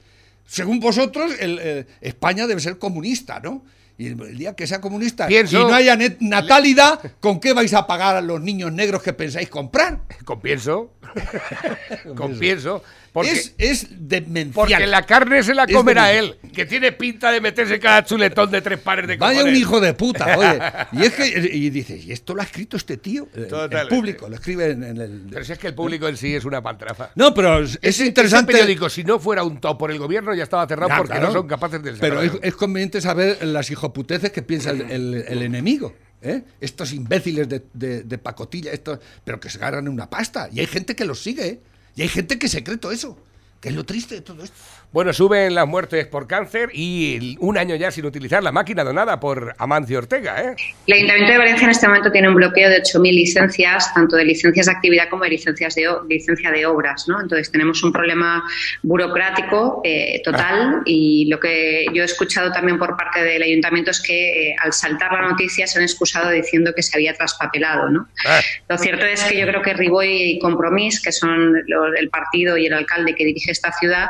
Según 0.46 0.80
vosotros, 0.80 1.32
el, 1.38 1.86
España 2.00 2.46
debe 2.46 2.60
ser 2.60 2.78
comunista, 2.78 3.38
¿no? 3.38 3.62
Y 3.96 4.06
el, 4.08 4.36
día 4.38 4.54
que 4.56 4.66
sea 4.66 4.80
comunista 4.80 5.26
Pienso- 5.28 5.60
y 5.60 5.64
no 5.64 5.74
haya 5.74 5.96
natalidad, 6.20 6.98
¿con 7.20 7.38
qué 7.38 7.52
vais 7.52 7.74
a 7.74 7.86
pagar 7.86 8.16
a 8.16 8.20
los 8.22 8.40
niños 8.40 8.72
negros 8.72 9.02
que 9.02 9.12
pensáis 9.12 9.48
comprar? 9.50 10.00
con 10.24 10.40
pienso. 10.40 10.90
con 12.16 12.38
pienso. 12.38 12.82
Porque, 13.12 13.32
es, 13.32 13.54
es 13.58 13.86
demencial. 13.90 14.52
porque 14.54 14.86
la 14.86 15.04
carne 15.04 15.42
se 15.42 15.52
la 15.52 15.66
comerá 15.66 16.12
él, 16.12 16.36
que 16.54 16.64
tiene 16.64 16.92
pinta 16.92 17.32
de 17.32 17.40
meterse 17.40 17.80
cada 17.80 18.04
chuletón 18.04 18.52
de 18.52 18.62
tres 18.62 18.78
pares 18.78 19.08
de 19.08 19.18
cojones. 19.18 19.38
Vaya 19.38 19.50
un 19.50 19.56
hijo 19.56 19.80
de 19.80 19.94
puta, 19.94 20.38
oye. 20.38 20.60
Y 20.92 21.04
es 21.06 21.12
que 21.14 21.26
y 21.52 21.70
dices, 21.70 22.04
¿y 22.04 22.12
esto 22.12 22.34
lo 22.36 22.40
ha 22.42 22.44
escrito 22.44 22.76
este 22.76 22.98
tío? 22.98 23.26
El- 23.34 23.88
público, 23.88 24.28
lo 24.28 24.36
escribe 24.36 24.70
en, 24.70 24.84
en 24.84 25.00
el. 25.00 25.22
Pero 25.28 25.44
si 25.44 25.52
es 25.52 25.58
que 25.58 25.66
el 25.66 25.74
público 25.74 26.06
en 26.06 26.16
sí 26.16 26.36
es 26.36 26.44
una 26.44 26.62
pantrafa. 26.62 27.10
No, 27.16 27.34
pero 27.34 27.58
es, 27.60 28.00
interesante. 28.00 28.52
Ese 28.52 28.60
periódico, 28.62 28.88
si 28.88 29.02
no 29.02 29.18
fuera 29.18 29.42
un 29.42 29.60
top 29.60 29.76
por 29.78 29.90
el 29.90 29.98
gobierno, 29.98 30.32
ya 30.32 30.44
estaba 30.44 30.64
cerrado 30.68 30.90
Ya, 30.90 30.96
porque 30.98 31.12
claro. 31.14 31.26
no 31.28 31.32
son 31.32 31.48
capaces 31.48 31.82
de 31.82 31.92
Pero 31.94 32.22
es, 32.22 32.54
conveniente 32.54 33.00
saber 33.00 33.44
las 33.44 33.68
hijoputeces 33.72 34.30
que 34.30 34.42
piensa 34.42 34.70
el, 34.70 34.82
el- 34.82 35.24
el 35.26 35.42
enemigo. 35.42 35.92
¿Eh? 36.22 36.44
Estos 36.60 36.92
imbéciles 36.92 37.48
de, 37.48 38.18
pacotilla, 38.18 38.72
estos, 38.72 38.98
pero 39.24 39.40
que 39.40 39.50
se 39.50 39.58
ganan 39.58 39.88
una 39.88 40.08
pasta. 40.10 40.48
Y 40.52 40.60
hay 40.60 40.66
gente 40.66 40.94
que 40.94 41.04
los 41.04 41.22
sigue. 41.22 41.46
¿eh? 41.46 41.60
Y 41.96 42.02
hay 42.02 42.08
gente 42.08 42.38
que 42.38 42.48
se 42.48 42.62
cree 42.62 42.76
todo 42.76 42.92
eso. 42.92 43.18
Que 43.60 43.68
es 43.68 43.74
lo 43.74 43.84
triste 43.84 44.14
de 44.14 44.20
todo 44.22 44.42
esto. 44.42 44.56
Bueno, 44.90 45.12
suben 45.12 45.54
las 45.54 45.68
muertes 45.68 46.06
por 46.06 46.26
cáncer 46.26 46.70
y 46.72 47.16
el- 47.16 47.36
un 47.40 47.58
año 47.58 47.76
ya 47.76 47.90
sin 47.90 48.06
utilizar 48.06 48.42
la 48.42 48.50
máquina 48.50 48.82
donada 48.82 49.20
por 49.20 49.54
Amancio 49.58 49.98
Ortega, 49.98 50.40
¿eh? 50.42 50.56
El 50.86 50.94
Ayuntamiento 50.94 51.32
de 51.32 51.38
Valencia 51.38 51.64
en 51.66 51.70
este 51.70 51.86
momento 51.86 52.10
tiene 52.10 52.28
un 52.28 52.34
bloqueo 52.34 52.70
de 52.70 52.78
8.000 52.80 53.14
licencias, 53.14 53.92
tanto 53.94 54.16
de 54.16 54.24
licencias 54.24 54.64
de 54.66 54.72
actividad 54.72 55.08
como 55.10 55.24
de 55.24 55.30
licencias 55.30 55.74
de 55.74 55.86
licencia 56.08 56.50
de 56.50 56.64
obras. 56.66 57.04
¿no? 57.06 57.20
Entonces 57.20 57.52
tenemos 57.52 57.82
un 57.84 57.92
problema 57.92 58.42
burocrático 58.82 59.80
eh, 59.84 60.20
total 60.24 60.82
y 60.84 61.26
lo 61.30 61.38
que 61.38 61.84
yo 61.94 62.02
he 62.02 62.06
escuchado 62.06 62.50
también 62.50 62.78
por 62.78 62.96
parte 62.96 63.22
del 63.22 63.42
Ayuntamiento 63.42 63.90
es 63.92 64.00
que 64.00 64.50
eh, 64.50 64.56
al 64.60 64.72
saltar 64.72 65.12
la 65.12 65.28
noticia 65.28 65.66
se 65.66 65.78
han 65.78 65.84
excusado 65.84 66.30
diciendo 66.30 66.72
que 66.74 66.82
se 66.82 66.96
había 66.96 67.14
traspapelado. 67.14 67.88
¿no? 67.90 68.08
Ah, 68.26 68.40
Lo 68.68 68.76
cierto 68.78 69.04
es 69.06 69.22
que 69.24 69.38
yo 69.38 69.46
creo 69.46 69.62
que 69.62 69.74
Riboy 69.74 70.08
y 70.32 70.38
Compromís, 70.38 71.00
que 71.00 71.12
son 71.12 71.52
los 71.66 71.92
del 71.92 72.08
partido 72.10 72.56
y 72.56 72.66
el 72.66 72.72
alcalde 72.74 73.14
que 73.14 73.24
dirige 73.24 73.49
esta 73.50 73.72
ciudad, 73.72 74.08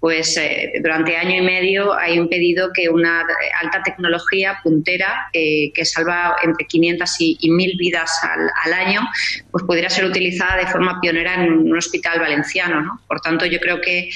pues 0.00 0.36
eh, 0.36 0.74
durante 0.82 1.16
año 1.16 1.36
y 1.36 1.40
medio 1.40 1.92
ha 1.94 2.08
impedido 2.08 2.70
que 2.72 2.88
una 2.88 3.24
alta 3.60 3.82
tecnología 3.82 4.60
puntera 4.62 5.28
eh, 5.32 5.72
que 5.74 5.84
salva 5.84 6.36
entre 6.42 6.66
500 6.66 7.20
y, 7.20 7.38
y 7.40 7.50
1.000 7.50 7.78
vidas 7.78 8.12
al, 8.22 8.48
al 8.64 8.72
año, 8.72 9.00
pues 9.50 9.64
pudiera 9.64 9.88
ser 9.88 10.04
utilizada 10.04 10.56
de 10.56 10.66
forma 10.66 11.00
pionera 11.00 11.34
en 11.34 11.52
un 11.52 11.76
hospital 11.76 12.20
valenciano. 12.20 12.82
¿no? 12.82 13.00
Por 13.08 13.20
tanto, 13.20 13.46
yo 13.46 13.58
creo 13.58 13.80
que 13.80 14.10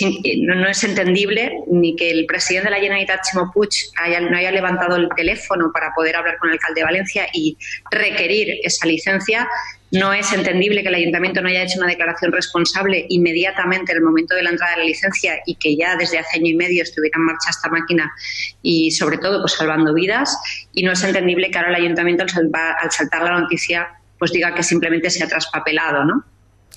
in- 0.00 0.46
no, 0.46 0.68
es 0.68 0.84
entendible 0.84 1.52
ni 1.70 1.96
que 1.96 2.10
el 2.10 2.26
presidente 2.26 2.68
de 2.68 2.76
la 2.76 2.80
Generalitat, 2.80 3.20
Chimo 3.30 3.50
Puig, 3.52 3.70
haya, 4.02 4.20
no 4.20 4.36
haya 4.36 4.50
levantado 4.52 4.96
el 4.96 5.08
teléfono 5.16 5.70
para 5.72 5.92
poder 5.94 6.16
hablar 6.16 6.38
con 6.38 6.48
el 6.50 6.54
alcalde 6.54 6.80
de 6.80 6.84
Valencia 6.84 7.26
y 7.32 7.56
requerir 7.90 8.60
esa 8.62 8.86
licencia. 8.86 9.48
No 9.90 10.12
es 10.12 10.32
entendible 10.32 10.82
que 10.82 10.88
el 10.88 10.94
ayuntamiento 10.96 11.40
no 11.40 11.48
haya 11.48 11.62
hecho 11.62 11.78
una 11.78 11.86
declaración 11.86 12.32
responsable 12.32 13.06
inmediatamente 13.10 13.92
en 13.92 13.98
el 13.98 14.04
momento 14.04 14.34
de 14.34 14.42
la 14.42 14.50
entrada 14.50 14.72
de 14.72 14.78
la 14.78 14.84
licencia 14.86 15.34
y 15.46 15.54
que 15.56 15.76
ya 15.76 15.96
desde 15.96 16.18
hace 16.18 16.38
año 16.38 16.48
y 16.50 16.56
medio 16.56 16.82
estuviera 16.82 17.16
en 17.16 17.24
marcha 17.26 17.50
esta 17.50 17.68
máquina 17.68 18.10
y 18.62 18.90
sobre 18.90 19.18
todo 19.18 19.40
pues 19.40 19.52
salvando 19.52 19.94
vidas. 19.94 20.36
Y 20.72 20.82
no 20.82 20.92
es 20.92 21.04
entendible 21.04 21.50
que 21.50 21.58
ahora 21.58 21.70
el 21.70 21.76
ayuntamiento 21.82 22.24
al, 22.24 22.50
al 22.82 22.90
saltar 22.90 23.22
la 23.22 23.38
noticia 23.40 23.88
pues 24.18 24.32
diga 24.32 24.54
que 24.54 24.62
simplemente 24.62 25.10
se 25.10 25.22
ha 25.22 25.28
traspapelado, 25.28 26.04
¿no? 26.04 26.24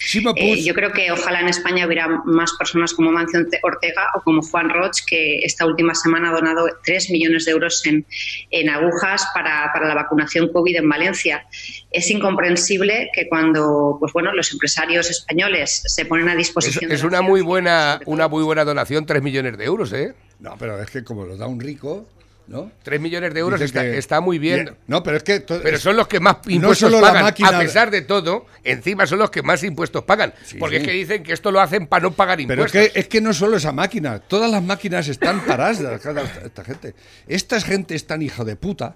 Shima 0.07 0.31
Eh, 0.37 0.63
yo 0.63 0.73
creo 0.73 0.93
que 0.93 1.11
ojalá 1.11 1.41
en 1.41 1.49
España 1.49 1.85
hubiera 1.85 2.07
más 2.07 2.53
personas 2.57 2.93
como 2.93 3.11
Mancio 3.11 3.45
Ortega 3.61 4.07
o 4.15 4.21
como 4.21 4.41
Juan 4.41 4.69
Roch, 4.69 4.99
que 5.05 5.39
esta 5.39 5.65
última 5.65 5.93
semana 5.93 6.29
ha 6.29 6.33
donado 6.33 6.65
3 6.85 7.09
millones 7.09 7.43
de 7.43 7.51
euros 7.51 7.85
en, 7.85 8.05
en 8.49 8.69
agujas 8.69 9.27
para, 9.33 9.69
para 9.73 9.89
la 9.89 9.95
vacunación 9.95 10.49
COVID 10.53 10.77
en 10.77 10.87
Valencia. 10.87 11.45
Es 11.91 12.09
incomprensible 12.09 13.09
que 13.13 13.27
cuando 13.27 13.97
pues 13.99 14.13
bueno, 14.13 14.33
los 14.33 14.49
empresarios 14.53 15.09
españoles 15.09 15.83
se 15.85 16.05
ponen 16.05 16.29
a 16.29 16.31
es, 16.31 16.37
disposición... 16.37 16.89
es 16.89 17.01
de 17.01 17.03
la 17.03 17.09
una 17.09 17.21
muy 17.21 17.41
buena, 17.41 17.99
una 18.05 18.29
muy 18.29 18.43
buena 18.43 18.63
donación, 18.63 19.05
3 19.05 19.21
millones 19.21 19.57
de 19.57 19.65
euros, 19.65 19.91
¿eh? 19.91 20.13
No, 20.39 20.55
pero 20.57 20.81
es 20.81 20.89
que 20.89 21.03
como 21.03 21.25
lo 21.25 21.35
da 21.35 21.47
un 21.47 21.59
rico, 21.59 22.07
¿no? 22.47 22.71
3 22.83 22.99
millones 23.01 23.33
de 23.33 23.39
euros 23.39 23.59
está, 23.61 23.81
que- 23.81 23.97
está 23.97 24.21
muy 24.21 24.39
bien. 24.39 24.75
No, 24.87 25.03
pero 25.03 25.17
es 25.17 25.23
que. 25.23 25.39
to- 25.41 25.59
Pero 25.61 25.77
son 25.77 25.97
los 25.97 26.07
que 26.07 26.19
más 26.19 26.37
impuestos 26.47 26.91
pagan. 27.01 27.23
máquina- 27.23 27.49
A 27.49 27.59
pesar 27.59 27.91
de 27.91 28.01
todo, 28.01 28.45
encima 28.63 29.05
son 29.05 29.19
los 29.19 29.29
que 29.29 29.43
más 29.43 29.63
impuestos 29.63 30.03
pagan. 30.05 30.33
Sí, 30.45 30.57
porque 30.57 30.77
sí. 30.77 30.81
es 30.83 30.87
que 30.87 30.93
dicen 30.93 31.23
que 31.23 31.33
esto 31.33 31.51
lo 31.51 31.59
hacen 31.59 31.87
para 31.87 32.03
no 32.03 32.11
pagar 32.13 32.37
Pero 32.47 32.65
es 32.65 32.73
impuestos. 32.73 32.93
que, 32.93 32.99
es 32.99 33.07
que 33.07 33.21
no 33.21 33.33
solo 33.33 33.57
esa 33.57 33.71
máquina, 33.71 34.19
todas 34.19 34.49
las 34.49 34.63
máquinas 34.63 35.07
están 35.07 35.45
paradas 35.45 35.79
esta 35.79 36.63
gente. 36.63 36.95
Esta 37.27 37.59
gente 37.61 37.95
es 37.95 38.07
tan 38.07 38.21
hijo 38.21 38.45
de 38.45 38.55
puta 38.55 38.95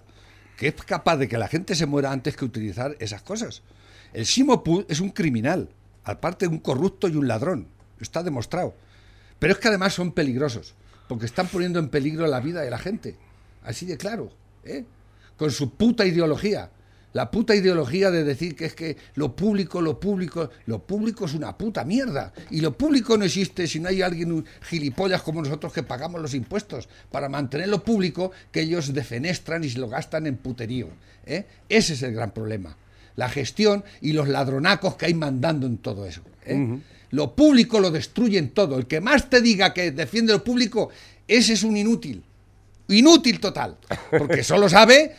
que 0.57 0.67
es 0.69 0.73
capaz 0.75 1.17
de 1.17 1.27
que 1.27 1.37
la 1.37 1.47
gente 1.47 1.75
se 1.75 1.85
muera 1.85 2.11
antes 2.11 2.35
que 2.37 2.45
utilizar 2.45 2.95
esas 2.99 3.21
cosas. 3.23 3.63
El 4.13 4.25
Simo 4.25 4.63
Puig 4.63 4.85
es 4.89 4.99
un 4.99 5.09
criminal, 5.09 5.69
aparte 6.03 6.45
de 6.47 6.51
un 6.51 6.59
corrupto 6.59 7.07
y 7.07 7.15
un 7.15 7.27
ladrón. 7.27 7.67
Está 7.99 8.23
demostrado. 8.23 8.75
Pero 9.39 9.53
es 9.53 9.59
que 9.59 9.69
además 9.69 9.93
son 9.93 10.11
peligrosos, 10.11 10.75
porque 11.07 11.25
están 11.25 11.47
poniendo 11.47 11.79
en 11.79 11.89
peligro 11.89 12.27
la 12.27 12.39
vida 12.39 12.61
de 12.61 12.69
la 12.69 12.77
gente. 12.77 13.15
Así 13.63 13.85
de 13.85 13.97
claro, 13.97 14.31
¿eh? 14.63 14.85
Con 15.37 15.51
su 15.51 15.71
puta 15.71 16.05
ideología. 16.05 16.69
La 17.13 17.29
puta 17.29 17.53
ideología 17.53 18.09
de 18.09 18.23
decir 18.23 18.55
que 18.55 18.65
es 18.65 18.73
que 18.73 18.95
lo 19.15 19.35
público, 19.35 19.81
lo 19.81 19.99
público, 19.99 20.49
lo 20.65 20.79
público 20.79 21.25
es 21.25 21.33
una 21.33 21.57
puta 21.57 21.83
mierda. 21.83 22.31
Y 22.49 22.61
lo 22.61 22.77
público 22.77 23.17
no 23.17 23.25
existe 23.25 23.67
si 23.67 23.81
no 23.81 23.89
hay 23.89 24.01
alguien 24.01 24.45
gilipollas 24.61 25.21
como 25.21 25.41
nosotros 25.41 25.73
que 25.73 25.83
pagamos 25.83 26.21
los 26.21 26.33
impuestos 26.33 26.87
para 27.11 27.27
mantener 27.27 27.67
lo 27.67 27.83
público 27.83 28.31
que 28.51 28.61
ellos 28.61 28.93
defenestran 28.93 29.63
y 29.65 29.69
se 29.69 29.79
lo 29.79 29.89
gastan 29.89 30.25
en 30.25 30.37
puterío. 30.37 30.87
¿eh? 31.25 31.45
Ese 31.67 31.93
es 31.93 32.03
el 32.03 32.13
gran 32.13 32.31
problema. 32.31 32.77
la 33.15 33.27
gestión 33.29 33.83
y 33.99 34.13
los 34.13 34.29
ladronacos 34.29 34.95
que 34.95 35.07
hay 35.07 35.13
mandando 35.13 35.67
en 35.67 35.77
todo 35.77 36.05
eso. 36.05 36.21
¿eh? 36.45 36.79
Lo 37.09 37.35
público 37.35 37.79
lo 37.79 37.91
destruyen 37.91 38.51
todo. 38.51 38.77
El 38.77 38.87
que 38.87 39.01
más 39.01 39.29
te 39.29 39.41
diga 39.41 39.73
que 39.73 39.91
defiende 39.91 40.31
lo 40.33 40.43
público, 40.43 40.89
ese 41.27 41.53
es 41.53 41.63
un 41.63 41.75
inútil. 41.75 42.23
Inútil 42.91 43.39
total. 43.39 43.77
Porque 44.17 44.43
solo 44.43 44.69
sabe 44.69 45.15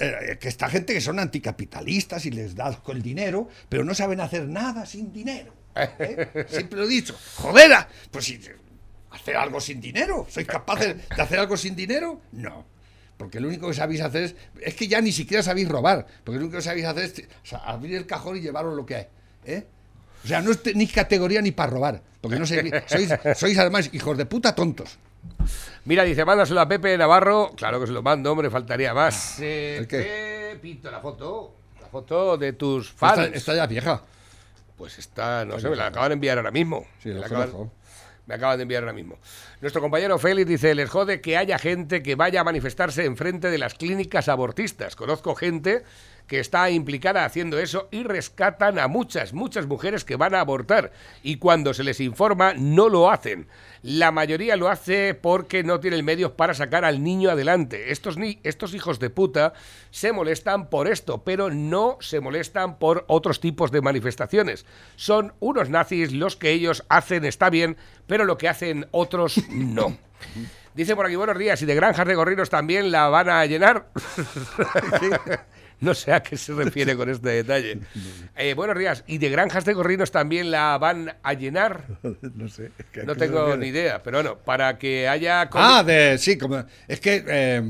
eh, 0.00 0.38
que 0.40 0.48
esta 0.48 0.68
gente 0.68 0.92
que 0.92 1.00
son 1.00 1.18
anticapitalistas 1.18 2.26
y 2.26 2.30
les 2.30 2.54
da 2.54 2.76
el 2.88 3.02
dinero, 3.02 3.48
pero 3.68 3.84
no 3.84 3.94
saben 3.94 4.20
hacer 4.20 4.48
nada 4.48 4.86
sin 4.86 5.12
dinero. 5.12 5.54
¿eh? 5.76 6.46
Siempre 6.48 6.80
lo 6.80 6.84
he 6.84 6.88
dicho. 6.88 7.16
¡Jodera! 7.36 7.88
Pues 8.10 8.24
si 8.24 8.40
hacer 9.10 9.36
algo 9.36 9.60
sin 9.60 9.80
dinero. 9.80 10.26
¿Sois 10.28 10.46
capaces 10.46 10.96
de 10.96 11.22
hacer 11.22 11.38
algo 11.38 11.56
sin 11.56 11.76
dinero? 11.76 12.20
No. 12.32 12.64
Porque 13.16 13.40
lo 13.40 13.48
único 13.48 13.68
que 13.68 13.74
sabéis 13.74 14.00
hacer 14.00 14.24
es. 14.24 14.34
Es 14.60 14.74
que 14.74 14.88
ya 14.88 15.00
ni 15.00 15.12
siquiera 15.12 15.42
sabéis 15.42 15.68
robar. 15.68 16.06
Porque 16.24 16.38
lo 16.38 16.46
único 16.46 16.58
que 16.58 16.62
sabéis 16.62 16.86
hacer 16.86 17.04
es 17.04 17.52
abrir 17.52 17.96
el 17.96 18.06
cajón 18.06 18.36
y 18.36 18.40
llevaros 18.40 18.74
lo 18.74 18.84
que 18.84 18.96
hay. 18.96 19.06
¿eh? 19.44 19.66
O 20.24 20.26
sea, 20.26 20.40
no 20.40 20.50
es 20.50 20.60
ni 20.74 20.86
categoría 20.86 21.42
ni 21.42 21.52
para 21.52 21.70
robar. 21.70 22.02
Porque 22.20 22.38
no 22.38 22.46
sé, 22.46 22.84
sois, 22.86 23.10
sois 23.36 23.58
además 23.58 23.90
hijos 23.92 24.16
de 24.16 24.26
puta 24.26 24.54
tontos. 24.54 24.98
Mira, 25.84 26.04
dice, 26.04 26.24
mándaselo 26.24 26.60
a 26.60 26.68
Pepe 26.68 26.96
Navarro. 26.96 27.50
Claro 27.56 27.80
que 27.80 27.86
se 27.86 27.92
lo 27.92 28.02
mando, 28.02 28.30
hombre, 28.30 28.50
faltaría 28.50 28.94
más. 28.94 29.40
Eh, 29.40 29.78
¿El 29.78 29.88
qué? 29.88 30.50
Pepito, 30.52 30.90
la 30.90 31.00
foto. 31.00 31.54
La 31.80 31.88
foto 31.88 32.36
de 32.36 32.52
tus 32.52 32.92
fans. 32.92 33.18
Esta, 33.18 33.36
esta 33.36 33.54
ya 33.56 33.64
es 33.64 33.68
vieja. 33.68 34.02
Pues 34.76 34.98
está, 34.98 35.44
no 35.44 35.58
sé, 35.58 35.68
me 35.68 35.76
la 35.76 35.86
acaban 35.86 36.10
de 36.10 36.14
enviar 36.14 36.38
ahora 36.38 36.50
mismo. 36.50 36.86
Sí, 37.02 37.08
me, 37.10 37.16
la 37.16 37.26
acaban, 37.26 37.70
me 38.26 38.34
acaban 38.34 38.56
de 38.56 38.62
enviar 38.62 38.82
ahora 38.82 38.92
mismo. 38.92 39.18
Nuestro 39.60 39.80
compañero 39.80 40.18
Félix 40.18 40.48
dice, 40.48 40.74
les 40.74 40.88
jode 40.88 41.20
que 41.20 41.36
haya 41.36 41.58
gente 41.58 42.02
que 42.02 42.14
vaya 42.14 42.40
a 42.40 42.44
manifestarse 42.44 43.04
enfrente 43.04 43.50
de 43.50 43.58
las 43.58 43.74
clínicas 43.74 44.28
abortistas. 44.28 44.96
Conozco 44.96 45.34
gente 45.34 45.84
que 46.26 46.40
está 46.40 46.70
implicada 46.70 47.24
haciendo 47.24 47.58
eso 47.58 47.88
y 47.90 48.02
rescatan 48.02 48.78
a 48.78 48.88
muchas, 48.88 49.32
muchas 49.32 49.66
mujeres 49.66 50.04
que 50.04 50.16
van 50.16 50.34
a 50.34 50.40
abortar 50.40 50.92
y 51.22 51.36
cuando 51.36 51.74
se 51.74 51.84
les 51.84 52.00
informa 52.00 52.54
no 52.54 52.88
lo 52.88 53.10
hacen. 53.10 53.48
La 53.82 54.12
mayoría 54.12 54.56
lo 54.56 54.68
hace 54.68 55.14
porque 55.14 55.64
no 55.64 55.80
tienen 55.80 56.04
medios 56.04 56.32
para 56.32 56.54
sacar 56.54 56.84
al 56.84 57.02
niño 57.02 57.30
adelante. 57.30 57.90
Estos, 57.90 58.16
ni 58.16 58.38
estos 58.44 58.74
hijos 58.74 59.00
de 59.00 59.10
puta 59.10 59.54
se 59.90 60.12
molestan 60.12 60.70
por 60.70 60.86
esto, 60.86 61.24
pero 61.24 61.50
no 61.50 61.98
se 62.00 62.20
molestan 62.20 62.78
por 62.78 63.04
otros 63.08 63.40
tipos 63.40 63.72
de 63.72 63.80
manifestaciones. 63.80 64.66
Son 64.94 65.34
unos 65.40 65.68
nazis 65.68 66.12
los 66.12 66.36
que 66.36 66.52
ellos 66.52 66.84
hacen 66.88 67.24
está 67.24 67.50
bien, 67.50 67.76
pero 68.06 68.24
lo 68.24 68.38
que 68.38 68.48
hacen 68.48 68.86
otros 68.92 69.40
no. 69.50 69.96
Dice 70.74 70.96
por 70.96 71.04
aquí, 71.04 71.16
buenos 71.16 71.36
días, 71.36 71.60
y 71.60 71.66
de 71.66 71.74
granjas 71.74 72.06
de 72.06 72.14
gorrinos 72.14 72.48
también 72.48 72.90
la 72.90 73.08
van 73.08 73.28
a 73.28 73.44
llenar. 73.44 73.88
No 75.86 75.94
sé 75.94 76.12
a 76.12 76.22
qué 76.22 76.36
se 76.36 76.54
refiere 76.54 76.96
con 76.96 77.10
este 77.10 77.28
detalle. 77.28 77.78
Eh, 78.36 78.54
buenos 78.54 78.78
días. 78.78 79.04
¿Y 79.06 79.18
de 79.18 79.28
granjas 79.28 79.64
de 79.66 79.74
gorrinos 79.74 80.10
también 80.10 80.50
la 80.50 80.78
van 80.78 81.14
a 81.22 81.32
llenar? 81.34 81.84
No 82.34 82.48
sé. 82.48 82.70
No 83.04 83.14
tengo 83.14 83.56
ni 83.56 83.66
idea, 83.68 84.02
pero 84.02 84.18
bueno, 84.18 84.38
para 84.38 84.78
que 84.78 85.06
haya... 85.08 85.48
Ah, 85.52 85.82
de. 85.84 86.16
Sí, 86.18 86.38
como. 86.38 86.64
Es 86.88 86.98
que. 87.00 87.22
eh, 87.26 87.62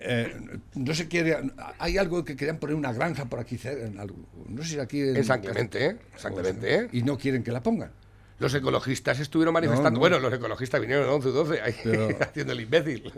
eh, 0.00 0.36
no 0.76 0.94
se 0.94 1.08
quiere. 1.08 1.36
Hay 1.80 1.98
algo 1.98 2.24
que 2.24 2.36
querían 2.36 2.58
poner 2.58 2.76
una 2.76 2.92
granja 2.92 3.24
por 3.24 3.40
aquí. 3.40 3.58
en 3.64 3.98
algo- 3.98 4.16
no 4.48 4.62
sé 4.62 4.68
si 4.74 4.78
aquí. 4.78 5.00
En 5.00 5.24
San 5.24 5.40
Clemente, 5.40 5.84
¿eh? 5.86 5.96
Clemente, 6.22 6.74
¿eh? 6.76 6.88
Y 6.92 7.02
no 7.02 7.18
quieren 7.18 7.42
que 7.42 7.50
la 7.50 7.60
pongan. 7.62 7.90
Los 8.38 8.54
ecologistas 8.54 9.18
estuvieron 9.18 9.52
manifestando. 9.54 9.90
no. 9.90 9.98
Bueno, 9.98 10.20
los 10.20 10.32
ecologistas 10.32 10.80
vinieron 10.80 11.06
en 11.06 11.10
11 11.14 11.28
12 11.30 11.60
ahí, 11.62 11.74
Pero- 11.82 12.16
haciendo 12.20 12.52
el 12.52 12.60
imbécil. 12.60 13.12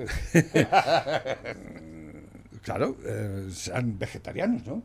Claro, 2.62 2.96
eh, 3.04 3.48
sean 3.52 3.98
vegetarianos, 3.98 4.66
¿no? 4.66 4.82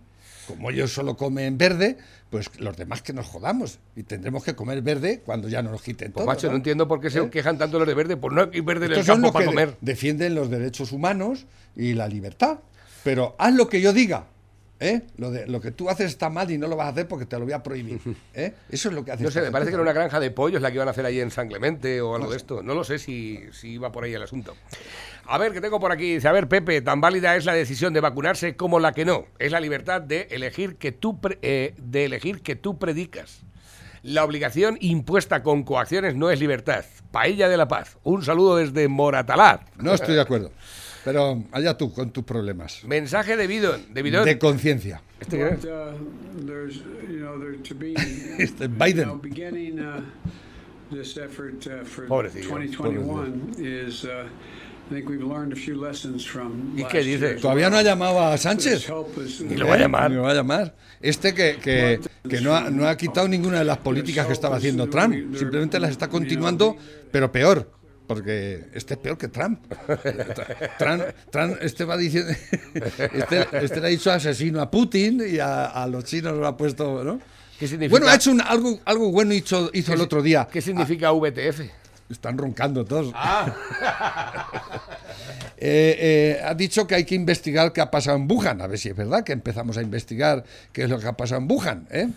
Como 0.47 0.69
ellos 0.69 0.93
solo 0.93 1.17
comen 1.17 1.57
verde, 1.57 1.97
pues 2.29 2.51
los 2.59 2.77
demás 2.77 3.01
que 3.01 3.13
nos 3.13 3.25
jodamos. 3.25 3.79
Y 3.95 4.03
tendremos 4.03 4.43
que 4.43 4.55
comer 4.55 4.81
verde 4.83 5.21
cuando 5.25 5.49
ya 5.49 5.61
nos 5.63 5.71
lo 5.71 5.79
quiten 5.79 6.11
Pues 6.11 6.23
todo. 6.23 6.25
macho, 6.27 6.49
no 6.51 6.55
entiendo 6.57 6.87
por 6.87 7.01
qué 7.01 7.09
se 7.09 7.19
¿Eh? 7.19 7.29
quejan 7.31 7.57
tanto 7.57 7.79
los 7.79 7.87
de 7.87 7.95
verde, 7.95 8.15
por 8.15 8.31
no 8.31 8.47
hay 8.53 8.61
verde 8.61 8.85
en 8.85 8.91
el 8.93 9.03
son 9.03 9.21
los 9.21 9.31
para 9.31 9.45
que 9.45 9.51
comer. 9.51 9.69
de- 9.71 9.77
defienden 9.81 10.35
los 10.35 10.49
derechos 10.51 10.91
humanos 10.91 11.45
y 11.75 11.93
la 11.93 12.07
libertad. 12.07 12.59
Pero 13.03 13.35
haz 13.39 13.53
lo 13.55 13.67
que 13.67 13.81
yo 13.81 13.91
diga. 13.91 14.27
¿Eh? 14.79 15.01
Lo, 15.17 15.31
de, 15.31 15.47
lo 15.47 15.61
que 15.61 15.71
tú 15.71 15.89
haces 15.89 16.07
está 16.07 16.29
mal 16.29 16.49
y 16.51 16.57
no 16.57 16.67
lo 16.67 16.75
vas 16.75 16.87
a 16.87 16.89
hacer 16.89 17.07
porque 17.07 17.25
te 17.25 17.37
lo 17.39 17.45
voy 17.45 17.53
a 17.53 17.63
prohibir. 17.63 17.99
¿eh? 18.33 18.53
Eso 18.69 18.89
es 18.89 18.95
lo 18.95 19.03
que 19.05 19.11
hace. 19.11 19.23
No 19.23 19.31
sé, 19.31 19.41
me 19.41 19.51
parece 19.51 19.69
que 19.71 19.75
era 19.75 19.83
una 19.83 19.93
granja 19.93 20.19
de 20.19 20.31
pollos 20.31 20.61
la 20.61 20.69
que 20.69 20.75
iban 20.75 20.87
a 20.87 20.91
hacer 20.91 21.05
ahí 21.05 21.19
en 21.19 21.31
San 21.31 21.47
Clemente 21.47 22.01
o 22.01 22.15
algo 22.15 22.31
de 22.31 22.37
esto. 22.37 22.61
No 22.63 22.73
lo 22.73 22.83
sé 22.83 22.99
si, 22.99 23.39
si 23.51 23.69
iba 23.71 23.91
por 23.91 24.03
ahí 24.03 24.13
el 24.13 24.23
asunto. 24.23 24.55
A 25.27 25.37
ver, 25.37 25.53
que 25.53 25.61
tengo 25.61 25.79
por 25.79 25.91
aquí. 25.91 26.15
Dice, 26.15 26.27
a 26.27 26.31
ver, 26.31 26.47
Pepe, 26.47 26.81
tan 26.81 27.01
válida 27.01 27.35
es 27.35 27.45
la 27.45 27.53
decisión 27.53 27.93
de 27.93 27.99
vacunarse 27.99 28.55
como 28.55 28.79
la 28.79 28.91
que 28.93 29.05
no. 29.05 29.25
Es 29.39 29.51
la 29.51 29.59
libertad 29.59 30.01
de 30.01 30.27
elegir 30.31 30.75
que 30.75 30.91
tú, 30.91 31.19
pre- 31.19 31.39
eh, 31.41 31.73
de 31.77 32.05
elegir 32.05 32.41
que 32.41 32.55
tú 32.55 32.77
predicas. 32.77 33.41
La 34.03 34.23
obligación 34.23 34.77
impuesta 34.81 35.41
con 35.41 35.63
coacciones 35.63 36.13
no 36.15 36.29
es 36.29 36.39
libertad. 36.39 36.85
Paella 37.09 37.49
de 37.49 37.57
la 37.57 37.67
paz. 37.67 37.97
Un 38.03 38.23
saludo 38.23 38.57
desde 38.57 38.87
Moratalaz. 38.87 39.61
No 39.77 39.95
estoy 39.95 40.13
de 40.13 40.21
acuerdo. 40.21 40.51
Pero 41.05 41.43
allá 41.51 41.77
tú 41.77 41.93
con 41.93 42.09
tus 42.09 42.23
problemas. 42.23 42.83
Mensaje 42.83 43.37
de 43.37 44.39
conciencia. 44.39 45.01
¿Este 45.21 45.37
qué 45.37 45.47
es? 45.49 45.61
But, 45.61 45.69
uh, 45.69 46.45
there's, 46.45 46.77
you 47.07 47.19
know, 47.19 47.39
there 47.39 47.55
to 47.57 47.75
be, 47.75 47.93
Este 48.39 48.63
you 48.63 48.69
Biden. 48.69 49.05
know, 49.05 49.21
beginning 49.21 49.79
uh, 49.79 50.01
this 50.91 51.15
effort 51.17 51.65
uh, 51.67 51.85
for 51.85 52.07
Pobrecillo, 52.07 52.49
2021 52.49 53.55
is, 53.59 54.03
uh, 54.03 54.27
I 54.89 54.93
think 54.93 55.07
we've 55.07 55.23
learned 55.23 55.53
a 55.53 55.55
few 55.55 55.79
lessons 55.79 56.25
from 56.25 56.75
¿Y 56.75 56.83
qué 56.85 57.03
dice? 57.03 57.35
Todavía 57.35 57.69
no 57.69 57.77
ha 57.77 57.83
llamado 57.83 58.19
a 58.21 58.37
Sánchez. 58.37 58.89
Ni 59.47 59.55
lo 59.57 59.67
va 59.67 59.75
a 59.75 59.77
llamar. 59.77 60.09
Ni 60.09 60.17
lo 60.17 60.23
va 60.23 60.31
a 60.31 60.35
llamar. 60.35 60.75
Este 61.01 61.35
que, 61.35 61.57
que, 61.61 61.99
que 62.27 62.41
no, 62.41 62.55
ha, 62.55 62.71
no 62.71 62.87
ha 62.87 62.97
quitado 62.97 63.27
ninguna 63.27 63.59
de 63.59 63.65
las 63.65 63.77
políticas 63.77 64.25
que 64.25 64.33
estaba 64.33 64.57
haciendo 64.57 64.89
Trump. 64.89 65.35
Simplemente 65.35 65.79
las 65.79 65.91
está 65.91 66.07
continuando, 66.07 66.75
pero 67.11 67.31
peor. 67.31 67.74
Porque 68.07 68.65
este 68.73 68.93
es 68.93 68.99
peor 68.99 69.17
que 69.17 69.27
Trump. 69.29 69.59
Trump, 70.77 71.03
Trump 71.31 71.57
este 71.61 71.85
va 71.85 71.97
diciendo. 71.97 72.31
Este, 73.13 73.47
este 73.63 73.79
le 73.81 73.87
ha 73.87 73.89
dicho 73.89 74.11
asesino 74.11 74.61
a 74.61 74.69
Putin 74.69 75.21
y 75.27 75.39
a, 75.39 75.65
a 75.65 75.87
los 75.87 76.03
chinos 76.03 76.37
lo 76.37 76.45
ha 76.45 76.55
puesto. 76.55 77.03
¿no? 77.03 77.19
¿Qué 77.59 77.67
significa? 77.67 77.91
Bueno, 77.91 78.07
ha 78.07 78.15
hecho 78.15 78.31
un- 78.31 78.41
algo, 78.41 78.79
algo 78.85 79.11
bueno 79.11 79.33
hizo, 79.33 79.69
hizo 79.73 79.93
el 79.93 80.01
otro 80.01 80.21
día. 80.21 80.47
¿Qué 80.51 80.61
significa 80.61 81.11
VTF? 81.11 81.61
Están 82.09 82.37
roncando 82.37 82.85
todos. 82.85 83.11
Ah. 83.15 83.53
Eh, 85.57 86.37
eh, 86.37 86.41
ha 86.43 86.53
dicho 86.53 86.85
que 86.87 86.95
hay 86.95 87.05
que 87.05 87.15
investigar 87.15 87.71
qué 87.73 87.81
ha 87.81 87.89
pasado 87.91 88.17
en 88.17 88.29
Wuhan. 88.29 88.61
A 88.61 88.67
ver 88.67 88.77
si 88.77 88.89
es 88.89 88.95
verdad 88.95 89.23
que 89.23 89.33
empezamos 89.33 89.77
a 89.77 89.81
investigar 89.81 90.43
qué 90.73 90.83
es 90.83 90.89
lo 90.89 90.99
que 90.99 91.07
ha 91.07 91.13
pasado 91.13 91.41
en 91.41 91.47
Wuhan. 91.51 91.87
¿eh? 91.91 92.07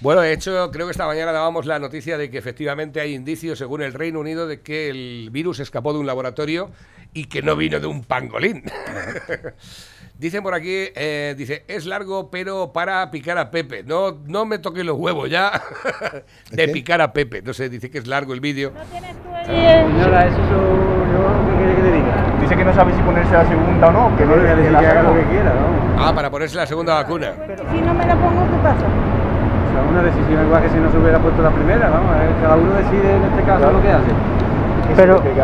Bueno, 0.00 0.20
de 0.20 0.32
hecho, 0.32 0.70
creo 0.70 0.86
que 0.86 0.92
esta 0.92 1.06
mañana 1.06 1.32
dábamos 1.32 1.66
la 1.66 1.78
noticia 1.78 2.18
de 2.18 2.30
que 2.30 2.38
efectivamente 2.38 3.00
hay 3.00 3.14
indicios, 3.14 3.58
según 3.58 3.82
el 3.82 3.92
Reino 3.94 4.20
Unido, 4.20 4.46
de 4.46 4.60
que 4.60 4.88
el 4.90 5.28
virus 5.32 5.60
escapó 5.60 5.92
de 5.92 5.98
un 6.00 6.06
laboratorio 6.06 6.70
y 7.14 7.24
que 7.26 7.42
no 7.42 7.56
vino 7.56 7.80
de 7.80 7.86
un 7.86 8.04
pangolín. 8.04 8.64
Dicen 10.18 10.42
por 10.42 10.52
aquí, 10.52 10.68
eh, 10.96 11.36
dice, 11.38 11.64
es 11.68 11.86
largo, 11.86 12.28
pero 12.28 12.72
para 12.72 13.08
picar 13.08 13.38
a 13.38 13.52
Pepe. 13.52 13.84
No, 13.84 14.18
no 14.26 14.46
me 14.46 14.58
toque 14.58 14.82
los 14.82 14.98
huevos 14.98 15.30
ya 15.30 15.62
de 16.50 16.66
picar 16.68 17.00
a 17.00 17.12
Pepe. 17.12 17.40
No 17.40 17.54
sé, 17.54 17.68
dice 17.68 17.88
que 17.88 17.98
es 17.98 18.06
largo 18.08 18.34
el 18.34 18.40
vídeo. 18.40 18.72
¿No 18.74 18.82
tienes 18.90 19.12
tú 19.22 19.28
el- 19.32 19.46
Señora, 19.46 20.26
eso 20.26 20.36
soy 20.36 21.12
yo, 21.12 21.46
¿qué 21.46 21.56
quiere 21.56 21.76
que 21.76 21.82
le 21.82 21.92
diga? 21.98 22.37
Dice 22.48 22.56
que 22.60 22.64
no 22.64 22.72
sabe 22.74 22.94
si 22.94 23.02
ponerse 23.02 23.30
la 23.34 23.44
segunda 23.44 23.88
o 23.88 23.92
no, 23.92 24.16
que 24.16 24.24
no 24.24 24.32
Que 24.32 24.40
le 24.40 24.56
le 24.56 24.70
la 24.70 24.78
haga 24.78 25.02
lo 25.02 25.12
que 25.12 25.22
quiera, 25.24 25.52
vamos. 25.52 26.00
Ah, 26.00 26.12
para 26.14 26.30
ponerse 26.30 26.56
la 26.56 26.64
segunda 26.64 26.94
vacuna. 26.94 27.32
Si 27.36 27.80
no 27.82 27.92
me 27.92 28.06
la 28.06 28.14
pongo, 28.16 28.40
¿qué 28.48 28.56
pasa? 28.62 28.86
O 28.88 29.70
sea, 29.72 29.82
una 29.90 30.02
decisión 30.02 30.46
igual 30.46 30.62
que 30.62 30.70
si 30.70 30.76
no 30.78 30.90
se 30.90 30.96
hubiera 30.96 31.18
puesto 31.18 31.42
la 31.42 31.50
primera, 31.50 31.90
vamos, 31.90 32.16
eh, 32.16 32.30
cada 32.40 32.56
uno 32.56 32.72
decide 32.72 33.16
en 33.16 33.22
este 33.24 33.42
caso 33.42 33.70
lo 33.70 33.82
que 33.82 33.90
hace. 33.92 34.10
Pero 34.96 35.22
que, 35.22 35.28
que 35.28 35.40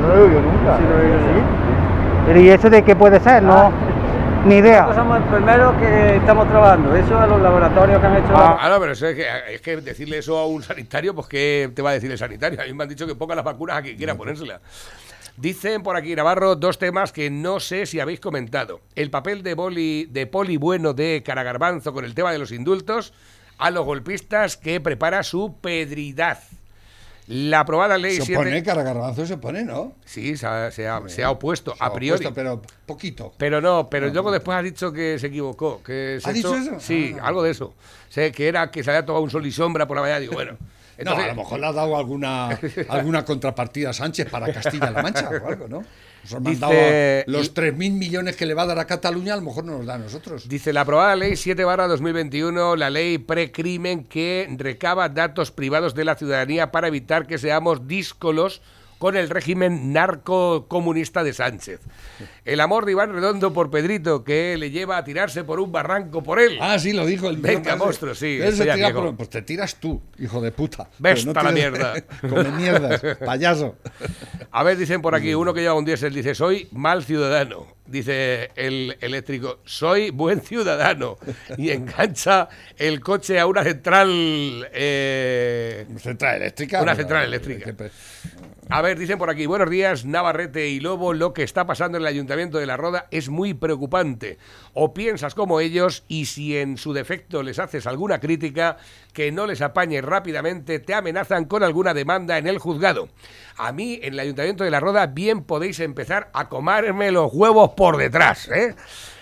no 0.00 0.08
lo 0.08 0.14
he 0.16 0.20
oído 0.22 0.40
nunca. 0.40 0.78
Sí, 0.78 0.84
lo 0.88 0.98
he 0.98 1.04
oído, 1.04 1.18
sí. 1.18 1.42
Pero 2.26 2.40
¿y 2.40 2.48
eso 2.48 2.70
de 2.70 2.82
qué 2.82 2.96
puede 2.96 3.20
ser? 3.20 3.42
No, 3.42 3.70
ni 4.46 4.54
idea. 4.56 4.80
Nosotros 4.88 5.04
somos 5.04 5.18
enfermeros 5.18 5.74
que 5.76 6.16
estamos 6.16 6.48
trabajando, 6.48 6.94
eso 6.96 7.18
a 7.20 7.26
los 7.26 7.42
laboratorios 7.42 8.00
que 8.00 8.06
han 8.06 8.16
hecho 8.16 8.32
la- 8.32 8.58
Ah, 8.62 8.68
no, 8.70 8.80
pero 8.80 8.92
eso 8.92 9.06
es, 9.08 9.14
que, 9.14 9.26
es 9.52 9.60
que 9.60 9.76
decirle 9.76 10.16
eso 10.18 10.38
a 10.38 10.46
un 10.46 10.62
sanitario, 10.62 11.14
pues 11.14 11.28
¿qué 11.28 11.70
te 11.76 11.82
va 11.82 11.90
a 11.90 11.92
decir 11.92 12.10
el 12.10 12.16
sanitario? 12.16 12.62
A 12.62 12.64
mí 12.64 12.72
me 12.72 12.82
han 12.84 12.88
dicho 12.88 13.06
que 13.06 13.14
ponga 13.14 13.34
las 13.34 13.44
vacunas 13.44 13.76
a 13.76 13.82
quien 13.82 13.98
quiera 13.98 14.14
ponérselas. 14.14 14.60
Dicen 15.36 15.82
por 15.82 15.96
aquí, 15.96 16.14
Navarro, 16.14 16.54
dos 16.54 16.78
temas 16.78 17.12
que 17.12 17.28
no 17.28 17.58
sé 17.58 17.86
si 17.86 17.98
habéis 17.98 18.20
comentado. 18.20 18.80
El 18.94 19.10
papel 19.10 19.42
de, 19.42 19.54
boli, 19.54 20.04
de 20.06 20.26
Poli 20.28 20.56
Bueno 20.56 20.92
de 20.94 21.22
Caragarbanzo 21.24 21.92
con 21.92 22.04
el 22.04 22.14
tema 22.14 22.32
de 22.32 22.38
los 22.38 22.52
indultos 22.52 23.12
a 23.58 23.70
los 23.70 23.84
golpistas 23.84 24.56
que 24.56 24.80
prepara 24.80 25.22
su 25.24 25.56
pedridad. 25.60 26.38
La 27.26 27.60
aprobada 27.60 27.96
ley 27.98 28.16
Se 28.16 28.26
7... 28.26 28.36
opone, 28.36 28.62
Caragarbanzo 28.62 29.26
se 29.26 29.34
opone, 29.34 29.64
¿no? 29.64 29.94
Sí, 30.04 30.36
se 30.36 30.46
ha, 30.46 30.70
se 30.70 30.86
ha- 30.86 31.02
se 31.08 31.24
ha 31.24 31.30
opuesto, 31.30 31.74
Se 31.74 31.82
ha 31.82 31.86
a 31.86 31.92
priori. 31.94 32.26
opuesto, 32.26 32.34
pero 32.34 32.62
poquito. 32.86 33.32
Pero 33.38 33.60
no, 33.60 33.88
pero 33.90 34.08
luego 34.10 34.30
después 34.30 34.56
ha 34.58 34.62
dicho 34.62 34.92
que 34.92 35.18
se 35.18 35.28
equivocó. 35.28 35.82
Que 35.82 36.20
¿Ha 36.22 36.32
dicho 36.32 36.54
eso? 36.54 36.78
Sí, 36.78 37.16
Ah. 37.18 37.26
algo 37.28 37.42
de 37.42 37.50
eso. 37.50 37.74
Sé 38.10 38.30
que 38.30 38.46
era 38.46 38.70
que 38.70 38.84
se 38.84 38.90
había 38.90 39.04
tomado 39.06 39.24
un 39.24 39.30
sol 39.30 39.44
y 39.46 39.50
sombra 39.52 39.86
por 39.88 39.96
la 39.96 40.02
mañana. 40.02 40.20
Digo, 40.20 40.34
bueno, 40.34 40.58
no, 41.02 41.12
a 41.12 41.26
lo 41.26 41.34
mejor 41.34 41.60
le 41.60 41.66
ha 41.66 41.72
dado 41.72 41.96
alguna, 41.96 42.48
alguna 42.88 43.24
contrapartida 43.24 43.90
a 43.90 43.92
Sánchez 43.92 44.28
para 44.30 44.52
Castilla-La 44.52 45.02
Mancha 45.02 45.28
o 45.28 45.48
algo, 45.48 45.68
¿no? 45.68 45.84
Nos 46.24 46.32
han 46.32 46.42
mandado 46.42 46.72
los 47.26 47.54
3.000 47.54 47.74
millones 47.74 48.36
que 48.36 48.46
le 48.46 48.54
va 48.54 48.62
a 48.62 48.66
dar 48.66 48.78
a 48.78 48.86
Cataluña, 48.86 49.34
a 49.34 49.36
lo 49.36 49.42
mejor 49.42 49.64
no 49.64 49.76
nos 49.76 49.86
da 49.86 49.94
a 49.94 49.98
nosotros. 49.98 50.48
Dice 50.48 50.72
la 50.72 50.80
aprobada 50.80 51.16
ley 51.16 51.36
7 51.36 51.64
barra 51.64 51.86
2021, 51.86 52.76
la 52.76 52.88
ley 52.88 53.18
precrimen 53.18 54.04
que 54.04 54.48
recaba 54.56 55.10
datos 55.10 55.50
privados 55.50 55.94
de 55.94 56.04
la 56.04 56.14
ciudadanía 56.14 56.72
para 56.72 56.88
evitar 56.88 57.26
que 57.26 57.36
seamos 57.36 57.86
díscolos 57.86 58.62
con 59.04 59.18
el 59.18 59.28
régimen 59.28 59.92
narcocomunista 59.92 61.22
de 61.22 61.34
Sánchez. 61.34 61.78
El 62.46 62.58
amor 62.60 62.86
de 62.86 62.92
Iván 62.92 63.12
Redondo 63.12 63.52
por 63.52 63.70
Pedrito, 63.70 64.24
que 64.24 64.56
le 64.56 64.70
lleva 64.70 64.96
a 64.96 65.04
tirarse 65.04 65.44
por 65.44 65.60
un 65.60 65.70
barranco 65.70 66.22
por 66.22 66.40
él. 66.40 66.56
Ah, 66.58 66.78
sí, 66.78 66.94
lo 66.94 67.04
dijo 67.04 67.28
el 67.28 67.36
Venga, 67.36 67.76
monstruo, 67.76 68.14
sí, 68.14 68.38
estoy 68.40 68.72
tira 68.72 68.86
aquí, 68.86 68.94
por-. 68.94 69.14
Pues 69.14 69.28
te 69.28 69.42
tiras 69.42 69.76
tú, 69.76 70.00
hijo 70.18 70.40
de 70.40 70.52
puta. 70.52 70.88
Ves 70.98 71.26
pa' 71.26 71.42
la 71.42 71.50
mierda. 71.52 72.02
Come 72.22 72.50
mierdas, 72.52 73.02
payaso. 73.22 73.76
A 74.50 74.62
ver, 74.62 74.78
dicen 74.78 75.02
por 75.02 75.14
aquí, 75.14 75.34
uno 75.34 75.52
que 75.52 75.60
lleva 75.60 75.74
un 75.74 75.84
diésel 75.84 76.14
dice, 76.14 76.34
soy 76.34 76.66
mal 76.72 77.04
ciudadano. 77.04 77.74
Dice 77.86 78.52
el 78.56 78.96
eléctrico, 79.02 79.58
soy 79.66 80.08
buen 80.08 80.40
ciudadano. 80.40 81.18
Y 81.58 81.70
engancha 81.70 82.48
el 82.78 83.00
coche 83.00 83.38
a 83.38 83.46
una 83.46 83.62
central... 83.62 84.66
eh, 84.72 85.86
Central 85.98 86.36
eléctrica. 86.36 86.80
Una 86.80 86.94
central 86.94 87.24
eléctrica. 87.24 87.74
Que- 88.68 88.74
A 88.74 88.80
ver, 88.82 88.98
dicen 88.98 89.18
por 89.18 89.30
aquí, 89.30 89.46
buenos 89.46 89.68
días, 89.70 90.04
Navarrete 90.04 90.68
y 90.68 90.80
Lobo, 90.80 91.12
lo 91.12 91.32
que 91.32 91.42
está 91.42 91.66
pasando 91.66 91.98
en 91.98 92.02
el 92.02 92.08
Ayuntamiento 92.08 92.58
de 92.58 92.66
La 92.66 92.76
Roda 92.76 93.06
es 93.10 93.28
muy 93.28 93.54
preocupante. 93.54 94.38
O 94.72 94.94
piensas 94.94 95.34
como 95.34 95.60
ellos 95.60 96.04
y 96.08 96.26
si 96.26 96.56
en 96.56 96.76
su 96.78 96.92
defecto 96.92 97.42
les 97.42 97.58
haces 97.58 97.86
alguna 97.86 98.20
crítica, 98.20 98.76
que 99.12 99.30
no 99.32 99.46
les 99.46 99.60
apañes 99.62 100.04
rápidamente, 100.04 100.78
te 100.78 100.94
amenazan 100.94 101.44
con 101.44 101.62
alguna 101.62 101.94
demanda 101.94 102.38
en 102.38 102.46
el 102.46 102.58
juzgado. 102.58 103.08
A 103.56 103.72
mí, 103.72 103.98
en 104.02 104.14
el 104.14 104.20
Ayuntamiento 104.20 104.64
de 104.64 104.70
La 104.70 104.80
Roda, 104.80 105.06
bien 105.06 105.42
podéis 105.44 105.80
empezar 105.80 106.30
a 106.32 106.48
comerme 106.48 107.10
los 107.12 107.32
huevos 107.32 107.70
por 107.76 107.96
detrás, 107.96 108.48
¿eh? 108.48 108.74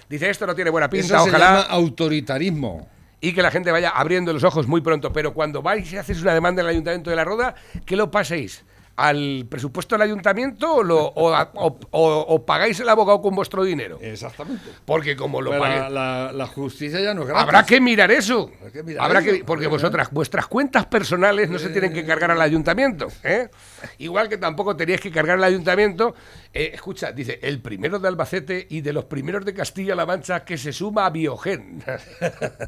Dice, 0.09 0.29
esto 0.31 0.47
no 0.47 0.55
tiene 0.55 0.71
buena 0.71 0.89
pinta, 0.91 1.07
Eso 1.17 1.25
se 1.25 1.31
ojalá 1.31 1.47
llama 1.47 1.61
autoritarismo. 1.71 2.89
y 3.21 3.33
que 3.33 3.41
la 3.43 3.51
gente 3.51 3.71
vaya 3.71 3.89
abriendo 3.91 4.33
los 4.33 4.45
ojos 4.45 4.67
muy 4.67 4.81
pronto. 4.83 5.13
Pero 5.13 5.33
cuando 5.33 5.63
vais 5.63 5.91
y 5.93 5.97
hacéis 5.97 6.21
una 6.23 6.35
demanda 6.35 6.61
en 6.61 6.67
el 6.67 6.73
Ayuntamiento 6.73 7.09
de 7.11 7.17
La 7.17 7.25
Roda, 7.25 7.55
¿qué 7.87 7.97
lo 7.97 8.11
paséis? 8.11 8.65
¿Al 8.95 9.47
presupuesto 9.49 9.95
del 9.95 10.03
ayuntamiento 10.03 10.75
o, 10.75 10.83
lo- 10.83 11.07
o, 11.07 11.33
o- 11.35 11.79
o- 11.93 12.21
o 12.29 12.47
pagáis 12.47 12.79
el 12.81 12.89
abogado 12.91 13.23
con 13.23 13.35
vuestro 13.35 13.65
dinero? 13.65 13.99
Exactamente. 14.03 14.65
Porque 14.85 15.17
como 15.17 15.41
lo 15.41 15.51
paguéis... 15.59 15.81
la, 15.81 15.89
la- 15.91 16.33
la 16.33 16.47
justicia 16.47 17.01
ya 17.01 17.15
no 17.15 17.23
es 17.23 17.29
gratis. 17.29 17.43
Habrá 17.43 17.65
que 17.65 17.81
mirar 17.81 18.11
eso. 18.11 18.51
Habrá 18.61 18.71
que 18.71 18.83
mirar 18.83 19.05
Habrá 19.05 19.21
eso. 19.21 19.33
que, 19.33 19.45
porque 19.45 19.67
vosotras, 19.67 20.09
vuestras 20.11 20.47
cuentas 20.47 20.85
personales 20.87 21.49
no 21.49 21.59
se 21.59 21.71
tienen 21.71 21.93
que 21.95 22.05
cargar 22.05 22.31
al 22.33 22.41
ayuntamiento. 22.43 23.09
¿eh? 23.25 23.49
Igual 23.99 24.29
que 24.29 24.39
tampoco 24.39 24.77
teníais 24.77 25.01
que 25.01 25.11
cargar 25.11 25.39
al 25.39 25.45
ayuntamiento. 25.45 26.15
eh, 26.53 26.71
escucha, 26.75 27.13
dice, 27.13 27.39
el 27.43 27.61
primero 27.61 27.99
de 27.99 28.09
Albacete 28.09 28.67
y 28.71 28.81
de 28.81 28.93
los 28.93 29.05
primeros 29.07 29.45
de 29.45 29.55
Castilla-La 29.55 30.07
Mancha 30.07 30.45
que 30.45 30.59
se 30.59 30.73
suma 30.73 31.07
a 31.07 31.11
Biogen. 31.11 31.83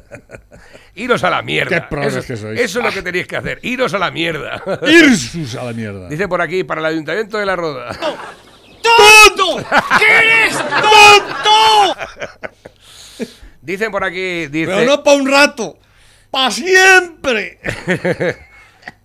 Iros 0.95 1.23
a 1.23 1.29
la 1.29 1.41
mierda. 1.41 1.87
Qué 1.89 2.07
eso, 2.07 2.21
que 2.21 2.37
sois. 2.37 2.59
eso 2.59 2.79
es 2.79 2.85
lo 2.85 2.91
que 2.91 3.01
tenéis 3.01 3.27
que 3.27 3.37
hacer. 3.37 3.59
Iros 3.63 3.93
a 3.93 3.99
la 3.99 4.11
mierda. 4.11 4.61
Irsus 4.87 5.55
a 5.55 5.63
la 5.65 5.73
mierda. 5.73 6.07
Dice 6.09 6.27
por 6.27 6.41
aquí, 6.41 6.63
para 6.63 6.81
el 6.81 6.87
ayuntamiento 6.87 7.37
de 7.37 7.45
La 7.45 7.55
Roda. 7.55 7.91
¡Tonto! 8.81 9.65
¿Qué 9.99 10.05
eres 10.05 10.57
tonto? 10.57 11.95
Dicen 13.61 13.91
por 13.91 14.03
aquí, 14.03 14.47
dice... 14.47 14.67
Pero 14.67 14.85
no 14.85 15.03
para 15.03 15.17
un 15.17 15.29
rato. 15.29 15.77
¡Para 16.29 16.51
siempre! 16.51 17.59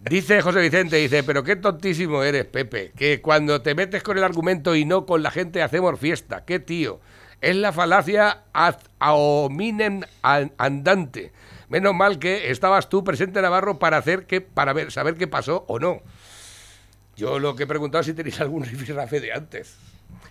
Dice 0.00 0.40
José 0.42 0.60
Vicente, 0.60 0.96
dice, 0.96 1.22
pero 1.22 1.44
qué 1.44 1.56
tontísimo 1.56 2.22
eres, 2.22 2.44
Pepe, 2.46 2.92
que 2.96 3.20
cuando 3.20 3.60
te 3.62 3.74
metes 3.74 4.02
con 4.02 4.16
el 4.18 4.24
argumento 4.24 4.74
y 4.74 4.84
no 4.84 5.04
con 5.06 5.22
la 5.22 5.30
gente 5.30 5.62
hacemos 5.62 5.98
fiesta. 6.00 6.44
Qué 6.44 6.58
tío. 6.58 7.00
Es 7.40 7.56
la 7.56 7.72
falacia 7.72 8.44
ad 8.52 8.76
hominem 8.98 10.02
an- 10.22 10.52
andante. 10.58 11.32
Menos 11.68 11.94
mal 11.94 12.18
que 12.18 12.50
estabas 12.50 12.88
tú 12.88 13.04
presente, 13.04 13.40
Navarro, 13.40 13.78
para 13.78 13.98
hacer 13.98 14.26
que, 14.26 14.40
para 14.40 14.72
ver, 14.72 14.90
saber 14.90 15.14
qué 15.16 15.26
pasó 15.28 15.64
o 15.68 15.78
no. 15.78 16.00
Yo 17.16 17.38
lo 17.38 17.54
que 17.54 17.64
he 17.64 17.66
preguntado 17.66 18.00
es 18.00 18.06
si 18.06 18.14
tenéis 18.14 18.40
algún 18.40 18.64
rifirrafe 18.64 19.20
de 19.20 19.32
antes. 19.32 19.76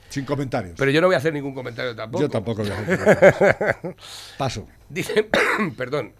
Sin 0.10 0.26
comentarios. 0.26 0.74
Pero 0.78 0.89
yo 0.91 1.02
no 1.02 1.08
voy 1.08 1.14
a 1.14 1.20
hacer 1.20 1.32
ningún 1.34 1.54
comentario 1.54 1.95
tampoco. 1.95 2.24
Yo 2.24 2.30
tampoco 2.30 2.64
voy 2.64 2.72
a 2.72 2.80
hacer. 2.80 3.95
Paso. 4.38 4.68
Dice, 4.89 5.30
perdón. 5.78 6.14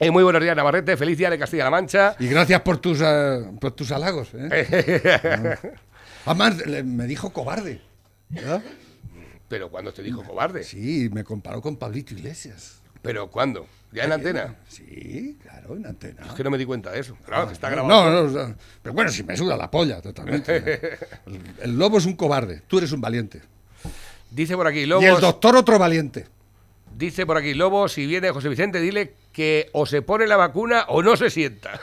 Eh, 0.00 0.10
muy 0.10 0.24
buenos 0.24 0.42
días, 0.42 0.56
Navarrete. 0.56 0.96
Feliz 0.96 1.16
día 1.16 1.30
de 1.30 1.38
Castilla-La 1.38 1.70
Mancha. 1.70 2.16
Y 2.18 2.26
gracias 2.26 2.60
por 2.62 2.78
tus, 2.78 3.00
eh, 3.02 3.44
por 3.60 3.72
tus 3.72 3.92
halagos. 3.92 4.28
¿eh? 4.34 5.56
Además, 6.26 6.66
le- 6.66 6.82
me 6.82 7.06
dijo 7.06 7.32
cobarde. 7.32 7.80
¿verdad? 8.28 8.62
Pero 9.48 9.70
cuando 9.70 9.92
te 9.92 10.02
dijo 10.02 10.24
cobarde. 10.24 10.64
Sí, 10.64 11.08
me 11.12 11.22
comparó 11.22 11.62
con 11.62 11.76
Pablito 11.76 12.14
Iglesias. 12.14 12.80
¿Pero 13.02 13.30
cuándo? 13.30 13.66
¿Ya 13.92 14.04
en 14.04 14.12
antena? 14.12 14.56
Sí, 14.68 15.38
claro, 15.42 15.76
en 15.76 15.86
antena. 15.86 16.26
Es 16.26 16.32
que 16.32 16.42
no 16.42 16.50
me 16.50 16.58
di 16.58 16.64
cuenta 16.64 16.90
de 16.90 16.98
eso. 17.00 17.16
Claro, 17.24 17.46
que 17.46 17.52
está 17.52 17.70
grabado. 17.70 18.10
no, 18.10 18.26
no, 18.28 18.48
no. 18.48 18.54
pero 18.82 18.94
bueno, 18.94 19.10
si 19.12 19.22
me 19.22 19.36
suda 19.36 19.56
la 19.56 19.70
polla 19.70 20.00
totalmente. 20.00 20.56
El, 21.26 21.40
el 21.60 21.78
lobo 21.78 21.98
es 21.98 22.06
un 22.06 22.14
cobarde, 22.16 22.62
tú 22.66 22.78
eres 22.78 22.90
un 22.92 23.00
valiente. 23.00 23.42
Dice 24.30 24.56
por 24.56 24.66
aquí, 24.66 24.80
Y 24.80 24.82
el 24.84 24.88
Lobos. 24.88 25.20
doctor 25.20 25.54
otro 25.54 25.78
valiente. 25.78 26.26
Dice 26.96 27.26
por 27.26 27.36
aquí, 27.36 27.54
Lobo, 27.54 27.88
si 27.88 28.06
viene 28.06 28.30
José 28.30 28.48
Vicente, 28.48 28.80
dile 28.80 29.14
que 29.32 29.68
o 29.72 29.84
se 29.84 30.00
pone 30.02 30.28
la 30.28 30.36
vacuna 30.36 30.84
o 30.88 31.02
no 31.02 31.16
se 31.16 31.28
sienta. 31.28 31.80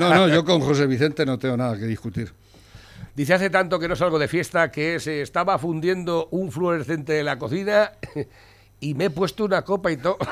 No, 0.00 0.12
no, 0.12 0.28
yo 0.28 0.44
con 0.44 0.60
José 0.60 0.86
Vicente 0.86 1.24
no 1.24 1.38
tengo 1.38 1.56
nada 1.56 1.78
que 1.78 1.86
discutir. 1.86 2.32
Dice, 3.14 3.34
hace 3.34 3.50
tanto 3.50 3.78
que 3.78 3.86
no 3.86 3.94
salgo 3.94 4.18
de 4.18 4.26
fiesta 4.26 4.70
que 4.70 4.98
se 4.98 5.22
estaba 5.22 5.58
fundiendo 5.58 6.28
un 6.32 6.50
fluorescente 6.50 7.12
de 7.12 7.22
la 7.22 7.38
cocina 7.38 7.92
y 8.80 8.94
me 8.94 9.04
he 9.06 9.10
puesto 9.10 9.44
una 9.44 9.62
copa 9.62 9.92
y 9.92 9.96
todo. 9.96 10.18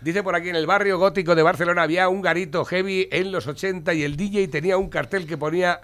Dice 0.00 0.22
por 0.22 0.34
aquí, 0.34 0.48
en 0.48 0.56
el 0.56 0.66
barrio 0.66 0.98
gótico 0.98 1.34
de 1.34 1.42
Barcelona 1.42 1.82
había 1.82 2.08
un 2.08 2.22
garito 2.22 2.64
heavy 2.64 3.08
en 3.10 3.32
los 3.32 3.46
80 3.46 3.92
y 3.94 4.02
el 4.02 4.16
DJ 4.16 4.48
tenía 4.48 4.78
un 4.78 4.88
cartel 4.88 5.26
que 5.26 5.36
ponía 5.36 5.80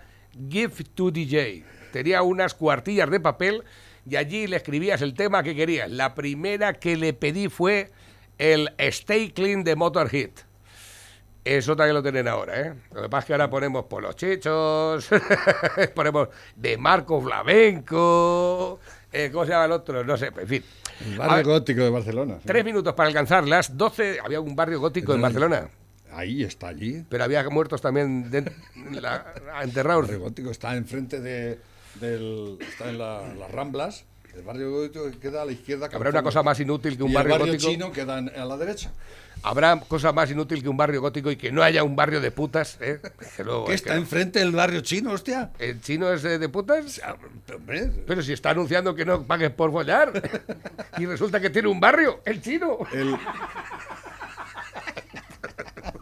Give 0.49 0.85
to 0.95 1.11
DJ. 1.11 1.64
Tenía 1.93 2.22
unas 2.22 2.55
cuartillas 2.55 3.11
de 3.11 3.20
papel 3.20 3.64
y 4.11 4.16
allí 4.16 4.46
le 4.46 4.56
escribías 4.56 5.00
el 5.02 5.14
tema 5.14 5.42
que 5.42 5.54
querías. 5.54 5.90
La 5.90 6.14
primera 6.14 6.74
que 6.74 6.96
le 6.96 7.12
pedí 7.14 7.48
fue 7.48 7.90
el 8.38 8.70
Stay 8.78 9.30
Clean 9.30 9.62
de 9.64 9.76
Motorhead. 9.76 10.30
Eso 11.44 11.74
también 11.74 11.94
lo 11.94 12.02
tienen 12.02 12.28
ahora, 12.28 12.61
¿eh? 12.61 12.74
Lo 12.92 13.02
que 13.02 13.08
pasa 13.08 13.20
es 13.20 13.24
que 13.26 13.32
ahora 13.32 13.48
ponemos 13.48 13.84
por 13.86 14.02
los 14.02 14.14
chichos, 14.14 15.08
ponemos 15.94 16.28
de 16.54 16.76
Marco 16.76 17.20
Flamenco, 17.22 18.78
eh, 19.11 19.30
¿cómo 19.32 19.44
se 19.46 19.52
llama 19.52 19.64
el 19.64 19.72
otro? 19.72 20.04
No 20.04 20.16
sé, 20.18 20.26
en 20.38 20.46
fin. 20.48 20.64
El 21.06 21.16
barrio 21.16 21.36
ver, 21.36 21.44
gótico 21.46 21.82
de 21.82 21.90
Barcelona. 21.90 22.34
sí. 22.40 22.46
Tres 22.46 22.62
minutos 22.64 22.92
para 22.94 23.08
alcanzar 23.08 23.46
las 23.48 23.74
12. 23.76 24.18
Había 24.22 24.40
un 24.40 24.54
barrio 24.54 24.80
gótico 24.80 25.14
en 25.14 25.22
Barcelona, 25.22 25.68
Ahí 26.12 26.42
está, 26.42 26.68
allí. 26.68 27.04
pero 27.08 27.24
había 27.24 27.48
muertos 27.48 27.80
también 27.80 28.30
de- 28.30 28.52
la- 29.00 29.32
El 29.62 29.68
enterrados. 29.68 30.02
barrio 30.08 30.20
gótico 30.20 30.50
está 30.50 30.76
enfrente 30.76 31.20
de, 31.20 31.58
del. 31.97 32.59
Está 32.61 32.88
en 32.91 32.99
la- 32.99 33.34
las 33.34 33.51
Ramblas. 33.51 34.05
El 34.34 34.43
barrio 34.43 34.70
gótico 34.70 35.11
que 35.11 35.18
queda 35.18 35.43
a 35.43 35.45
la 35.45 35.51
izquierda. 35.51 35.88
Habrá 35.93 36.11
una 36.11 36.22
cosa 36.22 36.43
más 36.45 36.61
inútil 36.61 36.97
que 36.97 37.03
un 37.03 37.11
y 37.11 37.14
barrio, 37.14 37.34
el 37.34 37.41
barrio 37.41 37.55
gótico. 37.55 37.70
chino 37.72 37.91
queda 37.93 38.18
en- 38.20 38.28
a 38.28 38.45
la 38.45 38.57
derecha. 38.57 38.93
Habrá 39.43 39.80
cosa 39.80 40.12
más 40.12 40.30
inútil 40.30 40.62
que 40.62 40.68
un 40.68 40.76
barrio 40.76 41.01
gótico 41.01 41.30
y 41.32 41.36
que 41.36 41.51
no 41.51 41.62
haya 41.64 41.82
un 41.82 41.97
barrio 41.97 42.20
de 42.20 42.30
putas. 42.30 42.76
¿eh? 42.80 43.01
Que 43.36 43.43
luego 43.43 43.64
¿Qué 43.64 43.74
es 43.74 43.80
está 43.80 43.95
que- 43.95 43.99
enfrente 43.99 44.38
del 44.38 44.53
barrio 44.53 44.82
chino, 44.82 45.11
hostia? 45.12 45.51
¿El 45.59 45.80
chino 45.80 46.12
es 46.12 46.22
de, 46.22 46.38
de 46.38 46.49
putas? 46.49 47.01
Pero 48.07 48.22
si 48.22 48.32
está 48.32 48.51
anunciando 48.51 48.95
que 48.95 49.05
no 49.05 49.24
pagues 49.24 49.51
por 49.51 49.72
follar. 49.72 50.12
y 50.99 51.07
resulta 51.07 51.41
que 51.41 51.51
tiene 51.51 51.66
un 51.68 51.80
barrio, 51.80 52.20
el 52.24 52.41
chino. 52.41 52.78
el, 52.93 53.16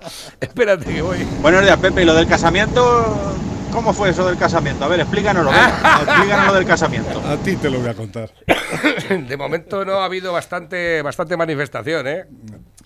Espérate 0.41 0.85
que 0.93 1.03
voy. 1.03 1.19
Buenos 1.41 1.63
días, 1.63 1.77
Pepe. 1.79 2.03
¿Y 2.03 2.05
lo 2.05 2.15
del 2.15 2.27
casamiento? 2.27 3.37
¿Cómo 3.73 3.93
fue 3.93 4.11
eso 4.11 4.27
del 4.27 4.39
casamiento? 4.39 4.85
A 4.85 4.89
ver, 4.89 5.01
explícanoslo. 5.01 5.51
venga. 5.51 6.01
explícanos 6.03 6.47
lo 6.47 6.55
del 6.55 6.67
casamiento. 6.67 7.23
a 7.27 7.37
ti 7.37 7.57
te 7.57 7.71
lo 7.71 7.81
voy 7.81 7.89
a 7.89 7.95
contar. 7.95 8.31
De 9.09 9.37
momento 9.37 9.85
no 9.85 9.95
ha 10.01 10.05
habido 10.05 10.33
bastante, 10.33 11.03
bastante 11.03 11.37
manifestación, 11.37 12.07
¿eh? 12.07 12.25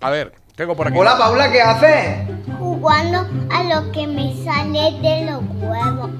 A 0.00 0.10
ver, 0.10 0.32
tengo 0.56 0.76
por 0.76 0.88
aquí. 0.88 0.98
Hola 0.98 1.16
Paula, 1.16 1.50
¿qué 1.50 1.62
haces? 1.62 2.28
Jugando 2.58 3.26
a 3.50 3.62
lo 3.64 3.92
que 3.92 4.06
me 4.06 4.34
sale 4.44 4.98
de 5.00 5.30
los 5.30 5.42
huevos. 5.60 6.10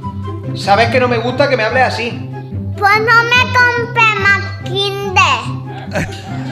Sabes 0.55 0.88
que 0.90 1.00
no 1.00 1.09
me 1.09 1.18
gusta 1.18 1.48
que 1.48 1.57
me 1.57 1.64
hables 1.64 1.84
así. 1.84 2.30
Pues 2.76 2.92
no 3.00 3.24
me 3.24 3.42
compré 3.53 4.03
más 4.20 4.62
Kinder. 4.64 6.51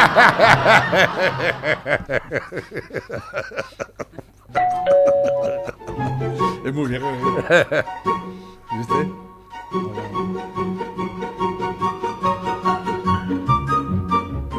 Es 6.64 6.72
muy. 6.74 6.94
¿eh? 6.94 7.00
¿Viste? 8.78 9.08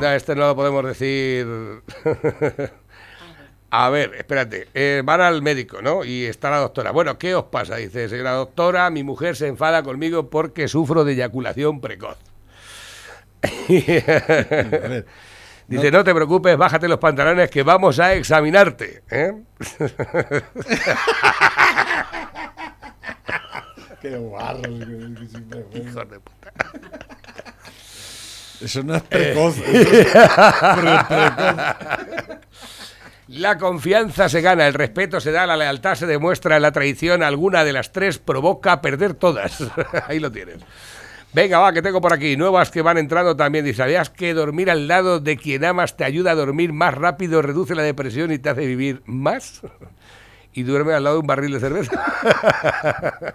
No, 0.02 0.12
este 0.14 0.36
no 0.36 0.48
lo 0.48 0.56
podemos 0.56 0.84
decir. 0.86 1.48
A 3.74 3.90
ver, 3.90 4.16
espérate. 4.16 4.68
eh, 4.74 5.02
van 5.06 5.22
al 5.22 5.42
médico, 5.42 5.82
¿no? 5.82 6.04
Y 6.04 6.26
está 6.26 6.50
la 6.50 6.58
doctora. 6.58 6.92
Bueno, 6.92 7.18
¿qué 7.18 7.36
os 7.36 7.46
pasa? 7.46 7.78
Dice, 7.78 8.10
señora 8.10 8.32
doctora, 8.34 8.90
mi 8.90 9.04
mujer 9.04 9.38
se 9.38 9.48
enfada 9.48 9.82
conmigo 9.84 10.30
porque 10.30 10.68
sufro 10.68 11.06
de 11.06 11.14
eyaculación 11.14 11.80
precoz. 11.80 12.18
Dice, 15.72 15.90
no 15.92 16.04
te 16.04 16.14
preocupes, 16.14 16.58
bájate 16.58 16.88
los 16.88 17.00
pantalones 17.00 17.50
que 17.50 17.64
vamos 17.64 17.98
a 18.00 18.14
examinarte. 18.14 19.04
¿eh? 19.10 19.32
Qué 24.02 24.18
guarro. 24.18 24.62
Hijos 25.74 26.10
de 26.10 26.20
puta. 26.20 26.52
Eso 28.62 28.84
no 28.84 28.96
es 28.96 29.04
Eh. 29.12 29.34
eso 29.34 29.50
es 29.50 29.56
precoz. 30.76 32.48
La 33.28 33.58
confianza 33.58 34.28
se 34.28 34.42
gana, 34.42 34.68
el 34.68 34.74
respeto 34.74 35.22
se 35.22 35.32
da, 35.32 35.48
la 35.48 35.56
lealtad 35.56 35.96
se 35.96 36.06
demuestra, 36.06 36.60
la 36.60 36.74
traición 36.74 37.24
alguna 37.24 37.64
de 37.64 37.72
las 37.72 37.94
tres 37.94 38.18
provoca 38.18 38.82
perder 38.82 39.14
todas. 39.14 39.64
Ahí 40.08 40.20
lo 40.20 40.32
tienes. 40.32 40.58
Venga, 41.34 41.60
va, 41.60 41.72
que 41.72 41.82
tengo 41.82 42.02
por 42.02 42.12
aquí. 42.14 42.36
Nuevas 42.36 42.70
que 42.72 42.82
van 42.82 42.98
entrando 42.98 43.36
también. 43.38 43.64
Dice, 43.64 43.78
¿sabías 43.78 44.10
que 44.10 44.34
dormir 44.34 44.70
al 44.70 44.88
lado 44.88 45.20
de 45.20 45.38
quien 45.38 45.64
amas 45.64 45.96
te 45.96 46.04
ayuda 46.04 46.32
a 46.32 46.36
dormir 46.36 46.74
más 46.74 46.94
rápido, 46.94 47.42
reduce 47.42 47.74
la 47.76 47.84
depresión 47.84 48.32
y 48.32 48.40
te 48.40 48.50
hace 48.50 48.66
vivir 48.66 49.02
más? 49.06 49.62
Y 50.54 50.64
duerme 50.64 50.92
al 50.92 51.06
lado 51.06 51.16
de 51.16 51.22
un 51.22 51.28
barril 51.28 51.54
de 51.54 51.60
cerveza. 51.62 51.92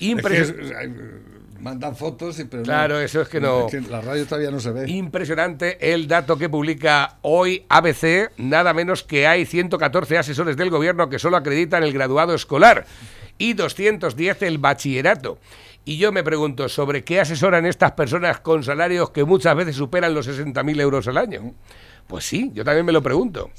Impresionante. 0.00 1.34
Mandan 1.60 1.96
fotos, 1.96 2.38
y, 2.40 2.44
pero 2.44 2.58
no- 2.60 2.64
Claro, 2.64 2.98
eso 3.00 3.22
es 3.22 3.28
que 3.28 3.40
no- 3.40 3.66
la 3.90 4.00
radio 4.00 4.24
todavía 4.26 4.50
no 4.50 4.60
se 4.60 4.70
ve. 4.70 4.90
Impresionante 4.90 5.92
el 5.92 6.08
dato 6.08 6.36
que 6.38 6.48
publica 6.48 7.16
hoy 7.22 7.64
ABC. 7.68 8.30
Nada 8.38 8.74
menos 8.74 9.02
que 9.02 9.26
hay 9.26 9.46
114 9.46 10.18
asesores 10.18 10.56
del 10.56 10.70
gobierno 10.70 11.08
que 11.08 11.18
solo 11.18 11.36
acreditan 11.36 11.82
el 11.82 11.92
graduado 11.92 12.34
escolar 12.34 12.84
y 13.38 13.54
210 13.54 14.42
el 14.42 14.58
bachillerato. 14.58 15.38
Y 15.84 15.98
yo 15.98 16.12
me 16.12 16.24
pregunto, 16.24 16.68
¿sobre 16.68 17.04
qué 17.04 17.20
asesoran 17.20 17.66
estas 17.66 17.92
personas 17.92 18.40
con 18.40 18.62
salarios 18.62 19.10
que 19.10 19.24
muchas 19.24 19.54
veces 19.54 19.76
superan 19.76 20.14
los 20.14 20.26
60.000 20.26 20.80
euros 20.80 21.06
al 21.08 21.18
año? 21.18 21.54
Pues 22.06 22.24
sí, 22.24 22.50
yo 22.54 22.64
también 22.64 22.86
me 22.86 22.92
lo 22.92 23.02
pregunto. 23.02 23.50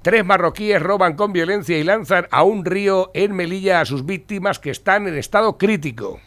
Tres 0.00 0.24
marroquíes 0.24 0.80
roban 0.80 1.16
con 1.16 1.32
violencia 1.32 1.78
y 1.78 1.84
lanzan 1.84 2.26
a 2.30 2.42
un 2.44 2.64
río 2.64 3.10
en 3.12 3.34
Melilla 3.34 3.80
a 3.80 3.84
sus 3.84 4.06
víctimas 4.06 4.58
que 4.58 4.70
están 4.70 5.06
en 5.06 5.16
estado 5.16 5.58
crítico. 5.58 6.20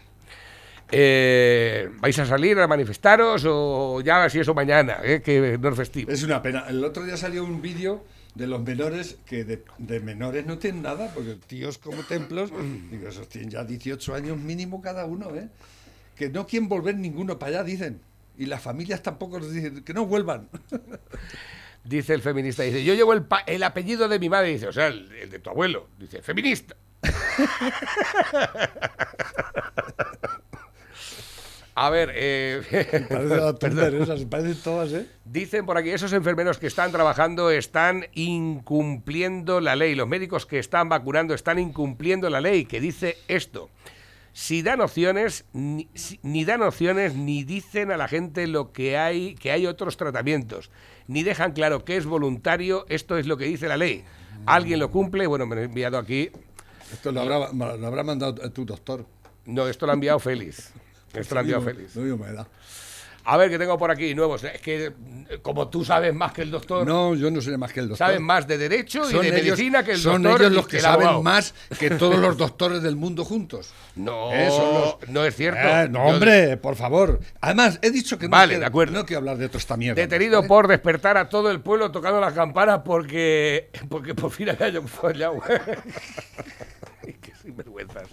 Eh, 0.92 1.90
¿Vais 2.00 2.20
a 2.20 2.26
salir 2.28 2.60
a 2.60 2.68
manifestaros 2.68 3.44
o 3.48 4.02
ya 4.02 4.30
si 4.30 4.40
eso 4.40 4.54
mañana, 4.54 4.98
eh, 5.04 5.22
que 5.24 5.58
no 5.60 5.70
es 5.70 5.76
festivo? 5.76 6.12
Es 6.12 6.22
una 6.22 6.44
pena. 6.44 6.66
El 6.70 6.84
otro 6.84 7.04
día 7.04 7.18
salió 7.18 7.44
un 7.44 7.64
vídeo 7.64 8.04
de 8.36 8.48
los 8.48 8.62
menores 8.62 9.18
que 9.26 9.44
de, 9.44 9.64
de 9.78 10.00
menores 10.00 10.46
no 10.46 10.58
tienen 10.58 10.82
nada, 10.82 11.12
porque 11.14 11.36
tíos 11.48 11.78
como 11.78 12.02
templos, 12.04 12.52
digo, 12.92 13.08
esos 13.08 13.30
tienen 13.30 13.50
ya 13.52 13.64
18 13.64 14.16
años 14.16 14.38
mínimo 14.38 14.82
cada 14.82 15.06
uno, 15.06 15.36
¿eh? 15.36 15.50
Que 16.16 16.30
no 16.30 16.46
quieren 16.48 16.68
volver 16.70 16.96
ninguno 16.98 17.38
para 17.40 17.60
allá, 17.60 17.64
dicen. 17.64 18.02
Y 18.38 18.46
las 18.48 18.62
familias 18.62 19.04
tampoco 19.04 19.40
nos 19.40 19.52
dicen 19.52 19.84
que 19.84 19.94
no 19.94 20.06
vuelvan. 20.08 20.50
Dice 21.84 22.14
el 22.14 22.22
feminista, 22.22 22.64
dice, 22.64 22.82
yo 22.86 22.94
llevo 22.94 23.12
el, 23.12 23.26
pa- 23.26 23.44
el 23.46 23.62
apellido 23.62 24.08
de 24.08 24.18
mi 24.18 24.30
madre, 24.30 24.54
dice, 24.54 24.70
o 24.70 24.72
sea, 24.72 24.88
el, 24.88 25.12
el 25.12 25.30
de 25.30 25.40
tu 25.40 25.50
abuelo, 25.50 25.90
dice, 26.00 26.22
feminista. 26.22 26.78
A 31.76 31.90
ver, 31.90 32.12
eh, 32.14 32.62
Parece 33.60 33.98
esas, 34.04 34.26
parecen 34.26 34.62
todas, 34.64 34.94
¿eh? 34.94 35.08
Dicen 35.26 35.66
por 35.66 35.78
aquí, 35.78 35.90
esos 35.90 36.14
enfermeros 36.14 36.58
que 36.60 36.68
están 36.68 36.92
trabajando 36.92 37.50
están 37.50 38.06
incumpliendo 38.14 39.60
la 39.62 39.76
ley. 39.76 39.96
Los 39.96 40.08
médicos 40.08 40.46
que 40.46 40.60
están 40.60 40.90
vacunando 40.90 41.34
están 41.34 41.60
incumpliendo 41.60 42.30
la 42.30 42.42
ley, 42.42 42.66
que 42.66 42.80
dice 42.80 43.18
esto. 43.28 43.70
Si 44.34 44.62
dan 44.64 44.82
opciones, 44.82 45.46
ni, 45.54 45.88
si- 45.94 46.20
ni 46.24 46.44
dan 46.46 46.62
opciones, 46.64 47.16
ni 47.16 47.44
dicen 47.44 47.92
a 47.92 47.98
la 47.98 48.08
gente 48.08 48.48
lo 48.48 48.72
que 48.72 48.98
hay, 48.98 49.36
que 49.36 49.52
hay 49.52 49.68
otros 49.68 49.96
tratamientos, 49.98 50.72
ni 51.08 51.22
dejan 51.24 51.54
claro 51.54 51.86
que 51.86 51.98
es 51.98 52.06
voluntario, 52.06 52.86
esto 52.90 53.18
es 53.18 53.28
lo 53.28 53.38
que 53.38 53.46
dice 53.46 53.68
la 53.68 53.78
ley. 53.78 54.04
¿Alguien 54.48 54.80
lo 54.80 54.90
cumple? 54.90 55.28
Bueno, 55.28 55.46
me 55.46 55.56
lo 55.56 55.62
he 55.62 55.66
enviado 55.66 55.98
aquí. 56.00 56.32
Esto 56.92 57.12
lo 57.12 57.22
habrá, 57.22 57.52
lo 57.54 57.88
habrá 57.88 58.04
mandado 58.04 58.34
tu 58.52 58.66
doctor. 58.66 59.06
No, 59.46 59.68
esto 59.68 59.86
lo 59.86 59.92
ha 59.92 59.96
enviado 59.96 60.20
Félix. 60.20 60.72
Mismo- 61.14 61.62
Félix. 61.62 61.96
lo 61.96 62.02
mismo 62.04 62.26
me 62.26 62.34
da. 62.34 62.48
A 63.26 63.38
ver, 63.38 63.50
que 63.50 63.58
tengo 63.58 63.78
por 63.78 63.90
aquí 63.90 64.14
nuevos. 64.14 64.44
Es 64.44 64.60
que, 64.60 64.92
como 65.42 65.70
tú 65.70 65.86
sabes 65.86 66.14
más 66.14 66.34
que 66.34 66.42
el 66.42 66.52
doctor, 66.52 66.86
No, 66.86 67.16
yo 67.16 67.32
no 67.32 67.40
sé 67.40 67.58
más 67.58 67.72
que 67.72 67.80
el 67.80 67.88
doctor. 67.88 68.06
saben 68.06 68.22
más 68.22 68.46
de 68.48 68.58
derecho 68.58 69.08
y 69.08 69.12
Son 69.14 69.22
de 69.22 69.30
ellos- 69.30 69.44
medicina 69.58 69.82
que 69.82 69.92
el 69.94 69.98
son 69.98 70.22
doctor 70.24 70.42
ellos 70.42 70.52
y 70.52 70.56
los 70.58 70.68
que 70.68 70.82
saben 70.82 71.08
abogado. 71.08 71.24
más 71.24 71.54
que 71.80 71.90
todos 71.92 72.18
los 72.20 72.36
doctores 72.38 72.82
del 72.84 72.98
mundo 72.98 73.24
juntos. 73.24 73.72
No, 73.96 74.30
son 74.50 74.74
los- 74.74 75.10
no 75.10 75.24
es 75.24 75.38
cierto. 75.38 75.62
Eh, 75.66 75.88
no, 75.90 76.00
Yo- 76.10 76.14
hombre, 76.16 76.58
por 76.58 76.76
favor. 76.76 77.22
Además, 77.40 77.80
he 77.82 77.92
dicho 77.92 78.20
que 78.20 78.26
no, 78.26 78.32
Vale, 78.32 78.48
quiero, 78.56 78.60
de 78.60 78.66
acuerdo. 78.66 78.94
no 78.94 79.06
quiero 79.06 79.20
hablar 79.20 79.38
de 79.38 79.48
toda 79.48 79.60
esta 79.60 79.78
mierda. 79.78 80.02
Detenido 80.02 80.40
¿vale? 80.40 80.48
por 80.50 80.68
despertar 80.68 81.16
a 81.16 81.30
todo 81.30 81.50
el 81.50 81.62
pueblo 81.62 81.92
tocando 81.92 82.20
las 82.20 82.34
campanas 82.34 82.82
porque, 82.84 83.70
porque 83.88 84.14
por 84.14 84.32
fin 84.32 84.50
había 84.50 84.82
follado. 84.82 85.40
Ay, 85.48 87.16
Qué 87.22 87.32
sinvergüenzas. 87.42 88.10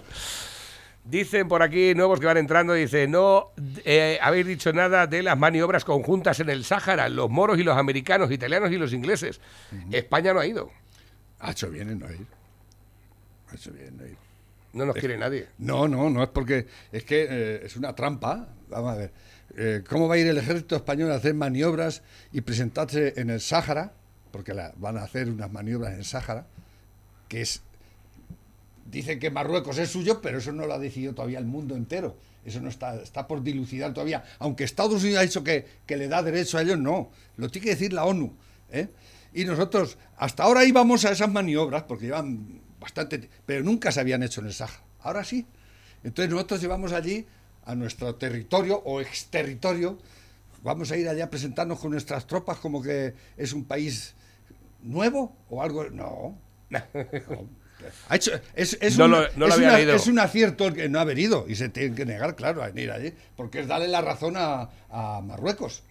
Dicen 1.04 1.48
por 1.48 1.62
aquí, 1.62 1.94
nuevos 1.94 2.20
que 2.20 2.26
van 2.26 2.36
entrando, 2.36 2.74
dice, 2.74 3.08
no 3.08 3.52
eh, 3.84 4.18
habéis 4.20 4.46
dicho 4.46 4.72
nada 4.72 5.06
de 5.06 5.22
las 5.22 5.36
maniobras 5.36 5.84
conjuntas 5.84 6.38
en 6.40 6.50
el 6.50 6.62
Sáhara, 6.64 7.08
los 7.08 7.30
moros 7.30 7.58
y 7.58 7.62
los 7.62 7.76
americanos, 7.76 8.30
italianos 8.30 8.70
y 8.70 8.76
los 8.76 8.92
ingleses. 8.92 9.40
España 9.90 10.34
no 10.34 10.40
ha 10.40 10.46
ido. 10.46 10.70
Ha 11.40 11.52
hecho 11.52 11.70
bien 11.70 11.88
en 11.90 11.98
no 12.00 12.10
ir. 12.12 12.26
Ha 13.50 13.54
hecho 13.54 13.72
bien 13.72 13.88
en 13.88 13.96
no 13.96 14.06
ir. 14.06 14.16
No 14.74 14.84
nos 14.86 14.94
quiere 14.94 15.16
nadie. 15.18 15.48
No, 15.58 15.88
no, 15.88 16.10
no 16.10 16.22
es 16.22 16.28
porque. 16.28 16.66
Es 16.92 17.02
que 17.04 17.26
eh, 17.28 17.62
es 17.64 17.76
una 17.76 17.94
trampa. 17.94 18.46
Vamos 18.68 18.92
a 18.92 18.96
ver. 18.96 19.12
Eh, 19.56 19.82
¿Cómo 19.88 20.06
va 20.06 20.14
a 20.14 20.18
ir 20.18 20.28
el 20.28 20.38
ejército 20.38 20.76
español 20.76 21.10
a 21.10 21.16
hacer 21.16 21.34
maniobras 21.34 22.02
y 22.30 22.42
presentarse 22.42 23.14
en 23.16 23.30
el 23.30 23.40
Sáhara? 23.40 23.94
Porque 24.30 24.54
la- 24.54 24.72
van 24.76 24.96
a 24.96 25.02
hacer 25.02 25.28
unas 25.28 25.50
maniobras 25.50 25.92
en 25.94 25.98
el 26.00 26.04
Sáhara, 26.04 26.46
que 27.26 27.40
es. 27.40 27.62
Dicen 28.90 29.20
que 29.20 29.30
Marruecos 29.30 29.78
es 29.78 29.90
suyo, 29.90 30.20
pero 30.20 30.38
eso 30.38 30.52
no 30.52 30.66
lo 30.66 30.74
ha 30.74 30.78
decidido 30.78 31.14
todavía 31.14 31.38
el 31.38 31.44
mundo 31.44 31.76
entero. 31.76 32.16
Eso 32.44 32.60
no 32.60 32.68
está, 32.68 32.96
está 32.96 33.28
por 33.28 33.42
dilucidar 33.42 33.94
todavía. 33.94 34.24
Aunque 34.38 34.64
Estados 34.64 35.02
Unidos 35.02 35.20
ha 35.20 35.22
dicho 35.22 35.44
que, 35.44 35.66
que 35.86 35.96
le 35.96 36.08
da 36.08 36.22
derecho 36.22 36.58
a 36.58 36.62
ellos, 36.62 36.78
no. 36.78 37.10
Lo 37.36 37.48
tiene 37.50 37.66
que 37.66 37.70
decir 37.70 37.92
la 37.92 38.04
ONU. 38.04 38.34
¿eh? 38.70 38.88
Y 39.32 39.44
nosotros, 39.44 39.96
hasta 40.16 40.42
ahora 40.42 40.64
íbamos 40.64 41.04
a 41.04 41.12
esas 41.12 41.30
maniobras, 41.30 41.84
porque 41.84 42.06
llevan 42.06 42.60
bastante, 42.80 43.28
pero 43.46 43.62
nunca 43.62 43.92
se 43.92 44.00
habían 44.00 44.22
hecho 44.22 44.40
en 44.40 44.48
el 44.48 44.54
Sáhara. 44.54 44.82
Ahora 45.00 45.22
sí. 45.22 45.46
Entonces 46.02 46.32
nosotros 46.32 46.60
llevamos 46.60 46.92
allí 46.92 47.26
a 47.64 47.74
nuestro 47.74 48.14
territorio 48.16 48.82
o 48.84 49.00
exterritorio, 49.00 49.98
vamos 50.62 50.90
a 50.90 50.96
ir 50.96 51.08
allá 51.08 51.24
a 51.24 51.30
presentarnos 51.30 51.78
con 51.78 51.92
nuestras 51.92 52.26
tropas 52.26 52.58
como 52.58 52.82
que 52.82 53.14
es 53.36 53.52
un 53.52 53.64
país 53.64 54.14
nuevo 54.82 55.36
o 55.48 55.62
algo. 55.62 55.90
No. 55.90 56.38
No. 56.70 56.80
Ha 58.08 58.16
hecho- 58.16 58.32
es, 58.54 58.76
es 58.80 58.98
No 58.98 59.06
un, 59.06 59.10
lo- 59.12 59.26
no 59.36 59.46
es 59.46 59.52
había 59.54 59.68
una- 59.68 59.76
leído. 59.78 59.94
es 59.94 60.06
un 60.06 60.18
acierto 60.18 60.66
el 60.66 60.74
que 60.74 60.88
no 60.88 61.00
haber 61.00 61.18
ido 61.18 61.44
y 61.48 61.54
se 61.56 61.68
tienen 61.68 61.94
que 61.94 62.04
negar, 62.06 62.36
claro, 62.36 62.62
a 62.62 62.66
venir 62.68 62.90
allí, 62.90 63.12
porque 63.36 63.60
es 63.60 63.66
darle 63.68 63.88
la 63.88 64.00
razón 64.00 64.34
a, 64.36 64.68
a 64.90 65.20
Marruecos. 65.22 65.82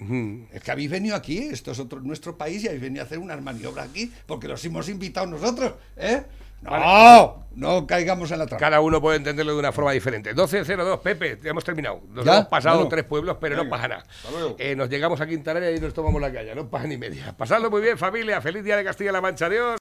Es 0.54 0.62
que 0.64 0.72
habéis 0.72 0.90
venido 0.92 1.16
aquí, 1.16 1.38
esto 1.40 1.72
es 1.72 1.80
otro, 1.80 2.00
nuestro 2.02 2.38
país, 2.38 2.64
y 2.64 2.68
habéis 2.68 2.82
venido 2.82 3.04
a 3.04 3.06
hacer 3.06 3.20
unas 3.20 3.42
maniobras 3.42 3.88
aquí 3.90 4.12
porque 4.26 4.48
los 4.48 4.64
hemos 4.66 4.88
invitado 4.90 5.28
nosotros, 5.28 5.74
¿eh? 5.98 6.24
No, 6.62 6.72
Vale. 6.72 7.32
no 7.56 7.88
caigamos 7.88 8.30
en 8.32 8.40
la 8.40 8.46
trampa. 8.46 8.60
Cada 8.66 8.82
uno 8.82 9.00
puede 9.00 9.16
entenderlo 9.16 9.54
de 9.54 9.60
una 9.60 9.72
forma 9.72 9.94
diferente. 9.94 10.36
12.02, 10.36 11.00
Pepe, 11.00 11.40
ya 11.42 11.52
hemos 11.52 11.64
terminado. 11.64 12.02
Nos 12.10 12.26
¿Ya? 12.26 12.34
hemos 12.36 12.48
pasado 12.50 12.76
Bueno. 12.80 12.90
tres 12.90 13.06
pueblos, 13.06 13.38
pero 13.40 13.56
no 13.56 13.70
pasa 13.70 13.88
nada. 13.88 14.06
Eh, 14.58 14.76
nos 14.76 14.90
llegamos 14.90 15.22
a 15.22 15.26
Quintanilla 15.26 15.72
y 15.72 15.80
nos 15.80 15.94
tomamos 15.94 16.20
la 16.22 16.34
calle, 16.34 16.54
no 16.54 16.68
pasa 16.70 16.86
ni 16.88 16.98
media. 16.98 17.34
Pasadlo 17.38 17.72
muy 17.72 17.82
bien, 17.82 17.98
familia. 17.98 18.42
Feliz 18.42 18.62
día 18.62 18.76
de 18.76 18.84
Castilla-La 18.84 19.22
Mancha. 19.22 19.46
Adiós. 19.46 19.78